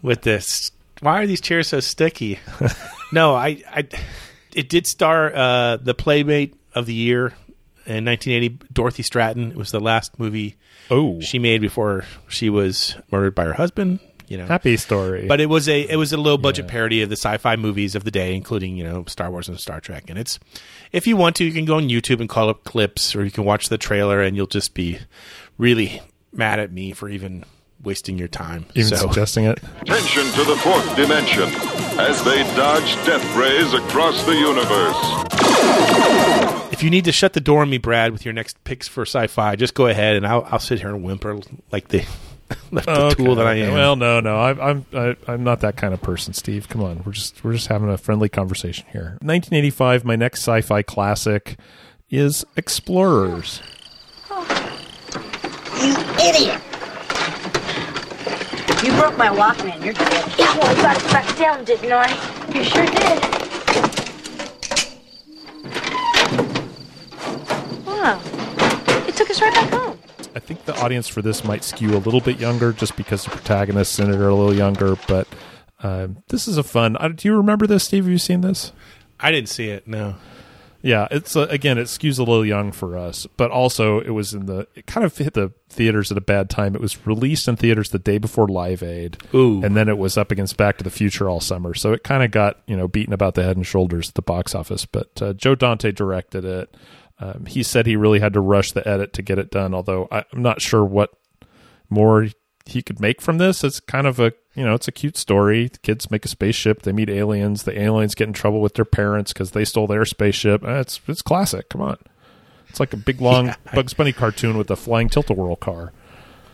with 0.01 0.21
this. 0.21 0.71
Why 0.99 1.21
are 1.21 1.27
these 1.27 1.41
chairs 1.41 1.67
so 1.67 1.79
sticky? 1.79 2.39
no, 3.11 3.33
I, 3.33 3.63
I, 3.69 3.87
it 4.53 4.69
did 4.69 4.85
star 4.87 5.33
uh, 5.33 5.77
the 5.77 5.93
playmate 5.93 6.55
of 6.73 6.85
the 6.85 6.93
year 6.93 7.33
in 7.85 8.05
1980, 8.05 8.59
Dorothy 8.71 9.03
Stratten. 9.03 9.51
It 9.51 9.57
was 9.57 9.71
the 9.71 9.79
last 9.79 10.19
movie 10.19 10.57
oh 10.89 11.19
she 11.21 11.39
made 11.39 11.61
before 11.61 12.05
she 12.27 12.49
was 12.49 12.95
murdered 13.11 13.35
by 13.35 13.45
her 13.45 13.53
husband. 13.53 13.99
You 14.31 14.37
know, 14.37 14.45
Happy 14.45 14.77
story. 14.77 15.27
but 15.27 15.41
it 15.41 15.47
was 15.47 15.67
a 15.67 15.81
it 15.81 15.97
was 15.97 16.13
a 16.13 16.17
low 16.17 16.37
budget 16.37 16.69
parody 16.69 17.01
of 17.01 17.09
the 17.09 17.17
sci-fi 17.17 17.57
movies 17.57 17.95
of 17.95 18.05
the 18.05 18.11
day, 18.11 18.33
including 18.33 18.77
you 18.77 18.83
know 18.85 19.03
Star 19.05 19.29
Wars 19.29 19.49
and 19.49 19.59
Star 19.59 19.81
Trek. 19.81 20.05
And 20.07 20.17
it's 20.17 20.39
if 20.93 21.05
you 21.05 21.17
want 21.17 21.35
to, 21.35 21.43
you 21.43 21.51
can 21.51 21.65
go 21.65 21.75
on 21.75 21.89
YouTube 21.89 22.21
and 22.21 22.29
call 22.29 22.47
up 22.47 22.63
clips, 22.63 23.13
or 23.13 23.25
you 23.25 23.31
can 23.31 23.43
watch 23.43 23.67
the 23.67 23.77
trailer, 23.77 24.21
and 24.21 24.37
you'll 24.37 24.47
just 24.47 24.73
be 24.73 24.99
really 25.57 26.01
mad 26.31 26.59
at 26.59 26.71
me 26.71 26.93
for 26.93 27.09
even 27.09 27.43
wasting 27.83 28.17
your 28.17 28.29
time. 28.29 28.67
Even 28.73 28.95
so. 28.95 29.07
suggesting 29.07 29.43
it. 29.43 29.61
attention 29.81 30.23
to 30.23 30.45
the 30.45 30.55
fourth 30.55 30.95
dimension 30.95 31.49
as 31.99 32.23
they 32.23 32.43
dodge 32.55 32.95
death 33.05 33.35
rays 33.35 33.73
across 33.73 34.23
the 34.23 34.33
universe. 34.33 34.95
If 36.71 36.83
you 36.83 36.89
need 36.89 37.03
to 37.03 37.11
shut 37.11 37.33
the 37.33 37.41
door 37.41 37.63
on 37.63 37.69
me, 37.69 37.79
Brad, 37.79 38.13
with 38.13 38.23
your 38.23 38.33
next 38.33 38.63
picks 38.63 38.87
for 38.87 39.01
sci-fi, 39.01 39.57
just 39.57 39.73
go 39.73 39.87
ahead 39.87 40.15
and 40.15 40.25
I'll, 40.25 40.47
I'll 40.49 40.59
sit 40.59 40.79
here 40.79 40.87
and 40.87 41.03
whimper 41.03 41.41
like 41.69 41.89
the, 41.89 42.05
like 42.71 42.85
the 42.85 42.91
Okay, 43.01 43.23
tool 43.23 43.35
that 43.35 43.47
I 43.47 43.55
am. 43.55 43.73
Well, 43.73 43.95
no, 43.95 44.19
no, 44.19 44.39
I'm 44.39 44.59
I'm 44.61 44.85
I, 44.93 45.15
I'm 45.27 45.43
not 45.43 45.61
that 45.61 45.77
kind 45.77 45.93
of 45.93 46.01
person, 46.01 46.33
Steve. 46.33 46.67
Come 46.69 46.83
on, 46.83 47.03
we're 47.05 47.11
just 47.13 47.43
we're 47.43 47.53
just 47.53 47.67
having 47.67 47.89
a 47.89 47.97
friendly 47.97 48.29
conversation 48.29 48.85
here. 48.91 49.17
1985, 49.21 50.05
my 50.05 50.15
next 50.15 50.39
sci-fi 50.41 50.81
classic 50.81 51.57
is 52.09 52.45
Explorers. 52.55 53.61
You 55.81 55.95
idiot! 56.23 56.61
You 58.83 58.91
broke 58.99 59.17
my 59.17 59.29
Walkman. 59.29 59.83
You're 59.83 59.93
dead. 59.93 60.33
Yeah, 60.37 60.57
well, 60.57 60.65
I 60.65 60.81
got 60.81 60.97
it 60.97 61.11
back 61.11 61.37
down, 61.37 61.63
didn't 61.65 61.91
I? 61.91 62.07
You 62.53 62.63
sure 62.63 62.85
did. 62.85 64.21
Wow. 67.85 68.19
It 69.07 69.15
took 69.15 69.29
us 69.29 69.41
right 69.41 69.53
back 69.53 69.69
home. 69.71 69.97
I 70.35 70.39
think 70.39 70.65
the 70.65 70.79
audience 70.81 71.07
for 71.07 71.21
this 71.21 71.43
might 71.43 71.63
skew 71.63 71.95
a 71.95 71.99
little 71.99 72.21
bit 72.21 72.39
younger, 72.39 72.71
just 72.73 72.95
because 72.95 73.23
the 73.23 73.31
protagonists 73.31 73.99
in 73.99 74.09
it 74.09 74.15
are 74.17 74.29
a 74.29 74.35
little 74.35 74.53
younger. 74.53 74.95
But 75.07 75.27
um, 75.83 76.23
this 76.29 76.47
is 76.47 76.57
a 76.57 76.63
fun. 76.63 76.95
Uh, 76.97 77.09
do 77.09 77.27
you 77.27 77.35
remember 77.35 77.67
this, 77.67 77.83
Steve? 77.83 78.05
Have 78.05 78.11
you 78.11 78.17
seen 78.17 78.41
this? 78.41 78.71
I 79.19 79.31
didn't 79.31 79.49
see 79.49 79.69
it. 79.69 79.87
No. 79.87 80.15
Yeah, 80.83 81.07
it's 81.11 81.35
uh, 81.35 81.47
again, 81.49 81.77
it 81.77 81.83
skews 81.83 82.17
a 82.17 82.23
little 82.23 82.45
young 82.45 82.71
for 82.71 82.97
us, 82.97 83.27
but 83.37 83.51
also 83.51 83.99
it 83.99 84.09
was 84.11 84.33
in 84.33 84.47
the 84.47 84.67
it 84.73 84.87
kind 84.87 85.05
of 85.05 85.15
hit 85.15 85.35
the 85.35 85.51
theaters 85.69 86.11
at 86.11 86.17
a 86.17 86.21
bad 86.21 86.49
time. 86.49 86.73
It 86.73 86.81
was 86.81 87.05
released 87.05 87.47
in 87.47 87.55
theaters 87.55 87.91
the 87.91 87.99
day 87.99 88.17
before 88.17 88.47
Live 88.47 88.81
Aid, 88.81 89.17
Ooh. 89.33 89.63
and 89.63 89.77
then 89.77 89.87
it 89.89 89.97
was 89.99 90.17
up 90.17 90.31
against 90.31 90.57
Back 90.57 90.77
to 90.79 90.83
the 90.83 90.89
Future 90.89 91.29
all 91.29 91.39
summer, 91.39 91.75
so 91.75 91.93
it 91.93 92.03
kind 92.03 92.23
of 92.23 92.31
got 92.31 92.61
you 92.65 92.75
know 92.75 92.87
beaten 92.87 93.13
about 93.13 93.35
the 93.35 93.43
head 93.43 93.57
and 93.57 93.65
shoulders 93.65 94.09
at 94.09 94.15
the 94.15 94.23
box 94.23 94.55
office. 94.55 94.85
But 94.85 95.21
uh, 95.21 95.33
Joe 95.33 95.53
Dante 95.53 95.91
directed 95.91 96.45
it. 96.45 96.75
Um, 97.21 97.45
he 97.45 97.61
said 97.61 97.85
he 97.85 97.95
really 97.95 98.19
had 98.19 98.33
to 98.33 98.41
rush 98.41 98.71
the 98.71 98.85
edit 98.87 99.13
to 99.13 99.21
get 99.21 99.37
it 99.37 99.51
done. 99.51 99.73
Although 99.75 100.07
I, 100.11 100.23
I'm 100.33 100.41
not 100.41 100.59
sure 100.61 100.83
what 100.83 101.11
more 101.89 102.27
he 102.65 102.81
could 102.81 102.99
make 102.99 103.21
from 103.21 103.37
this. 103.37 103.63
It's 103.63 103.79
kind 103.79 104.07
of 104.07 104.19
a 104.19 104.33
you 104.55 104.65
know 104.65 104.73
it's 104.73 104.87
a 104.87 104.91
cute 104.91 105.17
story. 105.17 105.67
The 105.67 105.77
kids 105.79 106.09
make 106.09 106.25
a 106.25 106.27
spaceship. 106.27 106.81
They 106.81 106.91
meet 106.91 107.09
aliens. 107.09 107.63
The 107.63 107.79
aliens 107.79 108.15
get 108.15 108.27
in 108.27 108.33
trouble 108.33 108.59
with 108.61 108.73
their 108.73 108.85
parents 108.85 109.33
because 109.33 109.51
they 109.51 109.65
stole 109.65 109.87
their 109.87 110.05
spaceship. 110.05 110.63
Uh, 110.63 110.79
It's 110.79 110.99
it's 111.07 111.21
classic. 111.21 111.69
Come 111.69 111.81
on, 111.81 111.97
it's 112.69 112.79
like 112.79 112.93
a 112.93 112.97
big 112.97 113.21
long 113.21 113.45
Yeah. 113.47 113.55
Bugs 113.75 113.93
Bunny 113.93 114.13
cartoon 114.13 114.57
with 114.57 114.71
a 114.71 114.75
flying 114.75 115.09
tilt 115.09 115.29
a 115.29 115.33
whirl 115.33 115.55
car. 115.55 115.91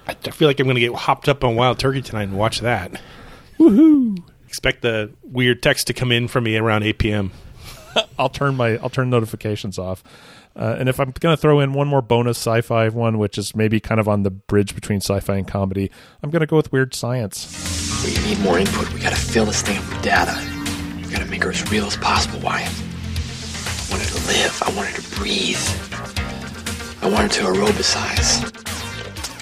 I, 0.07 0.15
I 0.25 0.31
feel 0.31 0.47
like 0.49 0.59
I'm 0.59 0.65
going 0.67 0.75
to 0.75 0.81
get 0.81 0.93
hopped 0.93 1.27
up 1.29 1.43
on 1.43 1.55
Wild 1.55 1.79
Turkey 1.79 2.01
tonight 2.01 2.23
and 2.23 2.37
watch 2.37 2.59
that. 2.61 3.01
Woohoo! 3.59 4.17
Expect 4.47 4.81
the 4.81 5.13
weird 5.23 5.61
text 5.61 5.87
to 5.87 5.93
come 5.93 6.11
in 6.11 6.27
from 6.29 6.45
me 6.45 6.55
around 6.57 6.83
8 6.83 6.97
p.m. 6.99 7.31
I'll 8.19 8.29
turn 8.29 8.55
my 8.55 8.77
I'll 8.77 8.89
turn 8.89 9.09
notifications 9.09 9.77
off. 9.77 10.03
Uh, 10.57 10.75
and 10.79 10.89
if 10.89 10.99
I'm 10.99 11.11
going 11.11 11.35
to 11.35 11.39
throw 11.39 11.59
in 11.59 11.73
one 11.73 11.87
more 11.87 12.01
bonus 12.01 12.37
sci-fi 12.37 12.89
one, 12.89 13.19
which 13.19 13.37
is 13.37 13.55
maybe 13.55 13.79
kind 13.79 13.99
of 13.99 14.07
on 14.07 14.23
the 14.23 14.31
bridge 14.31 14.73
between 14.73 14.97
sci-fi 15.01 15.35
and 15.35 15.47
comedy, 15.47 15.91
I'm 16.23 16.31
going 16.31 16.39
to 16.39 16.47
go 16.47 16.55
with 16.55 16.71
Weird 16.71 16.95
Science. 16.95 17.77
We 18.03 18.13
need 18.27 18.39
more 18.39 18.57
input. 18.57 18.91
We 18.93 18.99
gotta 18.99 19.15
fill 19.15 19.45
this 19.45 19.61
thing 19.61 19.77
up 19.77 19.89
with 19.89 20.01
data. 20.01 20.35
We 21.03 21.11
gotta 21.11 21.25
make 21.25 21.43
her 21.43 21.49
as 21.49 21.69
real 21.71 21.85
as 21.85 21.97
possible, 21.97 22.39
Wyatt. 22.39 22.69
I 22.69 23.87
want 23.89 24.03
her 24.03 24.09
to 24.09 24.27
live. 24.27 24.63
I 24.65 24.71
want 24.75 24.87
her 24.89 25.01
to 25.01 25.15
breathe. 25.15 25.59
I 27.01 27.09
want 27.09 27.33
her 27.33 27.41
to 27.41 27.51
aerobicize. 27.51 28.76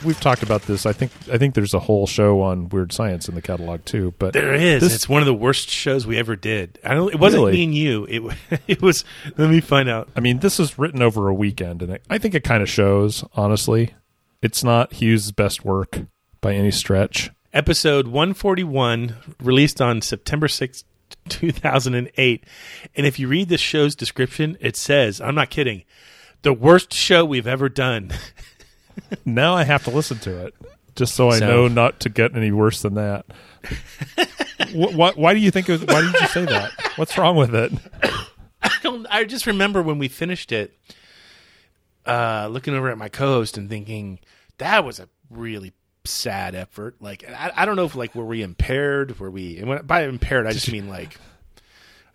We've 0.06 0.20
talked 0.20 0.44
about 0.44 0.62
this. 0.64 0.86
I 0.86 0.94
think 0.94 1.12
I 1.32 1.38
think 1.38 1.56
there's 1.56 1.74
a 1.74 1.80
whole 1.80 2.06
show 2.08 2.42
on 2.42 2.70
Weird 2.70 2.94
Science 2.94 3.28
in 3.28 3.36
the 3.36 3.42
catalog 3.42 3.84
too. 3.86 4.14
But 4.20 4.34
There 4.34 4.54
is. 4.54 4.82
this- 4.82 4.94
it's 4.96 5.10
one 5.10 5.22
of 5.22 5.26
the 5.26 5.34
worst 5.34 5.70
shows 5.70 6.06
we 6.08 6.18
ever 6.18 6.36
did. 6.36 6.80
I 6.84 6.94
don't. 6.94 7.14
It 7.14 7.20
wasn't 7.20 7.42
Really? 7.42 7.54
me 7.54 7.64
and 7.66 7.76
you. 7.76 8.06
It 8.10 8.62
it 8.68 8.82
was. 8.82 9.04
Let 9.38 9.50
me 9.50 9.60
find 9.62 9.90
out. 9.90 10.10
I 10.16 10.20
mean, 10.20 10.40
this 10.40 10.60
is 10.60 10.78
written 10.78 11.02
over 11.02 11.28
a 11.28 11.34
weekend, 11.34 11.82
and 11.82 11.94
it, 11.94 12.04
I 12.10 12.18
think 12.18 12.36
it 12.36 12.44
kind 12.44 12.62
of 12.64 12.70
shows. 12.70 13.24
Honestly, 13.36 13.94
it's 14.42 14.64
not 14.64 14.94
Hughes' 14.94 15.32
best 15.32 15.66
work 15.66 16.02
by 16.42 16.54
any 16.54 16.72
stretch. 16.72 17.32
Episode 17.54 18.08
141, 18.08 19.16
released 19.42 19.82
on 19.82 20.02
September 20.02 20.48
6th, 20.48 20.84
2008. 21.30 22.44
And 22.96 23.06
if 23.08 23.18
you 23.18 23.28
read 23.30 23.48
the 23.50 23.58
show's 23.58 23.96
description, 23.96 24.58
it 24.60 24.76
says, 24.76 25.22
I'm 25.22 25.36
not 25.36 25.50
kidding, 25.50 25.84
the 26.42 26.52
worst 26.54 26.94
show 26.94 27.24
we've 27.24 27.48
ever 27.48 27.70
done. 27.70 28.12
now 29.26 29.56
I 29.56 29.64
have 29.64 29.84
to 29.86 29.90
listen 29.92 30.20
to 30.20 30.46
it 30.46 30.54
just 30.96 31.16
so 31.16 31.30
I 31.30 31.40
So- 31.40 31.48
know 31.48 31.68
not 31.68 32.00
to 32.02 32.10
get 32.10 32.36
any 32.36 32.52
worse 32.52 32.82
than 32.82 32.96
that. 32.96 33.26
Wh- 34.72 34.96
why, 34.96 35.12
why 35.16 35.34
do 35.34 35.40
you 35.40 35.52
think? 35.52 35.68
It 35.70 35.74
was, 35.74 35.84
why 35.86 36.02
did 36.02 36.14
you 36.22 36.28
say 36.28 36.46
that? 36.46 36.72
What's 36.98 37.18
wrong 37.18 37.36
with 37.36 37.54
it? 37.56 37.72
I 38.62 38.72
don't. 38.82 39.06
I 39.10 39.24
just 39.26 39.46
remember 39.48 39.82
when 39.82 39.98
we 40.00 40.08
finished 40.08 40.52
it, 40.52 40.78
uh, 42.06 42.48
looking 42.52 42.74
over 42.74 42.90
at 42.90 42.98
my 42.98 43.10
co-host 43.10 43.58
and 43.58 43.70
thinking 43.70 44.20
that 44.58 44.84
was 44.86 45.00
a 45.00 45.10
really 45.30 45.74
sad 46.04 46.56
effort. 46.56 46.96
Like 47.02 47.24
I, 47.30 47.52
I 47.56 47.66
don't 47.66 47.76
know 47.76 47.86
if 47.86 47.96
like 47.96 48.16
were 48.16 48.26
we 48.26 48.42
impaired? 48.42 49.20
Were 49.20 49.32
we? 49.32 49.58
And 49.58 49.68
when, 49.68 49.86
by 49.86 50.04
impaired, 50.04 50.48
I 50.48 50.54
just 50.54 50.72
mean 50.72 50.88
like 50.88 51.18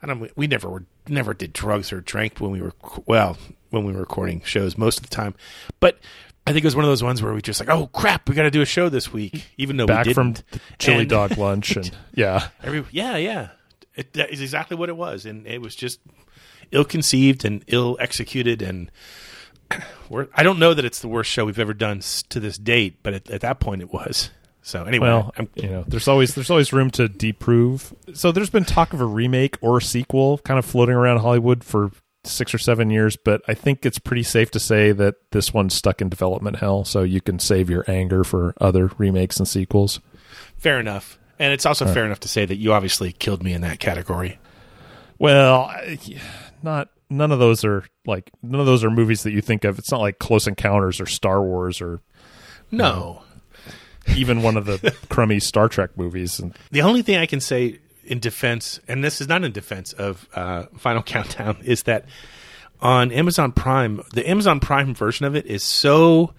I 0.03 0.07
don't. 0.07 0.31
We 0.37 0.47
never 0.47 0.69
were. 0.69 0.85
Never 1.09 1.35
did 1.35 1.53
drugs 1.53 1.93
or 1.93 2.01
drank 2.01 2.39
when 2.41 2.53
we 2.53 2.61
were 2.61 2.73
well 3.05 3.37
when 3.71 3.85
we 3.85 3.93
were 3.93 4.01
recording 4.01 4.43
shows 4.45 4.79
most 4.79 4.99
of 4.99 5.03
the 5.09 5.15
time, 5.15 5.35
but. 5.81 5.99
I 6.47 6.53
think 6.53 6.65
it 6.65 6.67
was 6.67 6.75
one 6.77 6.85
of 6.85 6.91
those 6.91 7.03
ones 7.03 7.23
where 7.23 7.33
we 7.33 7.43
just 7.43 7.61
like, 7.61 7.69
oh 7.69 7.87
crap, 7.89 8.29
we 8.29 8.35
got 8.35 8.43
to 8.43 8.51
do 8.51 8.63
a 8.63 8.67
show 8.67 8.89
this 8.89 9.13
week, 9.13 9.51
even 9.57 9.77
though 9.77 9.87
Back 9.87 10.07
we 10.07 10.15
from 10.15 10.35
chili 10.79 11.01
And- 11.01 11.09
dog 11.09 11.37
lunch, 11.39 11.77
and 11.77 11.91
yeah, 12.15 12.49
Every 12.63 12.85
yeah, 12.91 13.17
yeah. 13.17 13.49
It, 13.95 14.13
that 14.15 14.31
is 14.31 14.41
exactly 14.41 14.77
what 14.77 14.89
it 14.89 14.97
was, 14.97 15.27
and 15.27 15.47
it 15.47 15.61
was 15.61 15.75
just 15.77 16.01
ill 16.71 16.85
conceived 16.85 17.45
and 17.45 17.65
ill 17.67 17.97
executed. 18.01 18.63
And 18.63 18.91
we're, 20.09 20.29
I 20.35 20.43
don't 20.43 20.59
know 20.59 20.75
that 20.75 20.85
it's 20.85 21.01
the 21.01 21.09
worst 21.09 21.31
show 21.31 21.45
we've 21.45 21.59
ever 21.59 21.75
done 21.75 22.01
to 22.31 22.41
this 22.41 22.57
date, 22.57 22.99
but 23.03 23.15
at, 23.15 23.31
at 23.31 23.41
that 23.43 23.61
point 23.61 23.83
it 23.83 23.93
was. 23.93 24.31
So 24.63 24.85
anyway, 24.85 25.09
well, 25.09 25.33
I'm, 25.37 25.49
you 25.55 25.69
know, 25.69 25.85
there's 25.87 26.07
always 26.07 26.35
there's 26.35 26.51
always 26.51 26.73
room 26.73 26.91
to 26.93 27.09
deprove. 27.09 27.95
So 28.13 28.31
there's 28.31 28.51
been 28.51 28.65
talk 28.65 28.93
of 28.93 29.01
a 29.01 29.07
remake 29.07 29.57
or 29.61 29.79
a 29.79 29.83
sequel, 29.83 30.39
kind 30.39 30.59
of 30.59 30.65
floating 30.65 30.95
around 30.95 31.19
Hollywood 31.19 31.65
for 31.65 31.91
six 32.25 32.55
or 32.55 32.59
seven 32.59 32.91
years. 32.91 33.17
But 33.17 33.43
I 33.49 33.55
think 33.55 33.85
it's 33.87 33.99
pretty 33.99 34.23
safe 34.23 34.51
to 34.53 34.61
say 34.61 34.93
that 34.93 35.15
this 35.33 35.53
one's 35.55 35.75
stuck 35.75 36.01
in 36.01 36.09
development 36.09 36.57
hell. 36.57 36.85
So 36.85 37.03
you 37.03 37.21
can 37.21 37.39
save 37.39 37.71
your 37.71 37.85
anger 37.89 38.25
for 38.25 38.55
other 38.61 38.91
remakes 38.99 39.39
and 39.39 39.49
sequels. 39.49 40.01
fair 40.57 40.79
enough, 40.81 41.19
and 41.39 41.53
it's 41.53 41.65
also 41.67 41.85
right. 41.87 41.95
fair 41.95 42.05
enough 42.05 42.21
to 42.21 42.29
say 42.29 42.45
that 42.45 42.57
you 42.57 42.73
obviously 42.73 43.13
killed 43.13 43.43
me 43.43 43.53
in 43.55 43.63
that 43.63 43.79
category. 43.81 44.39
Well, 45.19 45.73
not 46.63 46.89
none 47.11 47.33
of 47.33 47.39
those 47.39 47.65
are 47.65 47.85
like 48.07 48.31
none 48.43 48.61
of 48.61 48.67
those 48.67 48.85
are 48.85 48.91
movies 48.91 49.23
that 49.25 49.33
you 49.33 49.41
think 49.41 49.65
of. 49.65 49.79
It's 49.79 49.91
not 49.91 50.01
like 50.01 50.19
Close 50.19 50.47
Encounters 50.47 51.01
or 51.01 51.07
Star 51.07 51.43
Wars 51.43 51.81
or 51.81 52.01
No. 52.71 53.23
even 54.17 54.43
one 54.43 54.57
of 54.57 54.65
the 54.67 54.95
crummy 55.09 55.41
Star 55.41 55.69
Trek 55.69 55.91
movies. 55.97 56.39
And 56.41 56.57
The 56.71 56.83
only 56.83 57.03
thing 57.03 57.17
I 57.17 57.27
can 57.27 57.41
say 57.41 57.81
in 58.11 58.19
defense, 58.19 58.81
and 58.89 59.03
this 59.05 59.21
is 59.21 59.29
not 59.29 59.45
in 59.45 59.53
defense 59.53 59.93
of 59.93 60.29
uh, 60.35 60.65
Final 60.77 61.03
Countdown, 61.05 61.59
is 61.65 61.85
that 61.85 62.05
on 62.81 63.13
Amazon 63.13 63.53
Prime, 63.53 64.03
the 64.13 64.29
Amazon 64.29 64.59
Prime 64.61 64.95
version 64.95 65.27
of 65.27 65.35
it 65.37 65.47
is 65.47 65.63
so 65.63 66.33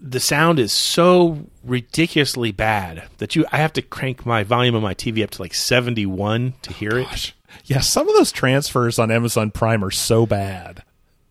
the 0.00 0.20
sound 0.20 0.58
is 0.58 0.72
so 0.72 1.46
ridiculously 1.64 2.52
bad 2.52 3.04
that 3.18 3.34
you 3.34 3.46
I 3.50 3.56
have 3.58 3.72
to 3.74 3.82
crank 3.82 4.26
my 4.26 4.44
volume 4.44 4.74
of 4.74 4.82
my 4.82 4.92
TV 4.94 5.24
up 5.24 5.30
to 5.30 5.42
like 5.42 5.54
71 5.54 6.52
to 6.62 6.72
hear 6.72 6.98
it. 6.98 7.32
yeah, 7.64 7.80
some 7.80 8.06
of 8.08 8.14
those 8.14 8.30
transfers 8.30 8.98
on 8.98 9.10
Amazon 9.10 9.50
Prime 9.50 9.82
are 9.82 9.90
so 9.90 10.26
bad. 10.26 10.82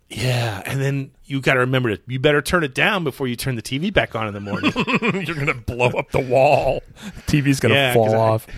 Yeah, 0.09 0.61
and 0.65 0.81
then 0.81 1.11
you 1.25 1.41
got 1.41 1.55
to 1.55 1.59
remember 1.61 1.95
to 1.95 2.01
you 2.07 2.19
better 2.19 2.41
turn 2.41 2.63
it 2.63 2.73
down 2.75 3.03
before 3.03 3.27
you 3.27 3.35
turn 3.35 3.55
the 3.55 3.61
TV 3.61 3.93
back 3.93 4.15
on 4.15 4.27
in 4.27 4.33
the 4.33 4.39
morning. 4.39 4.71
You're 4.75 5.35
going 5.35 5.47
to 5.47 5.53
blow 5.53 5.87
up 5.89 6.11
the 6.11 6.19
wall. 6.19 6.81
TV's 7.27 7.59
going 7.59 7.71
to 7.71 7.75
Yeah, 7.79 7.93
fall 7.93 8.15
off. 8.15 8.47
I, 8.47 8.51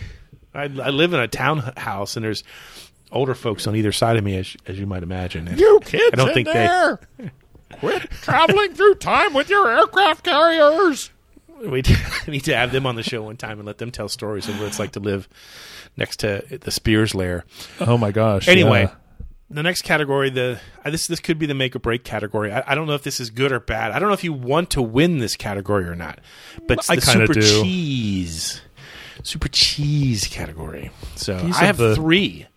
I 0.66 0.90
live 0.90 1.14
in 1.14 1.20
a 1.20 1.28
townhouse, 1.28 2.16
and 2.16 2.26
there's 2.26 2.44
older 3.12 3.36
folks 3.36 3.68
on 3.68 3.76
either 3.76 3.92
side 3.92 4.18
of 4.18 4.24
me, 4.24 4.38
as, 4.38 4.56
as 4.66 4.80
you 4.80 4.86
might 4.86 5.04
imagine. 5.04 5.48
And 5.48 5.60
You 5.60 5.80
kids 5.84 6.12
I 6.14 6.16
don't 6.16 6.30
in 6.30 6.34
think 6.34 6.48
there! 6.48 7.00
Quit 7.74 8.10
traveling 8.10 8.74
through 8.74 8.96
time 8.96 9.34
with 9.34 9.50
your 9.50 9.70
aircraft 9.70 10.24
carriers. 10.24 11.12
We 11.60 11.82
need 12.28 12.44
to 12.44 12.56
have 12.56 12.72
them 12.72 12.86
on 12.86 12.96
the 12.96 13.02
show 13.02 13.24
one 13.24 13.36
time 13.36 13.58
and 13.58 13.66
let 13.66 13.80
them 13.80 13.90
tell 13.90 14.08
stories 14.10 14.48
of 14.48 14.60
what 14.60 14.68
it's 14.68 14.78
like 14.78 14.92
to 14.92 15.00
live 15.00 15.28
next 15.96 16.18
to 16.18 16.44
the 16.62 16.70
Spears 16.70 17.16
lair. 17.16 17.46
Oh 17.80 17.98
my 17.98 18.12
gosh! 18.12 18.48
Anyway, 18.48 18.82
yeah. 18.82 18.94
the 19.50 19.64
next 19.64 19.82
category, 19.82 20.30
the 20.30 20.60
this 20.86 21.08
this 21.08 21.20
could 21.20 21.40
be 21.40 21.48
the 21.48 21.56
make 21.56 21.76
or 21.76 21.80
break 21.80 22.04
category. 22.04 22.52
I, 22.52 22.64
I 22.68 22.76
don't 22.76 22.86
know 22.86 22.94
if 22.94 23.02
this 23.02 23.20
is 23.20 23.32
good 23.32 23.52
or 23.52 23.60
bad. 23.60 23.92
I 23.92 23.98
don't 23.98 24.08
know 24.08 24.14
if 24.14 24.24
you 24.24 24.34
want 24.34 24.70
to 24.72 24.84
win 24.84 25.18
this 25.18 25.36
category 25.36 25.86
or 25.86 25.96
not. 25.96 26.20
But 26.68 26.88
I 26.92 26.98
the 26.98 27.02
super 27.02 27.34
do. 27.34 27.42
cheese, 27.42 28.62
super 29.28 29.48
cheese 29.50 30.28
category. 30.28 30.92
So 31.16 31.38
These 31.40 31.58
I 31.58 31.66
have 31.66 31.78
the- 31.78 31.96
three. 31.96 32.46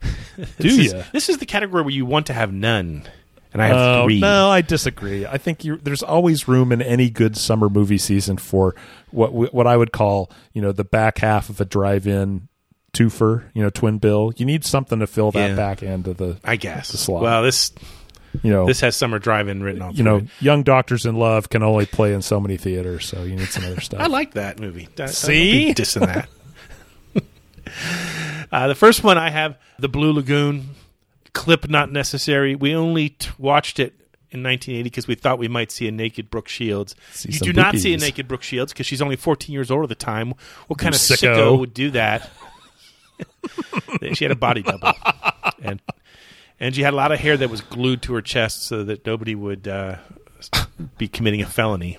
Do 0.36 0.44
this 0.58 0.92
is. 0.92 1.04
This 1.12 1.28
is 1.28 1.38
the 1.38 1.46
category 1.46 1.82
where 1.82 1.90
you 1.92 2.04
want 2.04 2.26
to 2.26 2.32
have 2.34 2.52
none, 2.52 3.04
and 3.52 3.62
I 3.62 3.68
have 3.68 3.76
Oh, 3.76 4.04
three. 4.04 4.20
No, 4.20 4.50
I 4.50 4.60
disagree. 4.60 5.24
I 5.24 5.38
think 5.38 5.64
you, 5.64 5.76
there's 5.78 6.02
always 6.02 6.46
room 6.46 6.72
in 6.72 6.82
any 6.82 7.08
good 7.08 7.36
summer 7.36 7.68
movie 7.70 7.96
season 7.98 8.36
for 8.36 8.74
what 9.12 9.32
what 9.54 9.66
I 9.66 9.76
would 9.76 9.92
call, 9.92 10.30
you 10.52 10.60
know, 10.60 10.72
the 10.72 10.84
back 10.84 11.18
half 11.18 11.48
of 11.48 11.60
a 11.60 11.64
drive-in 11.64 12.48
twofer, 12.92 13.44
you 13.54 13.62
know, 13.62 13.70
twin 13.70 13.98
bill. 13.98 14.32
You 14.36 14.44
need 14.44 14.64
something 14.64 14.98
to 14.98 15.06
fill 15.06 15.30
that 15.32 15.50
Yeah. 15.50 15.56
back 15.56 15.82
end 15.82 16.06
of 16.06 16.18
the 16.18 16.36
I 16.44 16.56
guess. 16.56 16.88
slot. 16.88 17.22
Well, 17.22 17.42
this 17.42 17.72
you 18.42 18.50
know, 18.50 18.66
this 18.66 18.80
has 18.80 18.96
summer 18.96 19.18
drive-in 19.18 19.62
written 19.62 19.82
on. 19.82 19.90
It. 19.90 19.98
You 19.98 20.04
know, 20.04 20.22
Young 20.40 20.62
Doctors 20.62 21.06
in 21.06 21.16
Love 21.16 21.48
can 21.48 21.62
only 21.62 21.86
play 21.86 22.12
in 22.12 22.22
so 22.22 22.40
many 22.40 22.56
theaters, 22.56 23.06
so 23.06 23.22
you 23.22 23.36
need 23.36 23.48
some 23.48 23.64
other 23.64 23.80
stuff. 23.80 24.00
I 24.02 24.06
like 24.06 24.34
that 24.34 24.58
movie. 24.58 24.88
See? 25.06 25.66
be 25.66 25.74
dissing 25.74 26.06
that. 26.06 26.28
uh, 28.52 28.68
the 28.68 28.74
first 28.74 29.04
one 29.04 29.18
I 29.18 29.30
have, 29.30 29.56
The 29.78 29.88
Blue 29.88 30.12
Lagoon. 30.12 30.70
Clip 31.32 31.68
not 31.68 31.90
necessary. 31.90 32.54
We 32.54 32.74
only 32.76 33.08
t- 33.08 33.28
watched 33.38 33.80
it 33.80 33.92
in 34.30 34.42
1980 34.42 34.82
because 34.84 35.08
we 35.08 35.16
thought 35.16 35.38
we 35.38 35.48
might 35.48 35.72
see 35.72 35.88
a 35.88 35.92
naked 35.92 36.30
Brooke 36.30 36.48
Shields. 36.48 36.94
See 37.12 37.30
you 37.32 37.38
do 37.40 37.52
not 37.52 37.76
see 37.76 37.92
a 37.92 37.96
naked 37.96 38.28
Brooke 38.28 38.42
Shields 38.44 38.72
because 38.72 38.86
she's 38.86 39.02
only 39.02 39.16
14 39.16 39.52
years 39.52 39.70
old 39.70 39.82
at 39.82 39.88
the 39.88 39.94
time. 39.96 40.34
What 40.68 40.78
kind 40.78 40.94
You 40.94 40.96
of 40.96 41.00
sicko. 41.00 41.34
sicko 41.34 41.58
would 41.58 41.74
do 41.74 41.90
that? 41.90 42.30
she 44.14 44.24
had 44.24 44.32
a 44.32 44.36
body 44.36 44.62
double, 44.62 44.92
and 45.62 45.80
and 46.60 46.74
she 46.74 46.82
had 46.82 46.92
a 46.92 46.96
lot 46.96 47.12
of 47.12 47.20
hair 47.20 47.36
that 47.36 47.50
was 47.50 47.60
glued 47.60 48.02
to 48.02 48.14
her 48.14 48.22
chest 48.22 48.62
so 48.64 48.84
that 48.84 49.04
nobody 49.06 49.34
would 49.34 49.66
uh, 49.68 49.96
be 50.98 51.08
committing 51.08 51.42
a 51.42 51.46
felony. 51.46 51.98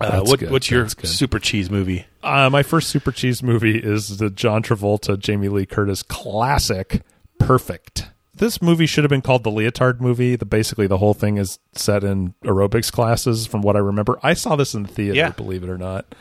Uh, 0.00 0.22
what, 0.24 0.42
what's 0.50 0.70
your 0.70 0.88
super 0.88 1.38
cheese 1.38 1.70
movie? 1.70 2.06
Uh, 2.22 2.48
my 2.50 2.62
first 2.62 2.88
super 2.88 3.12
cheese 3.12 3.42
movie 3.42 3.78
is 3.78 4.16
the 4.18 4.30
John 4.30 4.62
Travolta, 4.62 5.18
Jamie 5.18 5.48
Lee 5.48 5.66
Curtis 5.66 6.02
classic, 6.02 7.02
Perfect. 7.38 8.08
This 8.34 8.62
movie 8.62 8.86
should 8.86 9.04
have 9.04 9.10
been 9.10 9.20
called 9.20 9.44
the 9.44 9.50
Leotard 9.50 10.00
movie. 10.00 10.36
The 10.36 10.46
basically 10.46 10.86
the 10.86 10.96
whole 10.98 11.12
thing 11.12 11.36
is 11.36 11.58
set 11.72 12.02
in 12.02 12.34
aerobics 12.44 12.90
classes, 12.90 13.46
from 13.46 13.60
what 13.62 13.76
I 13.76 13.80
remember. 13.80 14.18
I 14.22 14.32
saw 14.34 14.56
this 14.56 14.74
in 14.74 14.84
the 14.84 14.88
theater, 14.88 15.14
Yeah. 15.14 15.30
believe 15.30 15.62
it 15.62 15.68
or 15.68 15.76
not. 15.76 16.14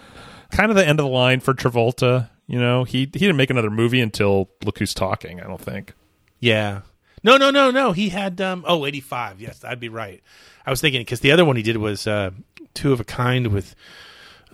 Kind 0.51 0.69
of 0.71 0.75
the 0.75 0.85
end 0.85 0.99
of 0.99 1.05
the 1.05 1.11
line 1.11 1.39
for 1.39 1.53
Travolta. 1.53 2.29
You 2.47 2.59
know, 2.59 2.83
he 2.83 2.99
he 2.99 3.05
didn't 3.05 3.37
make 3.37 3.49
another 3.49 3.69
movie 3.69 4.01
until 4.01 4.49
Look 4.65 4.79
Who's 4.79 4.93
Talking. 4.93 5.39
I 5.39 5.45
don't 5.47 5.61
think. 5.61 5.93
Yeah. 6.39 6.81
No, 7.23 7.37
no, 7.37 7.51
no, 7.51 7.71
no. 7.71 7.91
He 7.91 8.09
had 8.09 8.39
um 8.41 8.63
oh 8.67 8.85
85. 8.85 9.41
Yes, 9.41 9.63
I'd 9.63 9.79
be 9.79 9.89
right. 9.89 10.21
I 10.65 10.69
was 10.69 10.81
thinking 10.81 11.01
because 11.01 11.19
the 11.19 11.31
other 11.31 11.45
one 11.45 11.55
he 11.55 11.63
did 11.63 11.77
was 11.77 12.07
uh 12.07 12.31
Two 12.73 12.93
of 12.93 12.99
a 12.99 13.03
Kind 13.03 13.47
with 13.47 13.75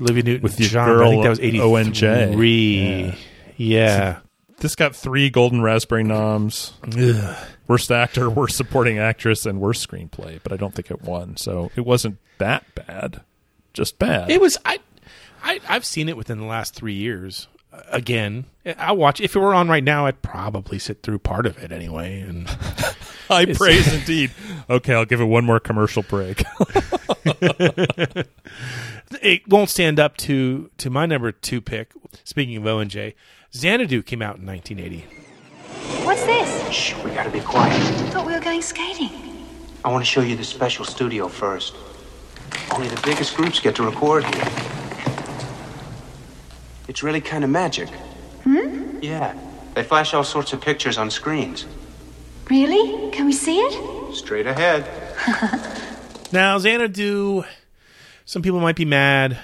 Olivia 0.02 0.24
Newton 0.24 0.44
With 0.44 0.58
John. 0.58 1.02
I 1.02 1.10
think 1.10 1.24
that 1.24 1.30
was 1.30 1.40
83. 1.40 1.60
ONJ. 1.60 3.16
Yeah. 3.58 3.76
yeah. 3.86 4.20
This 4.60 4.76
got 4.76 4.96
three 4.96 5.30
Golden 5.30 5.62
Raspberry 5.62 6.04
noms. 6.04 6.74
Ugh. 6.98 7.36
Worst 7.68 7.92
actor, 7.92 8.30
worst 8.30 8.58
supporting 8.58 8.98
actress, 8.98 9.46
and 9.46 9.60
worst 9.60 9.88
screenplay. 9.88 10.40
But 10.42 10.52
I 10.52 10.58
don't 10.58 10.74
think 10.74 10.90
it 10.90 11.04
won, 11.04 11.38
so 11.38 11.70
it 11.76 11.82
wasn't 11.86 12.18
that 12.40 12.64
bad. 12.74 13.22
Just 13.74 14.00
bad. 14.00 14.32
It 14.32 14.42
was 14.42 14.58
I, 14.66 14.80
I 15.44 15.60
I've 15.68 15.86
seen 15.86 16.10
it 16.10 16.18
within 16.18 16.40
the 16.40 16.46
last 16.46 16.74
three 16.74 16.94
years. 16.94 17.48
Again, 17.90 18.46
I 18.78 18.92
watch. 18.92 19.22
If 19.22 19.36
it 19.36 19.40
were 19.40 19.54
on 19.54 19.70
right 19.70 19.84
now, 19.84 20.06
I'd 20.06 20.22
probably 20.22 20.80
sit 20.80 21.04
through 21.04 21.20
part 21.20 21.46
of 21.46 21.64
it 21.64 21.72
anyway. 21.72 22.20
And 22.22 22.50
I 23.30 23.46
praise 23.46 23.92
indeed. 24.00 24.32
Okay, 24.70 24.94
I'll 24.94 25.06
give 25.06 25.22
it 25.22 25.26
one 25.26 25.46
more 25.46 25.60
commercial 25.60 26.04
break. 26.04 26.44
it 29.22 29.48
won't 29.48 29.70
stand 29.70 30.00
up 30.00 30.18
to 30.18 30.70
to 30.78 30.90
my 30.90 31.06
number 31.06 31.32
two 31.32 31.62
pick. 31.62 31.94
Speaking 32.24 32.58
of 32.58 32.66
O 32.66 32.80
and 32.80 32.90
J, 32.92 33.16
Xanadu 33.54 34.04
came 34.04 34.22
out 34.22 34.38
in 34.38 34.46
1980. 34.46 35.06
What's 36.06 36.26
this? 36.26 36.72
Shh, 36.72 36.96
we 37.04 37.12
gotta 37.12 37.30
be 37.30 37.40
quiet. 37.40 37.74
I 37.74 38.10
Thought 38.10 38.26
we 38.26 38.34
were 38.34 38.40
going 38.40 38.62
skating. 38.62 39.10
I 39.86 39.92
want 39.92 40.04
to 40.04 40.10
show 40.10 40.22
you 40.22 40.36
the 40.36 40.44
special 40.44 40.84
studio 40.84 41.28
first. 41.28 41.76
Only 42.74 42.90
the 42.90 43.00
biggest 43.02 43.36
groups 43.36 43.60
get 43.60 43.76
to 43.76 43.84
record 43.84 44.26
here. 44.26 44.87
It's 46.88 47.04
really 47.04 47.22
kind 47.22 47.44
of 47.44 47.50
magic. 47.50 47.90
Hmm? 48.44 49.00
Yeah. 49.02 49.38
They 49.76 49.84
flash 49.84 50.14
all 50.14 50.24
sorts 50.24 50.54
of 50.54 50.62
pictures 50.62 50.98
on 50.98 51.12
screens. 51.12 51.66
Really? 52.50 53.12
Can 53.12 53.26
we 53.26 53.34
see 53.34 53.60
it? 53.60 54.16
Straight 54.16 54.48
ahead. 54.48 54.86
Now 56.30 56.58
Xanadu, 56.58 57.46
some 58.26 58.42
people 58.42 58.60
might 58.60 58.76
be 58.76 58.84
mad. 58.84 59.38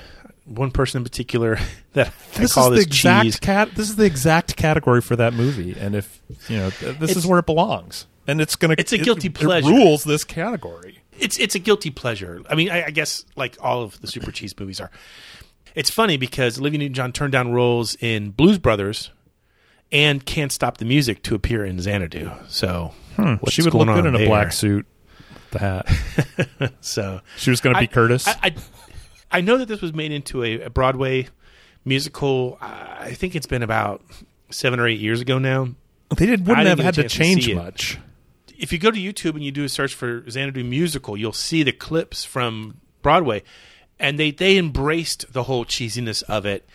One 0.44 0.70
person 0.70 0.98
in 1.00 1.04
particular 1.06 1.58
that 1.94 2.10
I 2.36 2.40
this 2.40 2.54
call 2.54 2.74
is 2.74 2.80
this 2.80 2.86
the 2.86 2.90
exact 2.90 3.24
cheese. 3.24 3.40
cat. 3.40 3.70
This 3.76 3.90
is 3.90 3.96
the 3.96 4.04
exact 4.04 4.58
category 4.58 5.00
for 5.00 5.16
that 5.16 5.34
movie, 5.34 5.78
and 5.80 5.96
if 5.96 6.20
you 6.50 6.58
know, 6.58 6.70
th- 6.72 7.00
this 7.00 7.16
is 7.16 7.26
where 7.26 7.40
it 7.40 7.46
belongs, 7.46 8.06
and 8.28 8.42
it's 8.42 8.58
gonna. 8.58 8.76
It's 8.78 8.92
a 8.92 8.98
guilty 8.98 9.28
it 9.28 9.34
pleasure. 9.36 9.70
rules 9.70 10.04
this 10.04 10.26
category. 10.26 11.00
It's 11.18 11.40
it's 11.40 11.56
a 11.56 11.60
guilty 11.60 11.90
pleasure. 11.90 12.42
I 12.50 12.56
mean, 12.56 12.70
I, 12.70 12.88
I 12.88 12.92
guess 12.92 13.24
like 13.38 13.56
all 13.62 13.82
of 13.82 14.02
the 14.02 14.08
super 14.08 14.32
cheese 14.34 14.54
movies 14.60 14.82
are. 14.82 14.92
It's 15.76 15.90
funny 15.90 16.18
because 16.18 16.60
Olivia 16.60 16.80
Newton-John 16.80 17.12
turned 17.14 17.32
down 17.32 17.52
roles 17.52 17.96
in 18.00 18.32
Blues 18.32 18.60
Brothers 18.60 19.12
and 19.92 20.26
Can't 20.26 20.52
Stop 20.52 20.78
the 20.78 20.86
Music 20.86 21.24
to 21.24 21.36
appear 21.36 21.66
in 21.66 21.80
Xanadu. 21.80 22.32
So 22.48 22.94
Hmm. 23.16 23.36
She 23.50 23.62
would 23.62 23.72
going 23.72 23.88
look 23.88 23.96
good 24.04 24.06
in 24.08 24.16
a 24.16 24.26
black 24.26 24.52
suit, 24.52 24.88
the 25.52 25.60
hat. 25.60 26.74
so 26.82 27.22
She 27.38 27.52
was 27.52 27.62
gonna 27.62 27.78
be 27.78 27.84
I- 27.84 27.88
Curtis? 27.88 28.28
I, 28.28 28.36
I 28.44 28.56
I 29.32 29.42
know 29.42 29.58
that 29.58 29.68
this 29.68 29.82
was 29.82 29.94
made 29.94 30.12
into 30.12 30.44
a, 30.44 30.62
a 30.62 30.70
Broadway 30.70 31.28
musical. 31.86 32.58
I 32.62 33.14
think 33.14 33.36
it's 33.36 33.46
been 33.48 33.64
about 33.64 34.02
seven 34.52 34.80
or 34.80 34.88
eight 34.88 35.00
years 35.00 35.22
ago 35.22 35.40
now. 35.40 35.70
They 36.16 36.28
did, 36.28 36.46
wouldn't 36.48 36.68
have 36.68 36.78
had 36.80 36.94
to 36.96 37.08
change 37.10 37.48
it. 37.48 37.56
much. 37.56 37.98
If 38.58 38.72
you 38.72 38.78
go 38.78 38.92
to 38.92 39.00
YouTube 39.00 39.32
and 39.34 39.44
you 39.44 39.52
do 39.52 39.64
a 39.64 39.70
search 39.70 39.96
for 39.96 40.24
Xanadu 40.30 40.64
musical, 40.64 41.18
you'll 41.18 41.34
see 41.34 41.64
the 41.64 41.72
clips 41.72 42.24
from 42.24 42.78
Broadway, 43.02 43.42
and 44.04 44.20
they 44.20 44.30
they 44.30 44.58
embraced 44.58 45.34
the 45.34 45.44
whole 45.44 45.66
cheesiness 45.66 46.22
of 46.24 46.46
it 46.46 46.68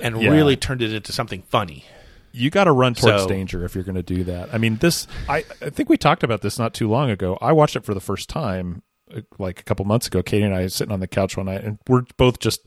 and 0.00 0.22
Yeah. 0.22 0.30
really 0.30 0.54
turned 0.56 0.82
it 0.82 0.92
into 0.92 1.10
something 1.12 1.42
funny. 1.42 1.84
You 2.32 2.50
got 2.50 2.64
to 2.64 2.72
run 2.72 2.94
towards 2.94 3.22
So- 3.22 3.28
danger 3.28 3.64
if 3.64 3.74
you're 3.74 3.84
going 3.84 3.94
to 3.96 4.02
do 4.02 4.24
that. 4.24 4.50
I 4.52 4.58
mean, 4.58 4.76
this. 4.76 5.06
I, 5.28 5.44
I 5.62 5.70
think 5.70 5.88
we 5.88 5.96
talked 5.96 6.22
about 6.24 6.40
this 6.42 6.58
not 6.58 6.74
too 6.74 6.88
long 6.88 7.10
ago. 7.10 7.38
I 7.40 7.52
watched 7.52 7.76
it 7.76 7.84
for 7.84 7.94
the 7.94 8.00
first 8.00 8.28
time, 8.28 8.82
uh, 9.14 9.20
like 9.38 9.60
a 9.60 9.62
couple 9.62 9.84
months 9.84 10.08
ago. 10.08 10.20
Katie 10.22 10.42
and 10.44 10.54
I 10.54 10.66
sitting 10.66 10.92
on 10.92 10.98
the 11.00 11.06
couch 11.06 11.36
one 11.36 11.46
night, 11.46 11.62
and 11.64 11.78
we're 11.88 12.02
both 12.16 12.38
just. 12.40 12.66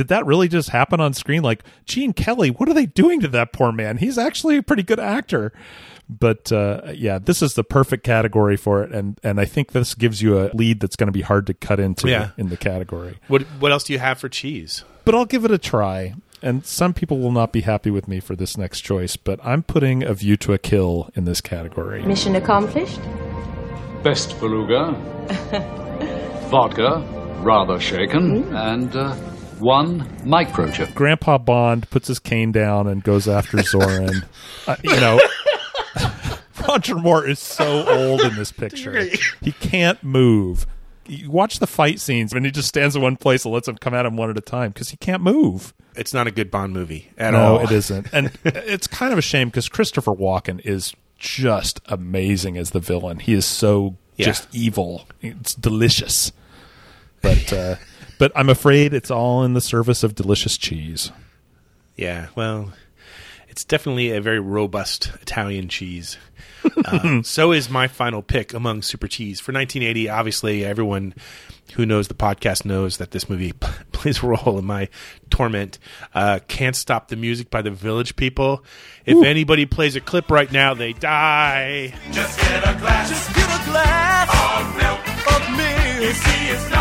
Did 0.00 0.08
that 0.08 0.24
really 0.24 0.48
just 0.48 0.70
happen 0.70 0.98
on 0.98 1.12
screen? 1.12 1.42
Like 1.42 1.62
Gene 1.84 2.14
Kelly, 2.14 2.48
what 2.48 2.70
are 2.70 2.72
they 2.72 2.86
doing 2.86 3.20
to 3.20 3.28
that 3.28 3.52
poor 3.52 3.70
man? 3.70 3.98
He's 3.98 4.16
actually 4.16 4.56
a 4.56 4.62
pretty 4.62 4.82
good 4.82 4.98
actor. 4.98 5.52
But 6.08 6.50
uh, 6.50 6.92
yeah, 6.94 7.18
this 7.18 7.42
is 7.42 7.52
the 7.52 7.62
perfect 7.64 8.02
category 8.02 8.56
for 8.56 8.82
it, 8.82 8.92
and 8.92 9.20
and 9.22 9.38
I 9.38 9.44
think 9.44 9.72
this 9.72 9.94
gives 9.94 10.22
you 10.22 10.40
a 10.40 10.48
lead 10.54 10.80
that's 10.80 10.96
going 10.96 11.08
to 11.08 11.12
be 11.12 11.20
hard 11.20 11.46
to 11.48 11.52
cut 11.52 11.78
into 11.80 12.08
Yeah. 12.08 12.30
in 12.38 12.48
the 12.48 12.56
category. 12.56 13.18
What 13.28 13.42
what 13.58 13.72
else 13.72 13.84
do 13.84 13.92
you 13.92 13.98
have 13.98 14.18
for 14.18 14.30
cheese? 14.30 14.84
But 15.04 15.14
I'll 15.14 15.26
give 15.26 15.44
it 15.44 15.50
a 15.50 15.58
try. 15.58 16.14
And 16.42 16.64
some 16.64 16.94
people 16.94 17.18
will 17.18 17.32
not 17.32 17.52
be 17.52 17.60
happy 17.60 17.90
with 17.90 18.08
me 18.08 18.20
for 18.20 18.34
this 18.34 18.56
next 18.56 18.80
choice, 18.80 19.16
but 19.16 19.38
I'm 19.44 19.62
putting 19.62 20.02
A 20.02 20.14
View 20.14 20.38
to 20.38 20.54
a 20.54 20.58
Kill 20.58 21.10
in 21.14 21.26
this 21.26 21.42
category. 21.42 22.02
Mission 22.06 22.34
accomplished? 22.36 22.98
Best 24.02 24.40
beluga, 24.40 24.94
vodka, 26.50 27.04
rather 27.42 27.78
shaken, 27.78 28.56
and 28.56 28.96
uh, 28.96 29.14
one 29.60 30.00
microchip. 30.24 30.94
Grandpa 30.94 31.38
Bond 31.38 31.88
puts 31.90 32.08
his 32.08 32.18
cane 32.18 32.52
down 32.52 32.86
and 32.86 33.02
goes 33.04 33.28
after 33.28 33.56
Zorin. 33.58 34.24
uh, 34.66 34.76
you 34.82 34.96
know, 35.00 35.20
Roger 36.68 36.94
Moore 36.96 37.26
is 37.26 37.38
so 37.38 37.86
old 37.88 38.20
in 38.22 38.36
this 38.36 38.52
picture. 38.52 39.00
He 39.42 39.52
can't 39.52 40.02
move. 40.02 40.66
You 41.06 41.30
watch 41.30 41.58
the 41.58 41.66
fight 41.66 41.98
scenes, 41.98 42.32
and 42.32 42.44
he 42.44 42.52
just 42.52 42.68
stands 42.68 42.94
in 42.94 43.02
one 43.02 43.16
place 43.16 43.44
and 43.44 43.52
lets 43.52 43.66
them 43.66 43.76
come 43.76 43.94
at 43.94 44.06
him 44.06 44.16
one 44.16 44.30
at 44.30 44.38
a 44.38 44.42
time 44.42 44.70
because 44.70 44.90
he 44.90 44.96
can't 44.96 45.22
move. 45.22 45.74
It's 45.96 46.14
not 46.14 46.26
a 46.28 46.30
good 46.30 46.50
Bond 46.50 46.72
movie 46.72 47.10
at 47.18 47.32
no, 47.32 47.56
all. 47.56 47.64
it 47.64 47.72
isn't. 47.72 48.06
And 48.12 48.30
it's 48.44 48.86
kind 48.86 49.12
of 49.12 49.18
a 49.18 49.22
shame 49.22 49.48
because 49.48 49.68
Christopher 49.68 50.12
Walken 50.12 50.60
is 50.64 50.94
just 51.18 51.80
amazing 51.86 52.56
as 52.56 52.70
the 52.70 52.78
villain. 52.80 53.18
He 53.18 53.32
is 53.34 53.44
so 53.44 53.96
Yeah. 54.16 54.26
just 54.26 54.46
evil. 54.54 55.06
It's 55.20 55.54
delicious. 55.54 56.30
But 57.22 57.52
uh, 57.52 57.74
but 58.20 58.30
I'm 58.36 58.50
afraid 58.50 58.92
it's 58.92 59.10
all 59.10 59.42
in 59.44 59.54
the 59.54 59.62
service 59.62 60.02
of 60.04 60.14
delicious 60.14 60.58
cheese. 60.58 61.10
Yeah, 61.96 62.28
well, 62.36 62.70
it's 63.48 63.64
definitely 63.64 64.10
a 64.12 64.20
very 64.20 64.38
robust 64.38 65.10
Italian 65.22 65.68
cheese. 65.68 66.16
Uh, 66.84 67.22
so 67.22 67.52
is 67.52 67.70
my 67.70 67.88
final 67.88 68.20
pick 68.20 68.52
among 68.52 68.82
super 68.82 69.08
cheese 69.08 69.40
for 69.40 69.50
1980. 69.50 70.10
Obviously, 70.10 70.62
everyone 70.62 71.14
who 71.72 71.86
knows 71.86 72.08
the 72.08 72.14
podcast 72.14 72.66
knows 72.66 72.98
that 72.98 73.12
this 73.12 73.30
movie 73.30 73.52
plays 73.92 74.22
a 74.22 74.26
role 74.26 74.58
in 74.58 74.66
my 74.66 74.86
torment. 75.30 75.78
Uh, 76.14 76.38
Can't 76.48 76.76
stop 76.76 77.08
the 77.08 77.16
music 77.16 77.48
by 77.48 77.62
the 77.62 77.70
Village 77.70 78.14
People. 78.14 78.62
If 79.06 79.24
anybody 79.24 79.64
plays 79.64 79.96
a 79.96 80.02
clip 80.02 80.30
right 80.30 80.52
now, 80.52 80.74
they 80.74 80.92
die. 80.92 81.94
Just 82.12 82.38
get 82.38 82.62
a 82.62 82.78
glass. 82.78 83.08
Just 83.08 83.34
get 83.34 83.46
a 83.46 83.64
glass 83.70 84.28
of 84.28 84.76
milk 84.76 85.00
of 85.32 85.56
milk. 85.56 86.02
You 86.02 86.12
see, 86.12 86.48
it's 86.48 86.70
not 86.70 86.79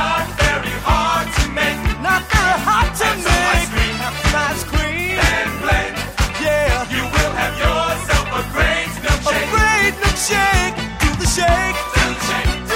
Not 2.02 2.22
very 2.32 2.58
hard 2.64 2.90
to 2.96 3.08
make. 3.18 3.28
Ice 3.28 3.70
cream. 3.70 3.96
Have 4.00 4.18
ice 4.36 4.64
cream. 4.64 5.20
And 5.20 5.52
blend. 5.62 5.96
Yeah. 6.42 6.88
You 6.96 7.04
will 7.04 7.34
have 7.36 7.56
yourself 7.60 8.28
a 8.40 8.44
great 8.56 8.90
milkshake. 9.04 9.36
A 9.36 9.52
great 9.54 9.94
milkshake. 10.04 10.76
Do 11.04 11.10
the 11.20 11.28
shake. 11.28 11.78
Do 11.96 12.08
the 12.16 12.20
shake. 12.26 12.60
Do 12.68 12.76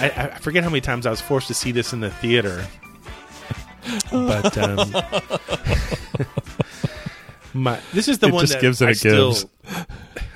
I, 0.00 0.30
I 0.34 0.38
forget 0.38 0.62
how 0.62 0.70
many 0.70 0.80
times 0.80 1.06
I 1.06 1.10
was 1.10 1.20
forced 1.20 1.48
to 1.48 1.54
see 1.54 1.72
this 1.72 1.92
in 1.92 2.00
the 2.00 2.10
theater. 2.10 2.64
But 4.12 4.56
um, 4.58 4.92
my 7.54 7.80
this 7.92 8.06
is 8.08 8.18
the 8.18 8.28
It 8.28 8.34
one 8.34 8.42
just 8.42 8.52
that 8.54 8.62
gives 8.62 8.80
and 8.80 8.88
I 8.88 8.90
it 8.92 8.98
still, 8.98 9.32
gives. 9.32 9.46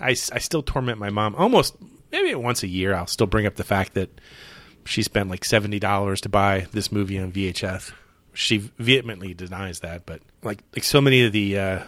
I, 0.01 0.09
I 0.11 0.39
still 0.39 0.63
torment 0.63 0.99
my 0.99 1.11
mom 1.11 1.35
almost 1.37 1.77
maybe 2.11 2.35
once 2.35 2.63
a 2.63 2.69
year. 2.69 2.95
I'll 2.95 3.07
still 3.07 3.27
bring 3.27 3.47
up 3.47 3.55
the 3.57 3.65
fact 3.65 3.95
that 3.95 4.11
she 4.85 5.03
spent 5.03 5.31
like 5.31 5.45
seventy 5.45 5.79
dollars 5.79 6.21
to 6.23 6.29
buy 6.29 6.67
this 6.73 6.91
movie 6.93 7.19
on 7.19 7.33
VHS. 7.33 7.93
She 8.35 8.59
vehemently 8.79 9.35
denies 9.35 9.81
that, 9.81 10.07
but 10.07 10.21
like 10.43 10.63
like 10.75 10.85
so 10.85 11.01
many 11.01 11.25
of 11.25 11.33
the 11.33 11.59
uh, 11.59 11.83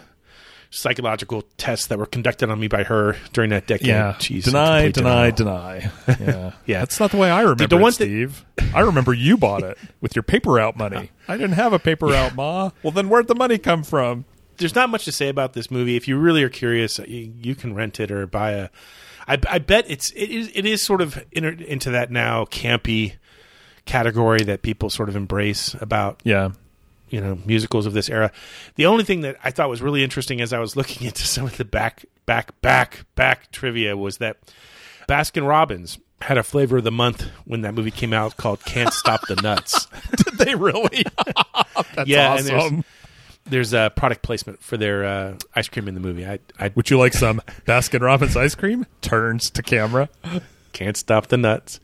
psychological 0.69 1.43
tests 1.57 1.87
that 1.87 1.97
were 1.97 2.05
conducted 2.05 2.49
on 2.49 2.59
me 2.59 2.67
by 2.67 2.83
her 2.83 3.15
during 3.33 3.49
that 3.51 3.65
decade. 3.67 3.87
Yeah. 3.87 4.17
she's 4.17 4.45
deny, 4.45 4.91
deny, 4.91 5.31
denial. 5.31 5.81
deny. 5.87 5.91
Yeah. 6.19 6.51
Yeah. 6.65 6.79
That's 6.79 6.99
not 6.99 7.11
the 7.11 7.17
way 7.17 7.29
I 7.31 7.41
remember 7.41 7.67
the 7.67 7.77
it, 7.77 7.81
ones 7.81 7.97
that- 7.97 8.05
Steve. 8.05 8.45
I 8.73 8.81
remember 8.81 9.13
you 9.13 9.37
bought 9.37 9.63
it 9.63 9.77
with 10.01 10.15
your 10.15 10.23
paper 10.23 10.59
out 10.59 10.75
money. 10.75 11.11
I 11.27 11.37
didn't 11.37 11.53
have 11.55 11.71
a 11.73 11.79
paper 11.79 12.13
out, 12.13 12.35
Ma. 12.35 12.71
Well, 12.83 12.91
then 12.91 13.07
where'd 13.09 13.27
the 13.27 13.35
money 13.35 13.57
come 13.57 13.83
from? 13.83 14.25
there's 14.57 14.75
not 14.75 14.89
much 14.89 15.03
to 15.03 15.11
say 15.11 15.27
about 15.27 15.51
this 15.51 15.69
movie. 15.69 15.97
If 15.97 16.07
you 16.07 16.17
really 16.17 16.41
are 16.41 16.47
curious, 16.49 16.97
you, 16.99 17.33
you 17.41 17.55
can 17.55 17.73
rent 17.75 17.99
it 17.99 18.09
or 18.11 18.25
buy 18.25 18.51
a. 18.51 18.69
I, 19.27 19.39
I 19.49 19.59
bet 19.59 19.85
it's 19.89 20.11
it 20.11 20.29
is 20.29 20.51
it 20.53 20.65
is 20.65 20.81
sort 20.81 21.01
of 21.01 21.23
inter, 21.31 21.49
into 21.49 21.91
that 21.91 22.11
now 22.11 22.45
campy 22.45 23.13
category 23.85 24.43
that 24.43 24.61
people 24.61 24.89
sort 24.89 25.09
of 25.09 25.15
embrace 25.15 25.73
about 25.79 26.19
Yeah. 26.23 26.49
you 27.09 27.21
know 27.21 27.37
musicals 27.45 27.85
of 27.85 27.93
this 27.93 28.09
era. 28.09 28.31
The 28.75 28.85
only 28.85 29.03
thing 29.03 29.21
that 29.21 29.37
I 29.43 29.51
thought 29.51 29.69
was 29.69 29.81
really 29.81 30.03
interesting 30.03 30.41
as 30.41 30.53
I 30.53 30.59
was 30.59 30.75
looking 30.75 31.05
into 31.07 31.23
some 31.25 31.45
of 31.45 31.57
the 31.57 31.65
back 31.65 32.05
back 32.25 32.59
back 32.61 33.05
back 33.15 33.51
trivia 33.51 33.95
was 33.95 34.17
that 34.17 34.37
Baskin 35.07 35.47
Robbins 35.47 35.99
had 36.21 36.37
a 36.37 36.43
flavor 36.43 36.77
of 36.77 36.83
the 36.83 36.91
month 36.91 37.23
when 37.43 37.61
that 37.61 37.73
movie 37.75 37.91
came 37.91 38.13
out 38.13 38.37
called 38.37 38.63
"Can't 38.65 38.93
Stop 38.93 39.27
the 39.27 39.35
Nuts." 39.35 39.85
Did 40.23 40.37
they 40.39 40.55
really? 40.55 41.03
That's 41.95 42.09
yeah, 42.09 42.33
awesome. 42.33 42.83
There's 43.45 43.73
a 43.73 43.91
product 43.95 44.21
placement 44.21 44.61
for 44.61 44.77
their 44.77 45.05
uh, 45.05 45.37
ice 45.55 45.67
cream 45.67 45.87
in 45.87 45.93
the 45.93 45.99
movie. 45.99 46.25
I, 46.25 46.39
I 46.59 46.71
Would 46.75 46.89
you 46.89 46.97
like 46.97 47.13
some 47.13 47.41
Baskin 47.65 48.01
Robbins 48.01 48.35
ice 48.35 48.55
cream? 48.55 48.85
Turns 49.01 49.49
to 49.51 49.61
camera. 49.61 50.09
can't 50.73 50.97
stop 50.97 51.27
the 51.27 51.37
nuts. 51.37 51.79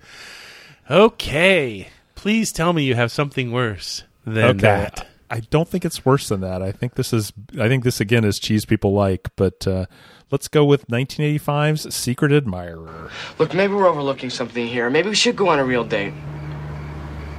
Okay, 0.89 1.89
please 2.15 2.51
tell 2.51 2.73
me 2.73 2.83
you 2.83 2.95
have 2.95 3.11
something 3.11 3.51
worse 3.51 4.03
than 4.25 4.57
okay. 4.57 4.61
that. 4.61 5.07
I 5.29 5.39
don't 5.39 5.69
think 5.69 5.85
it's 5.85 6.03
worse 6.03 6.27
than 6.27 6.41
that. 6.41 6.61
I 6.61 6.73
think 6.73 6.95
this 6.95 7.13
is. 7.13 7.31
I 7.57 7.69
think 7.69 7.85
this 7.85 8.01
again 8.01 8.25
is 8.25 8.37
cheese 8.37 8.65
people 8.65 8.91
like. 8.91 9.29
But 9.37 9.65
uh, 9.65 9.85
let's 10.29 10.49
go 10.49 10.65
with 10.65 10.87
1985's 10.87 11.95
Secret 11.95 12.33
Admirer. 12.33 13.09
Look, 13.39 13.53
maybe 13.53 13.73
we're 13.73 13.87
overlooking 13.87 14.29
something 14.29 14.67
here. 14.67 14.89
Maybe 14.89 15.07
we 15.07 15.15
should 15.15 15.37
go 15.37 15.47
on 15.47 15.59
a 15.59 15.63
real 15.63 15.85
date. 15.85 16.13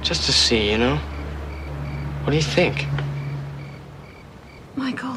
Just 0.01 0.23
to 0.25 0.33
see, 0.33 0.71
you 0.71 0.77
know? 0.79 0.95
What 2.23 2.31
do 2.31 2.35
you 2.35 2.41
think? 2.41 2.87
Michael, 4.75 5.15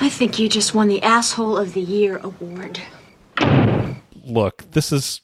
I 0.00 0.08
think 0.08 0.38
you 0.38 0.48
just 0.48 0.74
won 0.74 0.88
the 0.88 1.02
Asshole 1.02 1.56
of 1.56 1.74
the 1.74 1.80
Year 1.80 2.18
award. 2.18 2.80
Look, 4.24 4.70
this 4.72 4.92
is. 4.92 5.20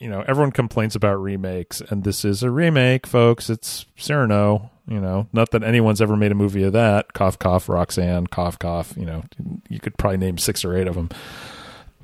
You 0.00 0.08
know, 0.10 0.24
everyone 0.26 0.50
complains 0.50 0.96
about 0.96 1.14
remakes, 1.22 1.80
and 1.80 2.02
this 2.02 2.24
is 2.24 2.42
a 2.42 2.50
remake, 2.50 3.06
folks. 3.06 3.48
It's 3.48 3.86
Cyrano. 3.96 4.72
You 4.88 4.98
know, 5.00 5.28
not 5.32 5.50
that 5.52 5.62
anyone's 5.62 6.00
ever 6.00 6.16
made 6.16 6.32
a 6.32 6.34
movie 6.34 6.64
of 6.64 6.72
that. 6.72 7.12
Cough, 7.12 7.38
cough, 7.38 7.68
Roxanne, 7.68 8.26
cough, 8.26 8.58
cough. 8.58 8.94
You 8.96 9.04
know, 9.04 9.22
you 9.68 9.78
could 9.78 9.96
probably 9.96 10.16
name 10.18 10.38
six 10.38 10.64
or 10.64 10.76
eight 10.76 10.88
of 10.88 10.94
them. 10.96 11.10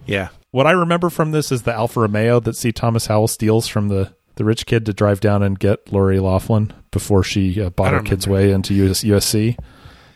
Yeah, 0.07 0.29
What 0.51 0.67
I 0.67 0.73
remember 0.73 1.11
from 1.11 1.31
this 1.31 1.51
is 1.53 1.63
the 1.63 1.73
Alfa 1.73 2.01
Romeo 2.01 2.41
that 2.41 2.57
C. 2.57 2.73
Thomas 2.73 3.07
Howell 3.07 3.29
steals 3.29 3.69
from 3.69 3.87
the, 3.89 4.13
the 4.35 4.45
rich 4.45 4.67
kid 4.67 4.85
to 4.87 4.93
drive 4.93 5.21
down 5.21 5.43
and 5.45 5.59
get 5.59 5.93
Lori 5.93 6.19
Loughlin 6.19 6.73
before 6.91 7.23
she 7.23 7.61
uh, 7.63 7.71
bought 7.71 7.93
her 7.93 8.03
kid's 8.03 8.27
way 8.27 8.51
into 8.51 8.75
US, 8.75 9.05
USC. 9.05 9.57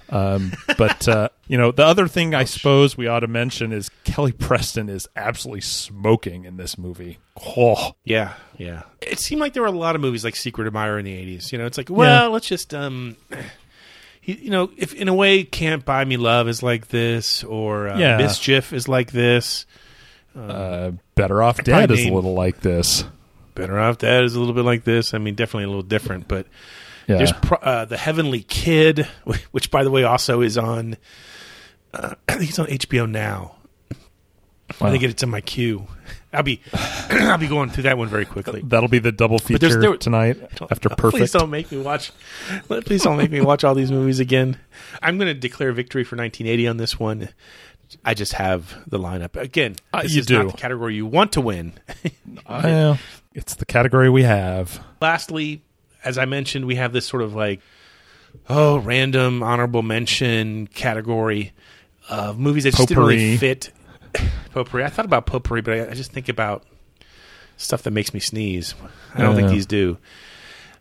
Um, 0.08 0.52
but 0.78 1.08
uh, 1.08 1.28
you 1.48 1.58
know, 1.58 1.72
the 1.72 1.84
other 1.84 2.06
thing 2.06 2.34
I 2.34 2.44
suppose 2.44 2.96
we 2.96 3.06
ought 3.08 3.20
to 3.20 3.26
mention 3.26 3.72
is 3.72 3.90
Kelly 4.04 4.32
Preston 4.32 4.88
is 4.88 5.08
absolutely 5.16 5.62
smoking 5.62 6.44
in 6.44 6.56
this 6.56 6.78
movie. 6.78 7.18
Oh, 7.56 7.94
Yeah, 8.04 8.34
yeah. 8.56 8.82
It 9.02 9.18
seemed 9.18 9.40
like 9.40 9.52
there 9.52 9.62
were 9.62 9.68
a 9.68 9.72
lot 9.72 9.94
of 9.96 10.00
movies 10.00 10.24
like 10.24 10.36
Secret 10.36 10.66
Admirer 10.66 10.98
in 11.00 11.04
the 11.06 11.12
'80s. 11.38 11.50
You 11.52 11.58
know, 11.58 11.66
it's 11.66 11.76
like, 11.76 11.90
well, 11.90 12.24
Yeah. 12.24 12.28
let's 12.32 12.46
just, 12.46 12.72
um, 12.72 13.16
you 14.22 14.50
know, 14.50 14.70
if 14.76 14.94
in 14.94 15.08
a 15.08 15.14
way, 15.14 15.44
Can't 15.44 15.84
Buy 15.84 16.04
Me 16.04 16.16
Love 16.16 16.48
is 16.48 16.62
like 16.62 16.88
this, 16.88 17.42
or 17.44 17.88
uh, 17.88 17.98
Yeah. 17.98 18.16
Mischief 18.18 18.72
is 18.72 18.88
like 18.88 19.10
this. 19.12 19.66
uh, 20.38 20.92
Better 21.14 21.42
Off 21.42 21.62
Dead 21.64 21.90
is 21.90 22.04
a 22.04 22.12
little 22.12 22.34
like 22.34 22.60
this. 22.60 23.04
Better 23.54 23.78
Off 23.78 23.98
Dead 23.98 24.22
is 24.24 24.34
a 24.34 24.38
little 24.38 24.54
bit 24.54 24.64
like 24.64 24.84
this. 24.84 25.14
I 25.14 25.18
mean, 25.18 25.34
definitely 25.34 25.64
a 25.64 25.68
little 25.68 25.82
different, 25.82 26.28
but 26.28 26.46
Yeah. 27.06 27.16
there's 27.18 27.32
pro- 27.32 27.58
uh, 27.58 27.84
the 27.84 27.96
Heavenly 27.96 28.42
Kid, 28.42 29.06
which, 29.52 29.70
by 29.70 29.84
the 29.84 29.90
way, 29.90 30.04
also 30.04 30.40
is 30.40 30.58
on. 30.58 30.96
Uh, 31.94 32.14
I 32.28 32.34
think 32.36 32.50
it's 32.50 32.58
on 32.58 32.66
HBO 32.66 33.08
now. 33.10 33.52
I 34.68 34.84
Wow. 34.84 34.90
think 34.90 35.04
it's 35.04 35.22
in 35.22 35.30
my 35.30 35.40
queue. 35.40 35.86
I'll 36.32 36.42
be, 36.42 36.60
I'll 37.10 37.38
be 37.38 37.46
going 37.46 37.70
through 37.70 37.84
that 37.84 37.96
one 37.96 38.08
very 38.08 38.24
quickly. 38.26 38.60
That'll 38.64 38.88
be 38.88 38.98
the 38.98 39.12
double 39.12 39.38
feature 39.38 39.80
there- 39.80 39.96
tonight 39.96 40.36
after 40.70 40.88
Perfect. 40.88 41.12
Please 41.20 41.30
don't 41.32 41.50
make 41.50 41.70
me 41.70 41.78
watch. 41.78 42.10
Please 42.68 43.04
don't 43.04 43.16
make 43.16 43.30
me 43.30 43.40
watch 43.40 43.62
all 43.62 43.74
these 43.76 43.92
movies 43.92 44.18
again. 44.18 44.58
I'm 45.00 45.16
going 45.18 45.28
to 45.28 45.34
declare 45.38 45.70
victory 45.72 46.02
for 46.04 46.16
1980 46.16 46.66
on 46.68 46.76
this 46.78 46.98
one. 46.98 47.28
I 48.04 48.14
just 48.14 48.32
have 48.32 48.76
the 48.88 48.98
lineup 48.98 49.36
again. 49.36 49.76
Uh, 49.94 50.02
you 50.04 50.18
is 50.20 50.28
not 50.28 50.42
do. 50.42 50.50
the 50.50 50.56
category 50.56 50.96
you 50.96 51.06
want 51.06 51.30
to 51.32 51.40
win. 51.40 51.72
Well, 52.48 52.98
it's 53.32 53.54
the 53.54 53.64
category 53.66 54.10
we 54.10 54.24
have. 54.24 54.82
Lastly, 55.00 55.62
as 56.06 56.16
I 56.18 56.24
mentioned, 56.24 56.64
we 56.64 56.76
have 56.76 56.92
this 56.92 57.04
sort 57.04 57.22
of 57.22 57.34
like 57.34 57.60
oh 58.48 58.78
random 58.78 59.42
honorable 59.42 59.82
mention 59.82 60.68
category 60.68 61.52
of 62.08 62.38
movies 62.38 62.64
that 62.64 62.74
just 62.74 62.88
didn't 62.88 63.04
really 63.04 63.36
fit. 63.36 63.72
Potpourri. 64.52 64.84
I 64.84 64.88
thought 64.88 65.04
about 65.04 65.26
potpourri, 65.26 65.60
but 65.60 65.74
I, 65.74 65.90
I 65.90 65.94
just 65.94 66.12
think 66.12 66.28
about 66.30 66.64
stuff 67.58 67.82
that 67.82 67.90
makes 67.90 68.14
me 68.14 68.20
sneeze. 68.20 68.74
I 69.14 69.20
don't 69.20 69.36
think 69.36 69.50
these 69.50 69.66
do. 69.66 69.98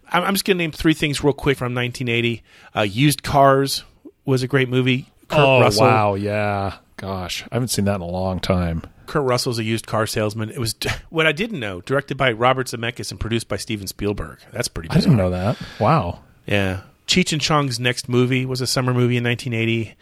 I'm, 0.10 0.24
I'm 0.24 0.34
just 0.34 0.46
going 0.46 0.58
to 0.58 0.64
name 0.64 0.72
three 0.72 0.94
things 0.94 1.24
real 1.24 1.34
quick 1.34 1.58
from 1.58 1.74
1980. 1.74 2.44
Uh, 2.74 2.82
Used 2.82 3.24
Cars 3.24 3.84
was 4.24 4.44
a 4.44 4.48
great 4.48 4.70
movie. 4.70 5.12
Kurt 5.28 5.40
oh 5.40 5.60
Russell. 5.60 5.86
wow, 5.86 6.14
yeah. 6.14 6.78
Gosh, 6.98 7.44
I 7.52 7.56
haven't 7.56 7.68
seen 7.70 7.86
that 7.86 7.96
in 7.96 8.02
a 8.02 8.06
long 8.08 8.40
time. 8.40 8.84
Kurt 9.06 9.24
Russell's 9.24 9.60
a 9.60 9.64
used 9.64 9.86
car 9.86 10.08
salesman. 10.08 10.50
It 10.50 10.60
was 10.60 10.76
what 11.10 11.28
I 11.28 11.32
didn't 11.32 11.60
know. 11.60 11.82
Directed 11.82 12.18
by 12.18 12.32
Robert 12.32 12.68
Zemeckis 12.68 13.12
and 13.12 13.20
produced 13.20 13.48
by 13.48 13.58
Steven 13.58 13.88
Spielberg. 13.88 14.40
That's 14.52 14.68
pretty. 14.68 14.90
I 14.90 14.96
didn't 14.96 15.18
know 15.18 15.30
that. 15.32 15.58
Wow. 15.80 16.22
Yeah. 16.46 16.82
Cheech 17.08 17.34
and 17.34 17.42
Chong's 17.42 17.80
next 17.80 18.10
movie 18.10 18.46
was 18.46 18.62
a 18.62 18.68
summer 18.68 18.94
movie 18.94 19.18
in 19.18 19.24
1980. 19.24 19.96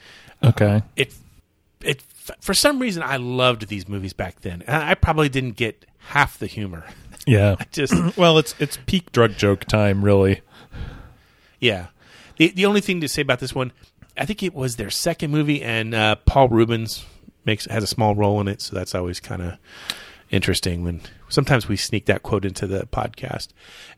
Okay. 0.44 0.84
It, 0.96 1.14
it, 1.82 2.02
for 2.40 2.54
some 2.54 2.80
reason, 2.80 3.04
I 3.04 3.18
loved 3.18 3.68
these 3.68 3.90
movies 3.90 4.14
back 4.14 4.42
then. 4.42 4.62
And 4.68 4.84
I 4.84 4.94
probably 4.96 5.28
didn't 5.30 5.58
get 5.58 5.86
half 6.00 6.38
the 6.38 6.48
humor. 6.48 6.86
Yeah. 7.26 7.56
Just, 7.72 7.94
well, 8.18 8.38
it's 8.38 8.54
it's 8.60 8.78
peak 8.86 9.14
drug 9.14 9.38
joke 9.38 9.64
time, 9.64 10.04
really. 10.04 10.42
yeah. 11.62 11.88
The 12.36 12.50
the 12.50 12.66
only 12.66 12.82
thing 12.82 13.00
to 13.00 13.08
say 13.08 13.22
about 13.22 13.40
this 13.40 13.56
one, 13.56 13.72
I 14.18 14.26
think 14.26 14.44
it 14.44 14.54
was 14.54 14.76
their 14.76 14.90
second 14.90 15.32
movie, 15.32 15.62
and 15.62 15.94
uh, 15.94 16.16
Paul 16.26 16.50
Reubens 16.50 17.06
makes 17.46 17.66
has 17.66 17.84
a 17.84 17.88
small 17.88 18.16
role 18.16 18.40
in 18.42 18.48
it, 18.48 18.62
so 18.62 18.76
that's 18.76 18.96
always 18.96 19.20
kind 19.20 19.42
of 19.42 19.58
interesting 20.30 20.84
when 20.84 21.02
sometimes 21.30 21.68
we 21.68 21.76
sneak 21.76 22.06
that 22.06 22.24
quote 22.24 22.46
into 22.46 22.68
the 22.68 22.86
podcast. 22.88 23.50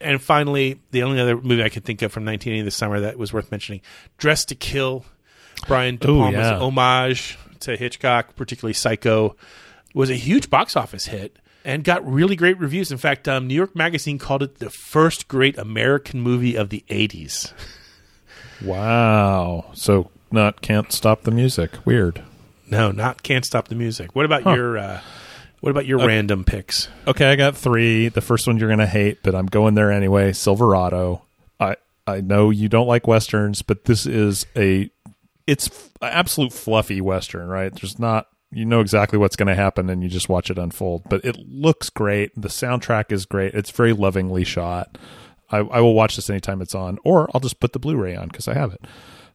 And 0.01 0.21
finally, 0.21 0.81
the 0.91 1.03
only 1.03 1.19
other 1.19 1.37
movie 1.37 1.63
I 1.63 1.69
could 1.69 1.85
think 1.85 2.01
of 2.01 2.11
from 2.11 2.25
1980 2.25 2.63
this 2.63 2.75
summer 2.75 2.99
that 2.99 3.17
was 3.17 3.33
worth 3.33 3.51
mentioning, 3.51 3.81
Dressed 4.17 4.49
to 4.49 4.55
Kill, 4.55 5.05
Brian 5.67 5.97
De 5.97 6.09
Ooh, 6.09 6.19
Palma's 6.19 6.35
yeah. 6.35 6.59
homage 6.59 7.37
to 7.61 7.77
Hitchcock, 7.77 8.35
particularly 8.35 8.73
Psycho, 8.73 9.35
was 9.93 10.09
a 10.09 10.15
huge 10.15 10.49
box 10.49 10.75
office 10.75 11.05
hit 11.05 11.39
and 11.63 11.83
got 11.83 12.05
really 12.05 12.35
great 12.35 12.59
reviews. 12.59 12.91
In 12.91 12.97
fact, 12.97 13.27
um, 13.27 13.47
New 13.47 13.55
York 13.55 13.75
Magazine 13.75 14.19
called 14.19 14.43
it 14.43 14.59
the 14.59 14.69
first 14.69 15.27
great 15.27 15.57
American 15.57 16.21
movie 16.21 16.55
of 16.55 16.69
the 16.69 16.83
80s. 16.89 17.53
Wow. 18.63 19.65
So 19.73 20.09
not 20.31 20.61
can't 20.61 20.91
stop 20.91 21.23
the 21.23 21.31
music. 21.31 21.71
Weird. 21.85 22.21
No, 22.69 22.91
not 22.91 23.21
Can't 23.21 23.45
Stop 23.45 23.67
the 23.67 23.75
Music. 23.75 24.15
What 24.15 24.25
about 24.25 24.41
Huh. 24.43 24.53
your 24.55 24.77
uh, 24.77 24.99
what 25.61 25.69
about 25.69 25.85
your 25.85 25.99
Okay. 25.99 26.07
random 26.07 26.43
picks? 26.43 26.87
Okay, 27.07 27.31
I 27.31 27.35
got 27.35 27.55
three. 27.55 28.07
The 28.09 28.21
first 28.21 28.47
one 28.47 28.57
you're 28.57 28.69
gonna 28.69 28.87
hate, 28.87 29.19
but 29.23 29.35
I'm 29.35 29.45
going 29.45 29.75
there 29.75 29.91
anyway. 29.91 30.33
Silverado. 30.33 31.21
I 31.59 31.75
I 32.07 32.21
know 32.21 32.49
you 32.49 32.67
don't 32.67 32.87
like 32.87 33.07
westerns, 33.07 33.61
but 33.61 33.85
this 33.85 34.05
is 34.07 34.45
a 34.55 34.89
it's 35.45 35.67
f- 35.67 35.91
absolute 36.01 36.53
fluffy 36.53 37.01
western, 37.01 37.47
right? 37.47 37.71
There's 37.73 37.99
not 37.99 38.27
you 38.51 38.65
know 38.65 38.79
exactly 38.79 39.19
what's 39.19 39.35
going 39.35 39.47
to 39.47 39.55
happen 39.55 39.89
and 39.89 40.01
you 40.01 40.07
just 40.07 40.29
watch 40.29 40.49
it 40.49 40.57
unfold. 40.57 41.03
But 41.09 41.25
it 41.25 41.37
looks 41.47 41.89
great. 41.89 42.31
The 42.39 42.47
soundtrack 42.47 43.11
is 43.11 43.25
great. 43.25 43.53
It's 43.53 43.69
very 43.69 43.91
lovingly 43.91 44.43
shot. 44.45 44.97
I, 45.55 45.77
I 45.77 45.79
will 45.81 45.93
watch 45.93 46.15
this 46.15 46.29
anytime 46.29 46.61
it's 46.61 46.75
on, 46.75 46.97
or 47.03 47.29
I'll 47.33 47.41
just 47.41 47.59
put 47.59 47.73
the 47.73 47.79
Blu-ray 47.79 48.15
on 48.15 48.27
because 48.27 48.47
I 48.47 48.53
have 48.53 48.73
it. 48.73 48.81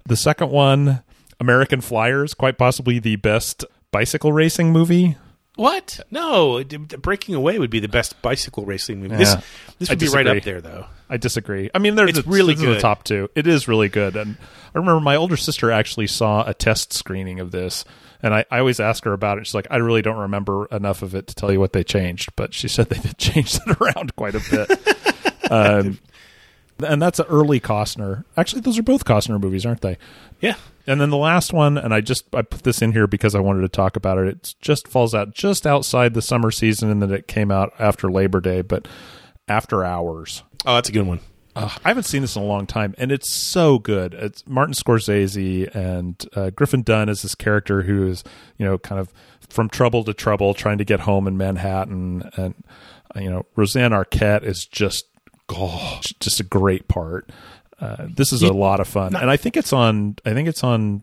The 0.07 0.17
second 0.17 0.51
one, 0.51 1.03
American 1.39 1.81
Flyers, 1.81 2.35
quite 2.35 2.59
possibly 2.59 2.99
the 2.99 3.17
best 3.17 3.65
bicycle 3.91 4.33
racing 4.33 4.73
movie 4.73 5.17
What? 5.57 6.01
No, 6.11 6.63
Breaking 6.65 7.35
Away 7.35 7.59
would 7.59 7.71
be 7.71 7.81
the 7.81 7.89
best 7.89 8.21
bicycle 8.23 8.65
racing 8.65 9.01
movie. 9.03 9.17
This 9.17 9.35
Yeah. 9.35 9.41
this 9.79 9.91
I 9.91 9.93
would 9.93 9.99
be 9.99 10.09
right 10.09 10.27
up 10.27 10.43
there, 10.43 10.61
though. 10.61 10.87
I 11.11 11.17
disagree. 11.19 11.69
I 11.75 11.79
mean, 11.79 11.97
there's 11.97 12.17
It's 12.17 12.27
really 12.27 12.55
this 12.55 12.63
is 12.63 12.67
the 12.69 12.73
good. 12.75 12.81
top 12.81 13.05
two. 13.05 13.29
It 13.35 13.47
is 13.47 13.69
really 13.69 13.89
good, 13.89 14.17
and 14.17 14.37
I 14.75 14.79
remember 14.79 15.01
my 15.01 15.17
older 15.17 15.37
sister 15.37 15.71
actually 15.71 16.07
saw 16.07 16.49
a 16.49 16.55
test 16.55 16.93
screening 16.95 17.41
of 17.41 17.51
this, 17.51 17.85
and 18.23 18.33
I, 18.33 18.45
I 18.51 18.61
always 18.61 18.81
ask 18.81 19.05
her 19.05 19.13
about 19.13 19.39
it. 19.39 19.47
She's 19.47 19.55
like, 19.55 19.67
I 19.71 19.77
really 19.79 20.03
don't 20.03 20.19
remember 20.19 20.67
enough 20.67 21.03
of 21.03 21.15
it 21.15 21.27
to 21.27 21.35
tell 21.35 21.53
you 21.53 21.59
what 21.61 21.73
they 21.75 21.83
changed, 21.85 22.31
but 22.37 22.55
she 22.55 22.69
said 22.69 22.89
they 22.89 22.99
did 23.01 23.19
change 23.19 23.57
it 23.57 23.77
around 23.81 24.15
quite 24.17 24.37
a 24.37 24.43
bit. 24.51 25.51
um, 25.51 25.99
and 26.85 27.01
that's 27.01 27.19
an 27.19 27.27
early 27.29 27.61
Costner. 27.61 28.25
Actually, 28.37 28.63
those 28.63 28.79
are 28.79 28.83
both 28.83 29.05
Costner 29.05 29.41
movies, 29.41 29.67
aren't 29.67 29.81
they? 29.81 29.99
Yeah. 30.41 30.57
And 30.87 31.01
then 31.01 31.11
the 31.11 31.17
last 31.17 31.53
one, 31.53 31.79
and 31.79 31.95
I 31.95 32.01
just 32.01 32.25
I 32.35 32.43
put 32.43 32.63
this 32.63 32.83
in 32.83 32.93
here 32.93 33.07
because 33.07 33.35
I 33.35 33.41
wanted 33.41 33.61
to 33.63 33.69
talk 33.69 33.97
about 33.97 34.19
it. 34.19 34.27
It 34.29 34.55
just 34.61 34.89
falls 34.89 35.15
out 35.15 35.35
just 35.35 35.67
outside 35.67 36.15
the 36.15 36.23
summer 36.23 36.51
season, 36.51 36.91
and 36.91 37.01
then 37.01 37.13
it 37.13 37.29
came 37.29 37.51
out 37.51 37.73
after 37.79 38.11
Labor 38.11 38.41
Day, 38.41 38.63
but 38.63 38.89
After 39.47 39.85
Hours. 39.85 40.43
Oh, 40.67 40.75
that's 40.75 40.89
a 40.89 40.93
good 40.93 41.07
one. 41.07 41.21
Ugh, 41.57 41.81
I 41.85 41.89
haven't 41.89 42.05
seen 42.05 42.23
this 42.23 42.37
in 42.37 42.43
a 42.43 42.47
long 42.47 42.67
time, 42.67 42.95
and 42.97 43.11
it's 43.11 43.29
so 43.29 43.79
good. 43.79 44.15
It's 44.15 44.47
Martin 44.47 44.75
Scorsese 44.75 45.75
and 45.75 46.25
uh, 46.35 46.51
Griffin 46.51 46.83
Dunne 46.83 47.09
is 47.09 47.23
this 47.23 47.35
character 47.35 47.83
who 47.83 48.07
is, 48.07 48.23
you 48.57 48.65
know, 48.65 48.79
kind 48.79 49.01
of 49.01 49.13
from 49.49 49.69
trouble 49.69 50.05
to 50.05 50.15
trouble, 50.15 50.55
trying 50.55 50.79
to 50.79 50.85
get 50.85 51.01
home 51.01 51.27
in 51.27 51.37
Manhattan, 51.37 52.31
and 52.37 52.55
uh, 53.15 53.21
you 53.21 53.29
know, 53.29 53.47
Rosanna 53.57 54.05
Arquette 54.05 54.45
is 54.45 54.65
just, 54.65 55.07
oh, 55.55 56.01
just 56.21 56.41
a 56.41 56.45
great 56.45 56.89
part. 56.89 57.31
Uh, 57.81 58.09
this 58.15 58.33
is 58.33 58.43
a 58.43 58.53
lot 58.53 58.81
of 58.81 58.87
fun, 58.87 59.17
and 59.17 59.31
I 59.31 59.37
think 59.37 59.57
it's 59.57 59.73
on. 59.73 60.17
I 60.27 60.35
think 60.35 60.49
it's 60.49 60.63
on 60.63 61.03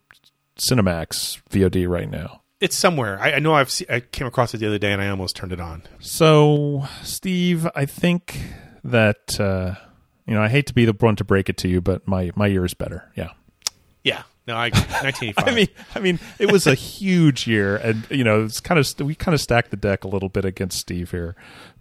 Cinemax 0.58 1.42
VOD 1.50 1.88
right 1.88 2.10
now. 2.10 2.42
It's 2.60 2.76
somewhere. 2.76 3.20
I, 3.20 3.34
I 3.34 3.40
know 3.40 3.54
I've 3.54 3.72
se- 3.72 3.88
I 3.90 4.00
came 4.00 4.28
across 4.28 4.54
it 4.54 4.58
the 4.58 4.68
other 4.68 4.78
day, 4.78 4.92
and 4.92 5.02
I 5.02 5.10
almost 5.10 5.36
turned 5.36 5.52
it 5.52 5.60
on. 5.60 5.84
So, 6.00 6.88
Steve, 7.04 7.68
I 7.76 7.86
think 7.86 8.40
that 8.84 9.40
uh, 9.40 9.76
you 10.26 10.36
know 10.36 10.42
I 10.42 10.50
hate 10.50 10.68
to 10.68 10.74
be 10.74 10.86
the 10.86 10.94
one 10.94 11.16
to 11.16 11.24
break 11.24 11.50
it 11.50 11.58
to 11.58 11.68
you, 11.68 11.82
but 11.82 12.08
my 12.08 12.32
my 12.36 12.48
year 12.48 12.66
is 12.66 12.74
better. 12.74 13.12
Yeah. 13.16 13.32
Yeah. 14.04 14.24
No, 14.48 14.56
I 14.56 14.70
1985. 14.70 15.48
I 15.48 15.52
mean, 15.54 15.68
I 15.96 16.00
mean, 16.00 16.20
it 16.40 16.52
was 16.52 16.68
a 16.68 16.74
huge 16.76 17.48
year, 17.48 17.76
and 17.78 18.08
you 18.10 18.24
know, 18.24 18.46
it's 18.46 18.60
kind 18.60 18.80
of 18.80 19.00
we 19.06 19.14
kind 19.14 19.36
of 19.36 19.42
stacked 19.42 19.72
the 19.72 19.78
deck 19.78 20.04
a 20.04 20.08
little 20.08 20.30
bit 20.30 20.46
against 20.46 20.80
Steve 20.80 21.12
here. 21.12 21.36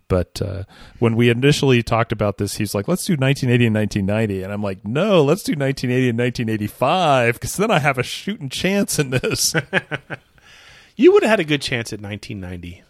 But 0.09 0.41
uh, 0.41 0.65
when 0.99 1.17
we 1.17 1.31
initially 1.31 1.83
talked 1.83 2.13
about 2.13 2.39
this, 2.39 2.57
he's 2.57 2.75
like, 2.75 2.87
"Let's 2.87 3.05
do 3.05 3.15
1980 3.15 3.67
and 3.67 3.75
1990," 3.75 4.43
and 4.45 4.53
I'm 4.53 4.63
like, 4.63 4.85
"No, 4.85 5.23
let's 5.25 5.43
do 5.43 5.53
1980 5.53 6.11
and 6.11 6.19
1985 6.19 7.35
because 7.35 7.57
then 7.57 7.71
I 7.71 7.81
have 7.81 7.99
a 7.99 8.03
shooting 8.05 8.49
chance 8.49 8.99
in 8.99 9.11
this." 9.11 9.55
you 10.97 11.13
would 11.13 11.23
have 11.23 11.31
had 11.31 11.41
a 11.41 11.45
good 11.45 11.63
chance 11.63 11.93
at 11.93 12.01
1990. 12.01 12.83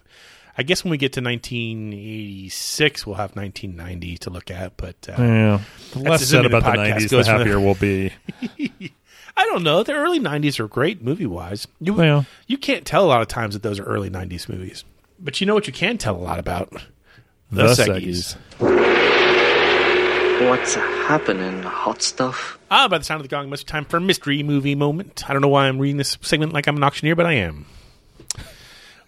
I 0.58 0.62
guess 0.62 0.84
when 0.84 0.90
we 0.90 0.96
get 0.96 1.12
to 1.14 1.20
1986, 1.20 3.06
we'll 3.06 3.16
have 3.16 3.36
1990 3.36 4.18
to 4.18 4.30
look 4.30 4.50
at. 4.50 4.76
But 4.76 4.96
uh, 5.08 5.14
yeah, 5.18 5.60
the 5.92 5.98
less 5.98 6.26
said 6.26 6.46
about 6.46 6.64
the 6.64 6.70
podcast 6.70 6.96
90s, 6.96 7.08
the 7.10 7.24
happier 7.24 7.44
there. 7.44 7.60
we'll 7.60 7.74
be. 7.74 8.12
I 9.38 9.44
don't 9.44 9.62
know. 9.62 9.82
The 9.82 9.92
early 9.92 10.18
'90s 10.18 10.58
are 10.60 10.66
great 10.68 11.02
movie 11.02 11.26
wise. 11.26 11.66
You 11.80 12.02
Yeah. 12.02 12.22
you 12.46 12.56
can't 12.56 12.86
tell 12.86 13.04
a 13.04 13.08
lot 13.08 13.20
of 13.20 13.28
times 13.28 13.54
that 13.54 13.62
those 13.62 13.78
are 13.78 13.84
early 13.84 14.08
'90s 14.08 14.48
movies. 14.48 14.84
But 15.18 15.40
you 15.40 15.46
know 15.46 15.54
what 15.54 15.66
you 15.66 15.72
can 15.72 15.98
tell 15.98 16.16
a 16.16 16.18
lot 16.18 16.38
about 16.38 16.72
The 17.50 17.68
Seggies. 17.68 18.36
What's 20.48 20.74
happening, 20.74 21.62
hot 21.62 22.02
stuff? 22.02 22.58
Ah, 22.70 22.88
by 22.88 22.98
the 22.98 23.04
sound 23.04 23.20
of 23.20 23.24
the 23.24 23.28
gong, 23.28 23.46
it 23.46 23.48
must 23.48 23.66
be 23.66 23.70
time 23.70 23.84
for 23.86 23.96
a 23.96 24.00
mystery 24.00 24.42
movie 24.42 24.74
moment. 24.74 25.28
I 25.28 25.32
don't 25.32 25.40
know 25.42 25.48
why 25.48 25.66
I'm 25.66 25.78
reading 25.78 25.96
this 25.96 26.18
segment 26.20 26.52
like 26.52 26.66
I'm 26.66 26.76
an 26.76 26.84
auctioneer, 26.84 27.16
but 27.16 27.24
I 27.26 27.34
am. 27.34 27.66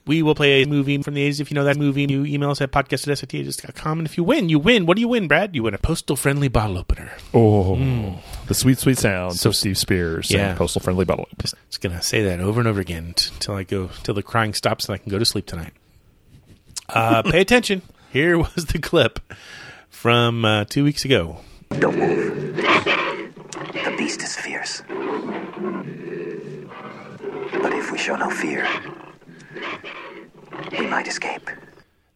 We 0.06 0.22
will 0.22 0.34
play 0.34 0.62
a 0.62 0.66
movie 0.66 0.96
from 1.02 1.12
the 1.12 1.28
80s. 1.28 1.38
If 1.40 1.50
you 1.50 1.54
know 1.54 1.64
that 1.64 1.76
movie, 1.76 2.06
you 2.08 2.24
email 2.24 2.50
us 2.50 2.62
at 2.62 2.72
podcast 2.72 3.06
at 3.08 3.18
SAT.com. 3.18 3.98
And 3.98 4.06
if 4.08 4.16
you 4.16 4.24
win, 4.24 4.48
you 4.48 4.58
win. 4.58 4.86
What 4.86 4.94
do 4.96 5.02
you 5.02 5.08
win, 5.08 5.28
Brad? 5.28 5.54
You 5.54 5.64
win 5.64 5.74
a 5.74 5.78
postal 5.78 6.16
friendly 6.16 6.48
bottle 6.48 6.78
opener. 6.78 7.12
Oh, 7.34 7.76
the 8.46 8.54
sweet, 8.54 8.78
sweet 8.78 8.96
sounds 8.96 9.44
of 9.44 9.54
Steve 9.54 9.76
Spears 9.76 10.30
Yeah. 10.30 10.50
and 10.50 10.58
postal 10.58 10.80
friendly 10.80 11.04
bottle. 11.04 11.28
Just, 11.38 11.54
just 11.68 11.82
going 11.82 11.94
to 11.94 12.00
say 12.00 12.22
that 12.24 12.40
over 12.40 12.58
and 12.58 12.66
over 12.68 12.80
again 12.80 13.04
until 13.08 13.34
till 13.38 13.54
I 13.54 13.64
go, 13.64 13.90
till 14.02 14.14
the 14.14 14.22
crying 14.22 14.54
stops 14.54 14.86
and 14.86 14.94
I 14.94 14.98
can 14.98 15.10
go 15.10 15.18
to 15.18 15.26
sleep 15.26 15.44
tonight. 15.44 15.74
Uh, 16.88 17.20
pay 17.30 17.42
attention. 17.42 17.82
Here 18.10 18.38
was 18.54 18.66
the 18.66 18.78
clip 18.78 19.20
from 19.88 20.44
uh, 20.44 20.64
two 20.64 20.84
weeks 20.84 21.04
ago. 21.04 21.40
Don't 21.78 21.98
move. 21.98 22.56
The 22.56 23.94
beast 23.98 24.22
is 24.22 24.36
fierce. 24.36 24.82
But 27.60 27.72
if 27.72 27.92
we 27.92 27.98
show 27.98 28.16
no 28.16 28.30
fear, 28.30 28.66
we 30.78 30.86
might 30.86 31.06
escape. 31.08 31.50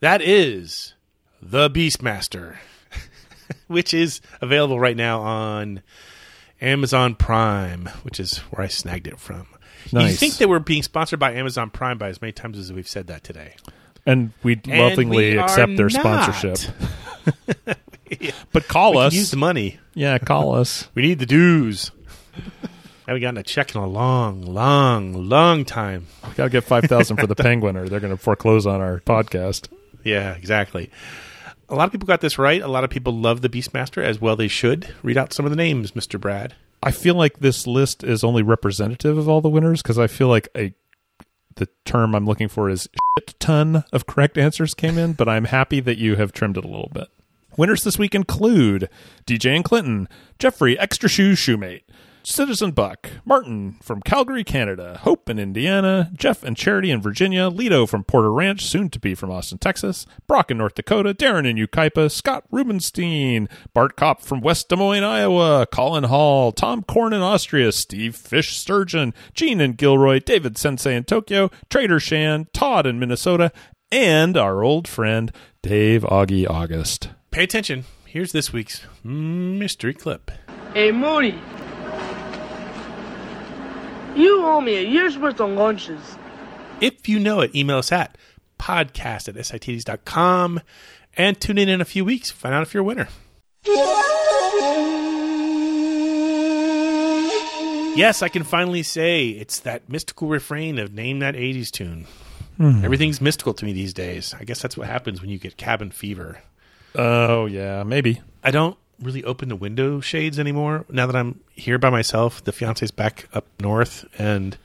That 0.00 0.22
is 0.22 0.94
The 1.40 1.68
Beastmaster, 1.68 2.56
which 3.66 3.92
is 3.92 4.20
available 4.40 4.80
right 4.80 4.96
now 4.96 5.20
on 5.20 5.82
Amazon 6.60 7.14
Prime, 7.14 7.86
which 8.02 8.18
is 8.18 8.38
where 8.38 8.64
I 8.64 8.68
snagged 8.68 9.06
it 9.06 9.18
from. 9.18 9.46
You 9.90 10.08
think 10.10 10.34
that 10.38 10.48
we're 10.48 10.60
being 10.60 10.82
sponsored 10.82 11.18
by 11.18 11.32
Amazon 11.32 11.68
Prime 11.68 11.98
by 11.98 12.08
as 12.08 12.22
many 12.22 12.32
times 12.32 12.56
as 12.56 12.72
we've 12.72 12.88
said 12.88 13.08
that 13.08 13.24
today. 13.24 13.56
And 14.04 14.32
we 14.42 14.60
lovingly 14.66 15.34
we 15.34 15.38
accept 15.38 15.76
their 15.76 15.88
not. 15.88 16.34
sponsorship. 16.34 16.74
but 18.52 18.68
call 18.68 18.92
We 18.92 18.98
us. 18.98 19.14
use 19.14 19.30
the 19.30 19.36
money. 19.36 19.78
Yeah, 19.94 20.18
call 20.18 20.54
us. 20.56 20.88
We 20.94 21.02
need 21.02 21.18
the 21.18 21.26
dues. 21.26 21.90
haven't 23.06 23.22
gotten 23.22 23.38
a 23.38 23.42
check 23.42 23.74
in 23.74 23.80
a 23.80 23.86
long, 23.86 24.42
long, 24.42 25.12
long 25.28 25.64
time. 25.64 26.06
We 26.28 26.34
Got 26.34 26.44
to 26.44 26.50
get 26.50 26.64
five 26.64 26.84
thousand 26.84 27.18
for 27.18 27.26
the 27.26 27.34
penguin, 27.36 27.76
or 27.76 27.88
they're 27.88 28.00
going 28.00 28.14
to 28.16 28.22
foreclose 28.22 28.66
on 28.66 28.80
our 28.80 29.00
podcast. 29.00 29.68
Yeah, 30.04 30.34
exactly. 30.34 30.90
A 31.68 31.74
lot 31.74 31.86
of 31.86 31.92
people 31.92 32.06
got 32.06 32.20
this 32.20 32.38
right. 32.38 32.60
A 32.60 32.68
lot 32.68 32.84
of 32.84 32.90
people 32.90 33.16
love 33.18 33.40
the 33.40 33.48
Beastmaster 33.48 34.02
as 34.02 34.20
well. 34.20 34.36
They 34.36 34.48
should 34.48 34.92
read 35.02 35.16
out 35.16 35.32
some 35.32 35.46
of 35.46 35.50
the 35.50 35.56
names, 35.56 35.94
Mister 35.94 36.18
Brad. 36.18 36.54
I 36.82 36.90
feel 36.90 37.14
like 37.14 37.38
this 37.38 37.66
list 37.68 38.02
is 38.02 38.24
only 38.24 38.42
representative 38.42 39.16
of 39.16 39.28
all 39.28 39.40
the 39.40 39.48
winners 39.48 39.80
because 39.80 39.98
I 40.00 40.08
feel 40.08 40.26
like 40.28 40.48
a 40.56 40.74
the 41.56 41.68
term 41.84 42.14
I'm 42.14 42.26
looking 42.26 42.48
for 42.48 42.68
is 42.68 42.88
shit 43.18 43.34
ton 43.40 43.84
of 43.92 44.06
correct 44.06 44.38
answers 44.38 44.74
came 44.74 44.98
in, 44.98 45.12
but 45.12 45.28
I'm 45.28 45.44
happy 45.44 45.80
that 45.80 45.98
you 45.98 46.16
have 46.16 46.32
trimmed 46.32 46.56
it 46.56 46.64
a 46.64 46.68
little 46.68 46.90
bit. 46.92 47.08
Winners 47.56 47.82
this 47.84 47.98
week 47.98 48.14
include 48.14 48.88
DJ 49.26 49.54
and 49.54 49.64
Clinton, 49.64 50.08
Jeffrey 50.38 50.78
Extra 50.78 51.08
Shoes 51.08 51.38
Shoemate, 51.38 51.82
Citizen 52.24 52.72
Buck, 52.72 53.10
Martin 53.24 53.76
from 53.82 54.00
Calgary, 54.00 54.44
Canada, 54.44 54.98
Hope 55.02 55.28
in 55.28 55.38
Indiana, 55.38 56.10
Jeff 56.14 56.42
and 56.42 56.56
Charity 56.56 56.90
in 56.90 57.00
Virginia, 57.00 57.48
Lido 57.48 57.86
from 57.86 58.04
Porter 58.04 58.32
Ranch, 58.32 58.64
soon 58.64 58.90
to 58.90 58.98
be 58.98 59.14
from 59.14 59.30
Austin, 59.30 59.58
Texas, 59.58 60.06
Brock 60.26 60.50
in 60.50 60.58
North 60.58 60.74
Dakota, 60.74 61.14
Darren 61.14 61.48
in 61.48 61.56
Yucaipa, 61.56 62.10
Scott 62.10 62.44
Rubenstein, 62.50 63.48
Bart 63.74 63.96
Kopp 63.96 64.20
from 64.22 64.40
West 64.40 64.68
Des 64.68 64.76
Moines, 64.76 65.04
Iowa, 65.04 65.66
Colin 65.66 66.04
Hall, 66.04 66.52
Tom 66.52 66.82
Korn 66.82 67.12
in 67.12 67.20
Austria, 67.20 67.72
Steve 67.72 68.16
Fish 68.16 68.56
Sturgeon, 68.56 69.14
Gene 69.34 69.60
in 69.60 69.72
Gilroy, 69.72 70.20
David 70.20 70.56
Sensei 70.58 70.94
in 70.94 71.04
Tokyo, 71.04 71.50
Trader 71.70 72.00
Shan, 72.00 72.46
Todd 72.52 72.86
in 72.86 72.98
Minnesota, 72.98 73.52
and 73.90 74.36
our 74.36 74.62
old 74.62 74.88
friend 74.88 75.32
Dave 75.62 76.02
Augie 76.02 76.48
August. 76.48 77.10
Pay 77.30 77.44
attention. 77.44 77.84
Here's 78.06 78.32
this 78.32 78.52
week's 78.52 78.82
mystery 79.02 79.94
clip. 79.94 80.30
Hey, 80.74 80.92
Moody. 80.92 81.38
You 84.14 84.44
owe 84.44 84.60
me 84.60 84.76
a 84.76 84.82
year's 84.82 85.16
worth 85.16 85.40
of 85.40 85.50
lunches. 85.50 86.16
If 86.80 87.08
you 87.08 87.18
know 87.18 87.40
it, 87.40 87.54
email 87.54 87.78
us 87.78 87.92
at 87.92 88.18
podcast 88.58 89.28
at 89.28 89.34
sit80s.com 89.34 90.60
and 91.16 91.40
tune 91.40 91.58
in 91.58 91.68
in 91.68 91.80
a 91.80 91.84
few 91.84 92.04
weeks. 92.04 92.30
Find 92.30 92.54
out 92.54 92.62
if 92.62 92.74
you're 92.74 92.82
a 92.82 92.84
winner. 92.84 93.08
Yes, 97.94 98.22
I 98.22 98.28
can 98.28 98.42
finally 98.42 98.82
say 98.82 99.28
it's 99.28 99.60
that 99.60 99.88
mystical 99.88 100.28
refrain 100.28 100.78
of 100.78 100.94
name 100.94 101.18
that 101.18 101.34
80s 101.34 101.70
tune. 101.70 102.06
Hmm. 102.56 102.84
Everything's 102.84 103.20
mystical 103.20 103.52
to 103.54 103.64
me 103.64 103.72
these 103.72 103.92
days. 103.92 104.34
I 104.38 104.44
guess 104.44 104.62
that's 104.62 104.76
what 104.76 104.86
happens 104.86 105.20
when 105.20 105.28
you 105.28 105.38
get 105.38 105.56
cabin 105.56 105.90
fever. 105.90 106.40
Oh, 106.94 107.46
yeah, 107.46 107.82
maybe. 107.82 108.20
I 108.42 108.50
don't 108.50 108.76
really 109.02 109.24
open 109.24 109.48
the 109.48 109.56
window 109.56 110.00
shades 110.00 110.38
anymore 110.38 110.84
now 110.88 111.06
that 111.06 111.16
I'm 111.16 111.40
here 111.54 111.78
by 111.78 111.90
myself. 111.90 112.42
The 112.44 112.52
fiance's 112.52 112.90
back 112.90 113.28
up 113.32 113.44
north, 113.60 114.04
and 114.18 114.56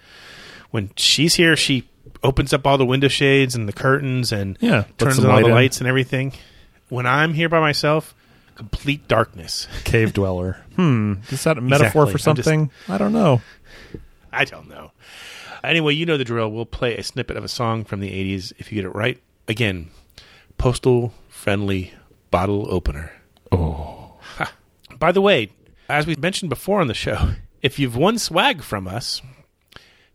when 0.72 0.92
she's 0.96 1.36
here, 1.36 1.56
she 1.56 1.88
opens 2.24 2.54
up 2.54 2.66
all 2.66 2.78
the 2.78 2.86
window 2.86 3.08
shades 3.08 3.56
and 3.56 3.68
the 3.68 3.74
curtains 3.74 4.32
and 4.32 4.58
Yeah, 4.62 4.86
turns 4.98 5.20
on 5.20 5.30
all 5.30 5.40
the 5.42 5.48
in. 5.48 5.52
lights 5.52 5.80
and 5.80 5.88
everything. 5.88 6.34
When 6.90 7.06
I'm 7.06 7.34
here 7.34 7.50
by 7.50 7.60
myself, 7.60 8.16
complete 8.56 9.08
darkness. 9.08 9.68
Cave 9.84 10.14
dweller. 10.14 10.58
Hmm. 10.78 11.16
Is 11.32 11.44
that 11.46 11.58
a 11.58 11.62
metaphor 11.62 12.04
Exactly. 12.04 12.24
for 12.24 12.30
I'm 12.30 12.36
just- 12.36 12.46
something? 12.46 12.72
I 12.88 12.98
don't 13.00 13.12
know. 13.14 13.42
I 14.32 14.46
don't 14.46 14.70
know. 14.70 14.92
Anyway, 15.64 15.96
you 15.96 16.06
know 16.06 16.18
the 16.18 16.24
drill. 16.24 16.52
We'll 16.52 16.68
play 16.68 16.96
a 16.96 17.02
snippet 17.04 17.36
of 17.36 17.44
a 17.44 17.48
song 17.48 17.84
from 17.84 18.00
the 18.00 18.12
80s 18.12 18.54
if 18.60 18.72
you 18.72 18.76
get 18.76 18.86
it 18.86 18.94
right. 18.96 19.20
Again, 19.48 19.90
postal 20.60 21.14
friendly 21.30 21.94
bottle 22.30 22.68
opener. 22.70 23.12
Oh. 23.52 23.97
By 24.98 25.12
the 25.12 25.22
way, 25.22 25.50
as 25.90 26.08
we 26.08 26.16
mentioned 26.16 26.50
before 26.50 26.82
on 26.82 26.88
the 26.88 26.94
show, 26.94 27.32
if 27.62 27.80
you've 27.80 27.96
won 27.96 28.18
swag 28.18 28.62
from 28.62 28.88
us, 28.88 29.22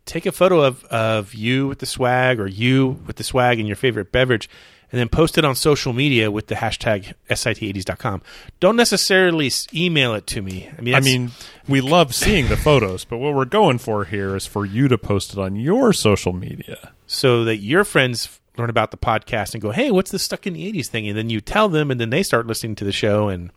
take 0.05 0.27
a 0.27 0.33
photo 0.33 0.63
of, 0.63 0.85
of 0.85 1.35
you 1.35 1.69
with 1.69 1.79
the 1.79 1.87
swag 1.87 2.41
or 2.41 2.47
you 2.47 3.01
with 3.07 3.17
the 3.17 3.25
swag 3.25 3.59
and 3.59 3.69
your 3.69 3.77
favorite 3.77 4.13
beverage 4.13 4.49
and 4.93 5.01
then 5.01 5.09
post 5.09 5.39
it 5.39 5.45
on 5.45 5.55
social 5.55 5.95
media 5.95 6.31
with 6.31 6.49
the 6.49 6.55
hashtag 6.55 7.15
sit80s.com. 7.31 8.21
Don't 8.61 8.77
necessarily 8.77 9.51
email 9.75 10.15
it 10.15 10.27
to 10.29 10.43
me. 10.43 10.69
I 10.77 10.83
mean, 10.83 10.95
I 10.95 11.01
mean, 11.01 11.31
we 11.67 11.81
love 11.81 12.15
seeing 12.15 12.49
the 12.49 12.59
photos, 12.59 13.05
but 13.05 13.17
what 13.17 13.35
we're 13.35 13.47
going 13.47 13.79
for 13.79 14.05
here 14.05 14.37
is 14.37 14.47
for 14.47 14.67
you 14.67 14.89
to 14.89 14.99
post 14.99 15.33
it 15.33 15.39
on 15.39 15.57
your 15.57 15.95
social 15.95 16.35
media. 16.35 16.93
so 17.07 17.45
that 17.45 17.57
your 17.57 17.85
friends 17.85 18.39
learn 18.59 18.69
about 18.69 18.91
the 18.91 18.99
podcast 18.99 19.55
and 19.55 19.63
go, 19.63 19.71
"Hey, 19.71 19.91
what's 19.91 20.11
this 20.11 20.23
stuck 20.23 20.47
in 20.47 20.53
the 20.53 20.67
'80s 20.67 20.89
thing?" 20.89 21.09
And 21.09 21.17
then 21.17 21.31
you 21.31 21.41
tell 21.41 21.71
them, 21.71 21.91
and 21.91 21.99
then 21.99 22.11
they 22.11 22.23
start 22.23 22.47
listening 22.47 22.75
to 22.77 22.85
the 22.85 22.93
show, 22.93 23.29
and 23.29 23.51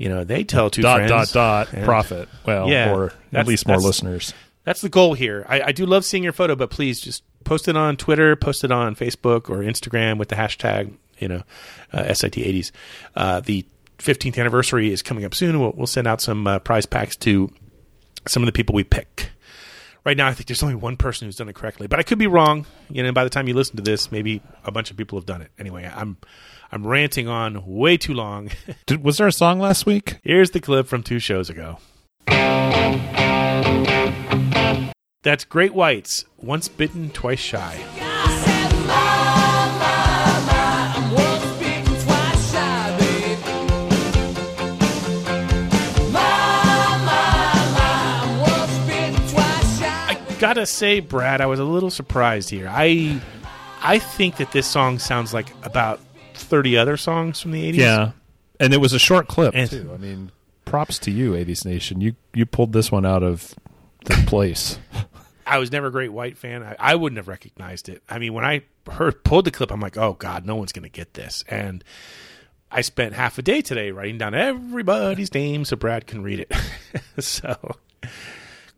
you 0.00 0.08
know 0.08 0.24
they 0.24 0.44
tell 0.44 0.70
two 0.70 0.80
Dot, 0.80 0.96
friends. 0.96 1.10
dot, 1.10 1.28
dot, 1.68 1.74
And- 1.74 1.84
profit. 1.84 2.28
Well, 2.46 2.68
or 2.94 3.12
at 3.34 3.46
least 3.46 3.68
more 3.68 3.76
listeners. 3.76 4.32
That's 4.64 4.80
the 4.80 4.88
goal 4.88 5.12
here. 5.14 5.44
I, 5.48 5.60
I 5.62 5.72
do 5.72 5.84
love 5.84 6.04
seeing 6.04 6.22
your 6.24 6.32
photo, 6.32 6.56
but 6.56 6.70
please 6.70 7.00
just 7.00 7.22
post 7.44 7.68
it 7.68 7.76
on 7.76 7.96
Twitter, 7.96 8.34
post 8.36 8.64
it 8.64 8.70
on 8.72 8.94
Facebook 8.94 9.48
or 9.50 9.58
Instagram 9.58 10.18
with 10.18 10.28
the 10.28 10.36
hashtag, 10.36 10.92
you 11.18 11.28
know, 11.28 11.42
uh, 11.92 12.02
SIT80s. 12.04 12.70
Uh, 13.14 13.40
the 13.40 13.64
15th 13.98 14.38
anniversary 14.38 14.92
is 14.92 15.02
coming 15.02 15.24
up 15.24 15.34
soon. 15.34 15.60
We'll, 15.60 15.72
we'll 15.72 15.86
send 15.86 16.06
out 16.06 16.20
some 16.20 16.46
uh, 16.46 16.58
prize 16.60 16.86
packs 16.86 17.16
to 17.16 17.50
some 18.28 18.42
of 18.42 18.46
the 18.46 18.52
people 18.52 18.74
we 18.74 18.84
pick. 18.84 19.30
Right 20.04 20.16
now, 20.16 20.28
I 20.28 20.34
think 20.34 20.46
there's 20.46 20.62
only 20.62 20.74
one 20.76 20.96
person 20.96 21.26
who's 21.26 21.36
done 21.36 21.48
it 21.48 21.54
correctly, 21.54 21.86
but 21.86 21.98
I 21.98 22.02
could 22.02 22.18
be 22.18 22.26
wrong. 22.26 22.64
You 22.90 23.02
know, 23.02 23.12
by 23.12 23.24
the 23.24 23.30
time 23.30 23.48
you 23.48 23.54
listen 23.54 23.76
to 23.76 23.82
this, 23.82 24.10
maybe 24.12 24.40
a 24.64 24.70
bunch 24.70 24.90
of 24.90 24.96
people 24.96 25.18
have 25.18 25.26
done 25.26 25.42
it. 25.42 25.50
Anyway, 25.58 25.90
I'm 25.94 26.16
I'm 26.72 26.86
ranting 26.86 27.26
on 27.26 27.66
way 27.66 27.96
too 27.96 28.14
long. 28.14 28.50
Did, 28.86 29.02
was 29.02 29.18
there 29.18 29.26
a 29.26 29.32
song 29.32 29.58
last 29.58 29.86
week? 29.86 30.18
Here's 30.22 30.52
the 30.52 30.60
clip 30.60 30.86
from 30.86 31.02
two 31.02 31.18
shows 31.18 31.50
ago. 31.50 31.78
That's 35.22 35.44
Great 35.44 35.74
Whites, 35.74 36.24
once 36.38 36.68
bitten, 36.68 37.10
twice 37.10 37.40
shy. 37.40 37.84
I 50.08 50.36
gotta 50.38 50.64
say, 50.66 51.00
Brad, 51.00 51.40
I 51.40 51.46
was 51.46 51.58
a 51.58 51.64
little 51.64 51.90
surprised 51.90 52.48
here. 52.48 52.68
I 52.70 53.20
I 53.82 53.98
think 53.98 54.36
that 54.36 54.52
this 54.52 54.66
song 54.66 54.98
sounds 54.98 55.34
like 55.34 55.48
about 55.64 56.00
thirty 56.40 56.76
other 56.76 56.96
songs 56.96 57.40
from 57.40 57.52
the 57.52 57.64
eighties. 57.64 57.80
Yeah, 57.82 58.12
and 58.58 58.72
it 58.74 58.78
was 58.78 58.92
a 58.92 58.98
short 58.98 59.28
clip 59.28 59.54
And- 59.54 59.70
too. 59.70 59.90
I 59.92 59.96
mean, 59.96 60.32
props 60.64 60.98
to 61.00 61.10
you, 61.10 61.32
80s 61.32 61.64
Nation. 61.64 62.00
You 62.00 62.14
you 62.34 62.46
pulled 62.46 62.72
this 62.72 62.90
one 62.92 63.04
out 63.06 63.22
of 63.22 63.54
the 64.04 64.14
place. 64.26 64.78
I 65.46 65.58
was 65.58 65.72
never 65.72 65.88
a 65.88 65.90
great 65.90 66.12
white 66.12 66.38
fan. 66.38 66.62
I, 66.62 66.76
I 66.78 66.94
wouldn't 66.94 67.16
have 67.16 67.26
recognized 67.26 67.88
it. 67.88 68.02
I 68.08 68.20
mean, 68.20 68.34
when 68.34 68.44
I 68.44 68.62
heard 68.88 69.24
pulled 69.24 69.46
the 69.46 69.50
clip, 69.50 69.72
I'm 69.72 69.80
like, 69.80 69.96
oh 69.96 70.12
god, 70.14 70.46
no 70.46 70.54
one's 70.56 70.70
gonna 70.72 70.88
get 70.88 71.14
this. 71.14 71.42
And 71.48 71.82
I 72.70 72.82
spent 72.82 73.14
half 73.14 73.36
a 73.38 73.42
day 73.42 73.60
today 73.60 73.90
writing 73.90 74.16
down 74.18 74.32
everybody's 74.34 75.34
name 75.34 75.64
so 75.64 75.74
Brad 75.74 76.06
can 76.06 76.22
read 76.22 76.38
it. 76.38 76.52
so 77.24 77.56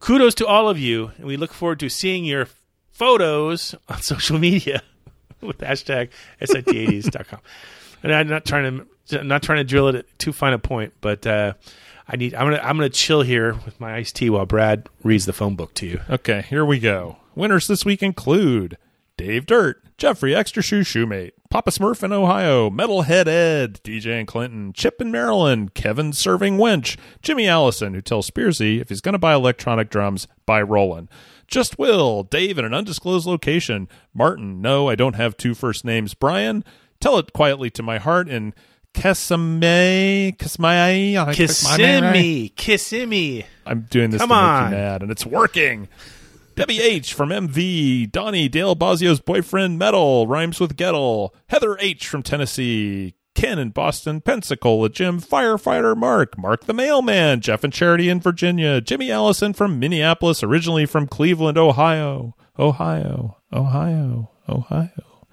kudos 0.00 0.34
to 0.36 0.46
all 0.46 0.68
of 0.70 0.78
you, 0.78 1.10
and 1.18 1.26
we 1.26 1.36
look 1.36 1.52
forward 1.52 1.78
to 1.80 1.90
seeing 1.90 2.24
your 2.24 2.48
photos 2.90 3.74
on 3.88 4.00
social 4.02 4.38
media 4.38 4.82
with 5.46 5.58
hashtag 5.58 6.10
sit80s.com. 6.40 7.40
And 8.02 8.14
I'm 8.14 8.28
not 8.28 8.44
trying 8.44 8.86
to 9.10 9.24
not 9.24 9.42
trying 9.42 9.58
to 9.58 9.64
drill 9.64 9.88
it 9.88 9.94
at 9.94 10.18
too 10.18 10.32
fine 10.32 10.52
a 10.52 10.58
point, 10.58 10.94
but 11.00 11.26
uh, 11.26 11.54
I 12.08 12.16
need 12.16 12.34
I'm 12.34 12.46
gonna 12.46 12.62
I'm 12.62 12.76
gonna 12.76 12.88
chill 12.88 13.22
here 13.22 13.54
with 13.64 13.78
my 13.80 13.94
iced 13.94 14.16
tea 14.16 14.30
while 14.30 14.46
Brad 14.46 14.88
reads 15.02 15.26
the 15.26 15.32
phone 15.32 15.56
book 15.56 15.74
to 15.74 15.86
you. 15.86 16.00
Okay, 16.08 16.42
here 16.48 16.64
we 16.64 16.78
go. 16.78 17.18
Winners 17.34 17.66
this 17.66 17.84
week 17.84 18.02
include 18.02 18.76
Dave 19.16 19.46
Dirt, 19.46 19.82
Jeffrey 19.98 20.34
Extra 20.34 20.62
Shoe 20.62 20.80
Shoemate, 20.80 21.32
Papa 21.48 21.70
Smurf 21.70 22.02
in 22.02 22.12
Ohio, 22.12 22.70
Metalhead 22.70 23.28
Ed, 23.28 23.80
DJ 23.84 24.18
and 24.18 24.26
Clinton, 24.26 24.72
Chip 24.72 25.00
in 25.00 25.10
Maryland, 25.10 25.74
Kevin 25.74 26.12
Serving 26.12 26.58
Wench, 26.58 26.96
Jimmy 27.22 27.46
Allison, 27.46 27.94
who 27.94 28.00
tells 28.00 28.28
Spearsy 28.28 28.80
if 28.80 28.88
he's 28.88 29.00
going 29.00 29.12
to 29.12 29.18
buy 29.18 29.34
electronic 29.34 29.90
drums, 29.90 30.26
buy 30.44 30.60
Roland. 30.60 31.08
Just 31.52 31.78
Will, 31.78 32.22
Dave 32.22 32.56
in 32.56 32.64
an 32.64 32.72
undisclosed 32.72 33.26
location, 33.26 33.86
Martin, 34.14 34.62
no, 34.62 34.88
I 34.88 34.94
don't 34.94 35.16
have 35.16 35.36
two 35.36 35.52
first 35.52 35.84
names, 35.84 36.14
Brian, 36.14 36.64
tell 36.98 37.18
it 37.18 37.34
quietly 37.34 37.68
to 37.72 37.82
my 37.82 37.98
heart, 37.98 38.26
and 38.26 38.54
Kesame, 38.94 40.34
Kesmai, 40.38 41.34
Kissimmee, 41.34 42.48
Kissimmee. 42.56 43.44
I'm 43.66 43.82
doing 43.82 44.08
this 44.08 44.22
Come 44.22 44.30
to 44.30 44.34
make 44.34 44.42
on. 44.42 44.70
you 44.70 44.76
mad, 44.78 45.02
and 45.02 45.10
it's 45.10 45.26
working. 45.26 45.88
Debbie 46.54 46.80
H 46.80 47.12
from 47.12 47.28
MV, 47.28 48.10
Donnie 48.10 48.48
Dale 48.48 48.74
Bozzio's 48.74 49.20
boyfriend 49.20 49.78
Metal 49.78 50.26
rhymes 50.26 50.58
with 50.58 50.74
Gettle, 50.74 51.34
Heather 51.50 51.76
H 51.80 52.08
from 52.08 52.22
Tennessee, 52.22 53.12
Ken 53.42 53.58
in 53.58 53.70
Boston, 53.70 54.20
Pensacola, 54.20 54.88
Jim 54.88 55.20
Firefighter 55.20 55.96
Mark, 55.96 56.38
Mark 56.38 56.66
the 56.66 56.72
Mailman, 56.72 57.40
Jeff 57.40 57.64
and 57.64 57.72
Charity 57.72 58.08
in 58.08 58.20
Virginia, 58.20 58.80
Jimmy 58.80 59.10
Allison 59.10 59.52
from 59.52 59.80
Minneapolis, 59.80 60.44
originally 60.44 60.86
from 60.86 61.08
Cleveland, 61.08 61.58
Ohio, 61.58 62.36
Ohio, 62.56 63.38
Ohio, 63.52 64.30
Ohio. 64.48 65.26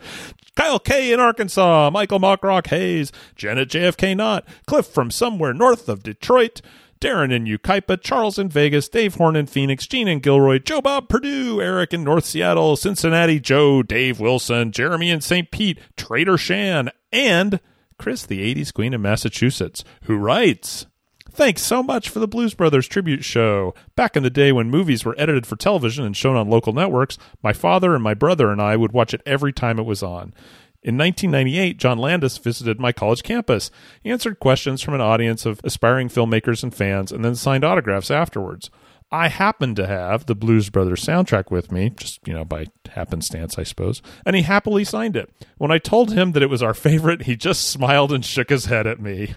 Kyle 0.56 0.80
K 0.80 1.14
in 1.14 1.20
Arkansas, 1.20 1.92
Michael 1.94 2.20
Mockrock 2.20 2.66
Hayes, 2.72 3.12
Janet 3.36 3.70
JFK 3.70 4.18
Knott, 4.18 4.44
Cliff 4.66 4.88
from 4.88 5.12
somewhere 5.12 5.54
north 5.54 5.88
of 5.88 6.02
Detroit, 6.02 6.64
Darren 7.00 7.32
in 7.32 7.46
Yucaipa, 7.46 8.02
Charles 8.02 8.40
in 8.40 8.50
Vegas, 8.50 8.90
Dave 8.90 9.14
Horn 9.14 9.36
in 9.36 9.46
Phoenix, 9.46 9.86
Gene 9.86 10.08
in 10.08 10.20
Gilroy, 10.20 10.58
Joe 10.58 10.82
Bob 10.82 11.10
Purdue, 11.10 11.62
Eric 11.62 11.94
in 11.94 12.04
North 12.04 12.26
Seattle, 12.26 12.76
Cincinnati 12.76 13.40
Joe, 13.40 13.84
Dave 13.84 14.20
Wilson, 14.20 14.72
Jeremy 14.72 15.12
in 15.12 15.22
St. 15.22 15.52
Pete, 15.52 15.78
Trader 15.96 16.40
Shan, 16.40 16.90
and 17.14 17.60
Chris, 18.00 18.26
the 18.26 18.56
80s 18.56 18.74
Queen 18.74 18.94
of 18.96 19.02
Massachusetts, 19.02 19.84
who 20.04 20.18
writes. 20.18 20.88
Thanks 21.32 21.62
so 21.62 21.84
much 21.84 22.10
for 22.10 22.20
the 22.20 22.28
Blues 22.28 22.56
Brothers 22.56 22.88
tribute 22.88 23.24
show. 23.24 23.76
Back 23.96 24.18
in 24.18 24.24
the 24.24 24.30
day 24.32 24.52
when 24.52 24.72
movies 24.72 25.06
were 25.06 25.16
edited 25.18 25.46
for 25.46 25.56
television 25.56 26.04
and 26.04 26.18
shown 26.18 26.36
on 26.36 26.50
local 26.50 26.74
networks, 26.74 27.18
my 27.44 27.54
father 27.54 27.94
and 27.94 28.04
my 28.04 28.16
brother 28.16 28.52
and 28.52 28.62
I 28.62 28.76
would 28.76 28.94
watch 28.94 29.14
it 29.14 29.22
every 29.26 29.54
time 29.54 29.78
it 29.78 29.86
was 29.86 30.02
on. 30.02 30.34
In 30.82 30.98
1998, 30.98 31.78
John 31.78 31.98
Landis 31.98 32.38
visited 32.38 32.80
my 32.80 32.92
college 32.92 33.22
campus. 33.22 33.70
He 34.02 34.10
answered 34.10 34.40
questions 34.40 34.82
from 34.82 34.94
an 34.94 35.02
audience 35.02 35.46
of 35.46 35.60
aspiring 35.64 36.08
filmmakers 36.08 36.64
and 36.64 36.74
fans 36.74 37.12
and 37.12 37.24
then 37.24 37.36
signed 37.36 37.66
autographs 37.66 38.10
afterwards. 38.10 38.70
I 39.12 39.28
happened 39.28 39.76
to 39.78 39.88
have 39.88 40.28
the 40.28 40.36
Blues 40.36 40.70
Brothers 40.70 41.04
soundtrack 41.04 41.50
with 41.50 41.72
me, 41.72 41.90
just, 41.90 42.20
you 42.28 42.34
know, 42.34 42.46
by 42.46 42.68
happenstance, 42.92 43.58
I 43.58 43.64
suppose, 43.64 44.02
and 44.26 44.36
he 44.36 44.44
happily 44.44 44.84
signed 44.84 45.16
it. 45.16 45.32
When 45.58 45.72
I 45.72 45.80
told 45.80 46.14
him 46.14 46.34
that 46.34 46.44
it 46.44 46.50
was 46.50 46.62
our 46.62 46.76
favorite, 46.76 47.24
he 47.24 47.36
just 47.36 47.70
smiled 47.70 48.12
and 48.12 48.24
shook 48.24 48.50
his 48.50 48.66
head 48.66 48.86
at 48.86 49.00
me. 49.00 49.36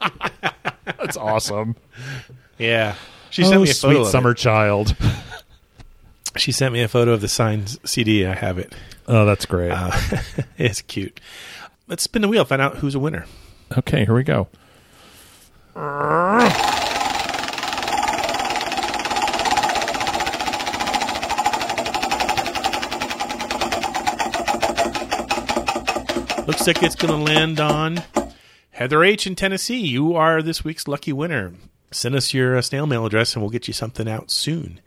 That's 0.84 1.18
awesome. 1.18 1.76
Yeah. 2.56 2.94
She 3.30 3.44
oh, 3.44 3.50
sent 3.50 3.62
me 3.62 3.70
a 3.70 3.74
photo 3.74 3.92
sweet 3.92 4.00
of 4.00 4.06
it. 4.06 4.10
summer 4.10 4.34
child. 4.34 4.96
She 6.36 6.52
sent 6.52 6.72
me 6.72 6.82
a 6.82 6.88
photo 6.88 7.12
of 7.12 7.20
the 7.20 7.28
signed 7.28 7.78
CD. 7.84 8.24
I 8.24 8.34
have 8.34 8.58
it. 8.58 8.72
Oh, 9.06 9.24
that's 9.24 9.46
great. 9.46 9.72
Uh, 9.72 9.90
it's 10.58 10.82
cute. 10.82 11.20
Let's 11.88 12.04
spin 12.04 12.22
the 12.22 12.28
wheel. 12.28 12.44
Find 12.44 12.62
out 12.62 12.76
who's 12.76 12.94
a 12.94 12.98
winner. 12.98 13.26
Okay, 13.76 14.04
here 14.04 14.14
we 14.14 14.22
go. 14.22 14.48
Looks 26.48 26.66
like 26.66 26.82
it's 26.82 26.96
going 26.96 27.12
to 27.12 27.30
land 27.30 27.60
on 27.60 28.02
Heather 28.70 29.04
H 29.04 29.26
in 29.26 29.34
Tennessee. 29.34 29.78
You 29.78 30.16
are 30.16 30.40
this 30.40 30.64
week's 30.64 30.88
lucky 30.88 31.12
winner. 31.12 31.52
Send 31.90 32.14
us 32.14 32.32
your 32.32 32.56
uh, 32.56 32.62
snail 32.62 32.86
mail 32.86 33.04
address 33.04 33.34
and 33.34 33.42
we'll 33.42 33.50
get 33.50 33.68
you 33.68 33.74
something 33.74 34.08
out 34.08 34.30
soon. 34.30 34.80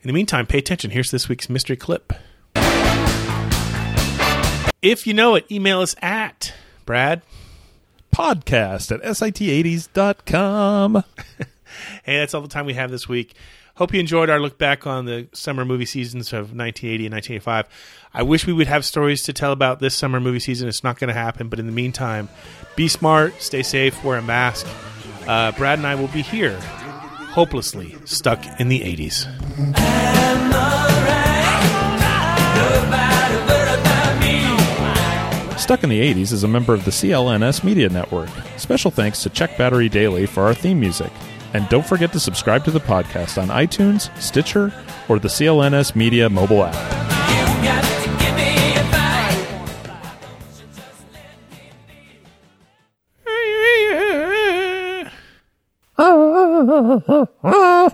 In 0.00 0.06
the 0.06 0.12
meantime, 0.12 0.46
pay 0.46 0.58
attention. 0.58 0.92
Here's 0.92 1.10
this 1.10 1.28
week's 1.28 1.50
mystery 1.50 1.74
clip. 1.74 2.12
If 4.80 5.04
you 5.04 5.12
know 5.12 5.34
it, 5.34 5.50
email 5.50 5.80
us 5.80 5.96
at 6.00 6.54
Brad. 6.86 7.22
Podcast 8.14 8.92
at 8.92 9.02
sit80s.com. 9.02 11.02
Hey, 12.04 12.18
that's 12.18 12.34
all 12.34 12.42
the 12.42 12.48
time 12.48 12.66
we 12.66 12.74
have 12.74 12.90
this 12.90 13.08
week. 13.08 13.34
Hope 13.76 13.94
you 13.94 14.00
enjoyed 14.00 14.28
our 14.28 14.38
look 14.38 14.58
back 14.58 14.86
on 14.86 15.06
the 15.06 15.28
summer 15.32 15.64
movie 15.64 15.86
seasons 15.86 16.32
of 16.32 16.54
1980 16.54 17.06
and 17.06 17.14
1985. 17.14 17.68
I 18.12 18.22
wish 18.22 18.46
we 18.46 18.52
would 18.52 18.66
have 18.66 18.84
stories 18.84 19.22
to 19.24 19.32
tell 19.32 19.50
about 19.50 19.80
this 19.80 19.94
summer 19.94 20.20
movie 20.20 20.40
season. 20.40 20.68
It's 20.68 20.84
not 20.84 20.98
going 20.98 21.08
to 21.08 21.14
happen, 21.14 21.48
but 21.48 21.58
in 21.58 21.64
the 21.64 21.72
meantime, 21.72 22.28
be 22.76 22.86
smart, 22.86 23.40
stay 23.40 23.62
safe, 23.62 24.04
wear 24.04 24.18
a 24.18 24.22
mask. 24.22 24.66
Uh, 25.26 25.52
Brad 25.52 25.78
and 25.78 25.86
I 25.86 25.94
will 25.94 26.08
be 26.08 26.20
here, 26.20 26.58
hopelessly 27.30 27.96
stuck 28.04 28.44
in 28.60 28.68
the 28.68 28.80
80s. 28.80 29.26
Stuck 35.58 35.82
in 35.84 35.90
the 35.90 36.14
80s 36.14 36.32
is 36.32 36.44
a 36.44 36.48
member 36.48 36.74
of 36.74 36.84
the 36.84 36.90
CLNS 36.90 37.64
Media 37.64 37.88
Network. 37.88 38.28
Special 38.58 38.90
thanks 38.90 39.22
to 39.22 39.30
Check 39.30 39.56
Battery 39.56 39.88
Daily 39.88 40.26
for 40.26 40.42
our 40.42 40.54
theme 40.54 40.80
music. 40.80 41.10
And 41.54 41.68
don't 41.68 41.86
forget 41.86 42.12
to 42.12 42.20
subscribe 42.20 42.64
to 42.64 42.70
the 42.70 42.80
podcast 42.80 43.40
on 43.40 43.48
iTunes, 43.48 44.16
Stitcher, 44.18 44.72
or 45.08 45.18
the 45.18 45.28
CLNS 45.28 45.94
Media 45.94 46.30
mobile 46.30 46.64
app. 46.64 47.02
Oh. 55.98 57.92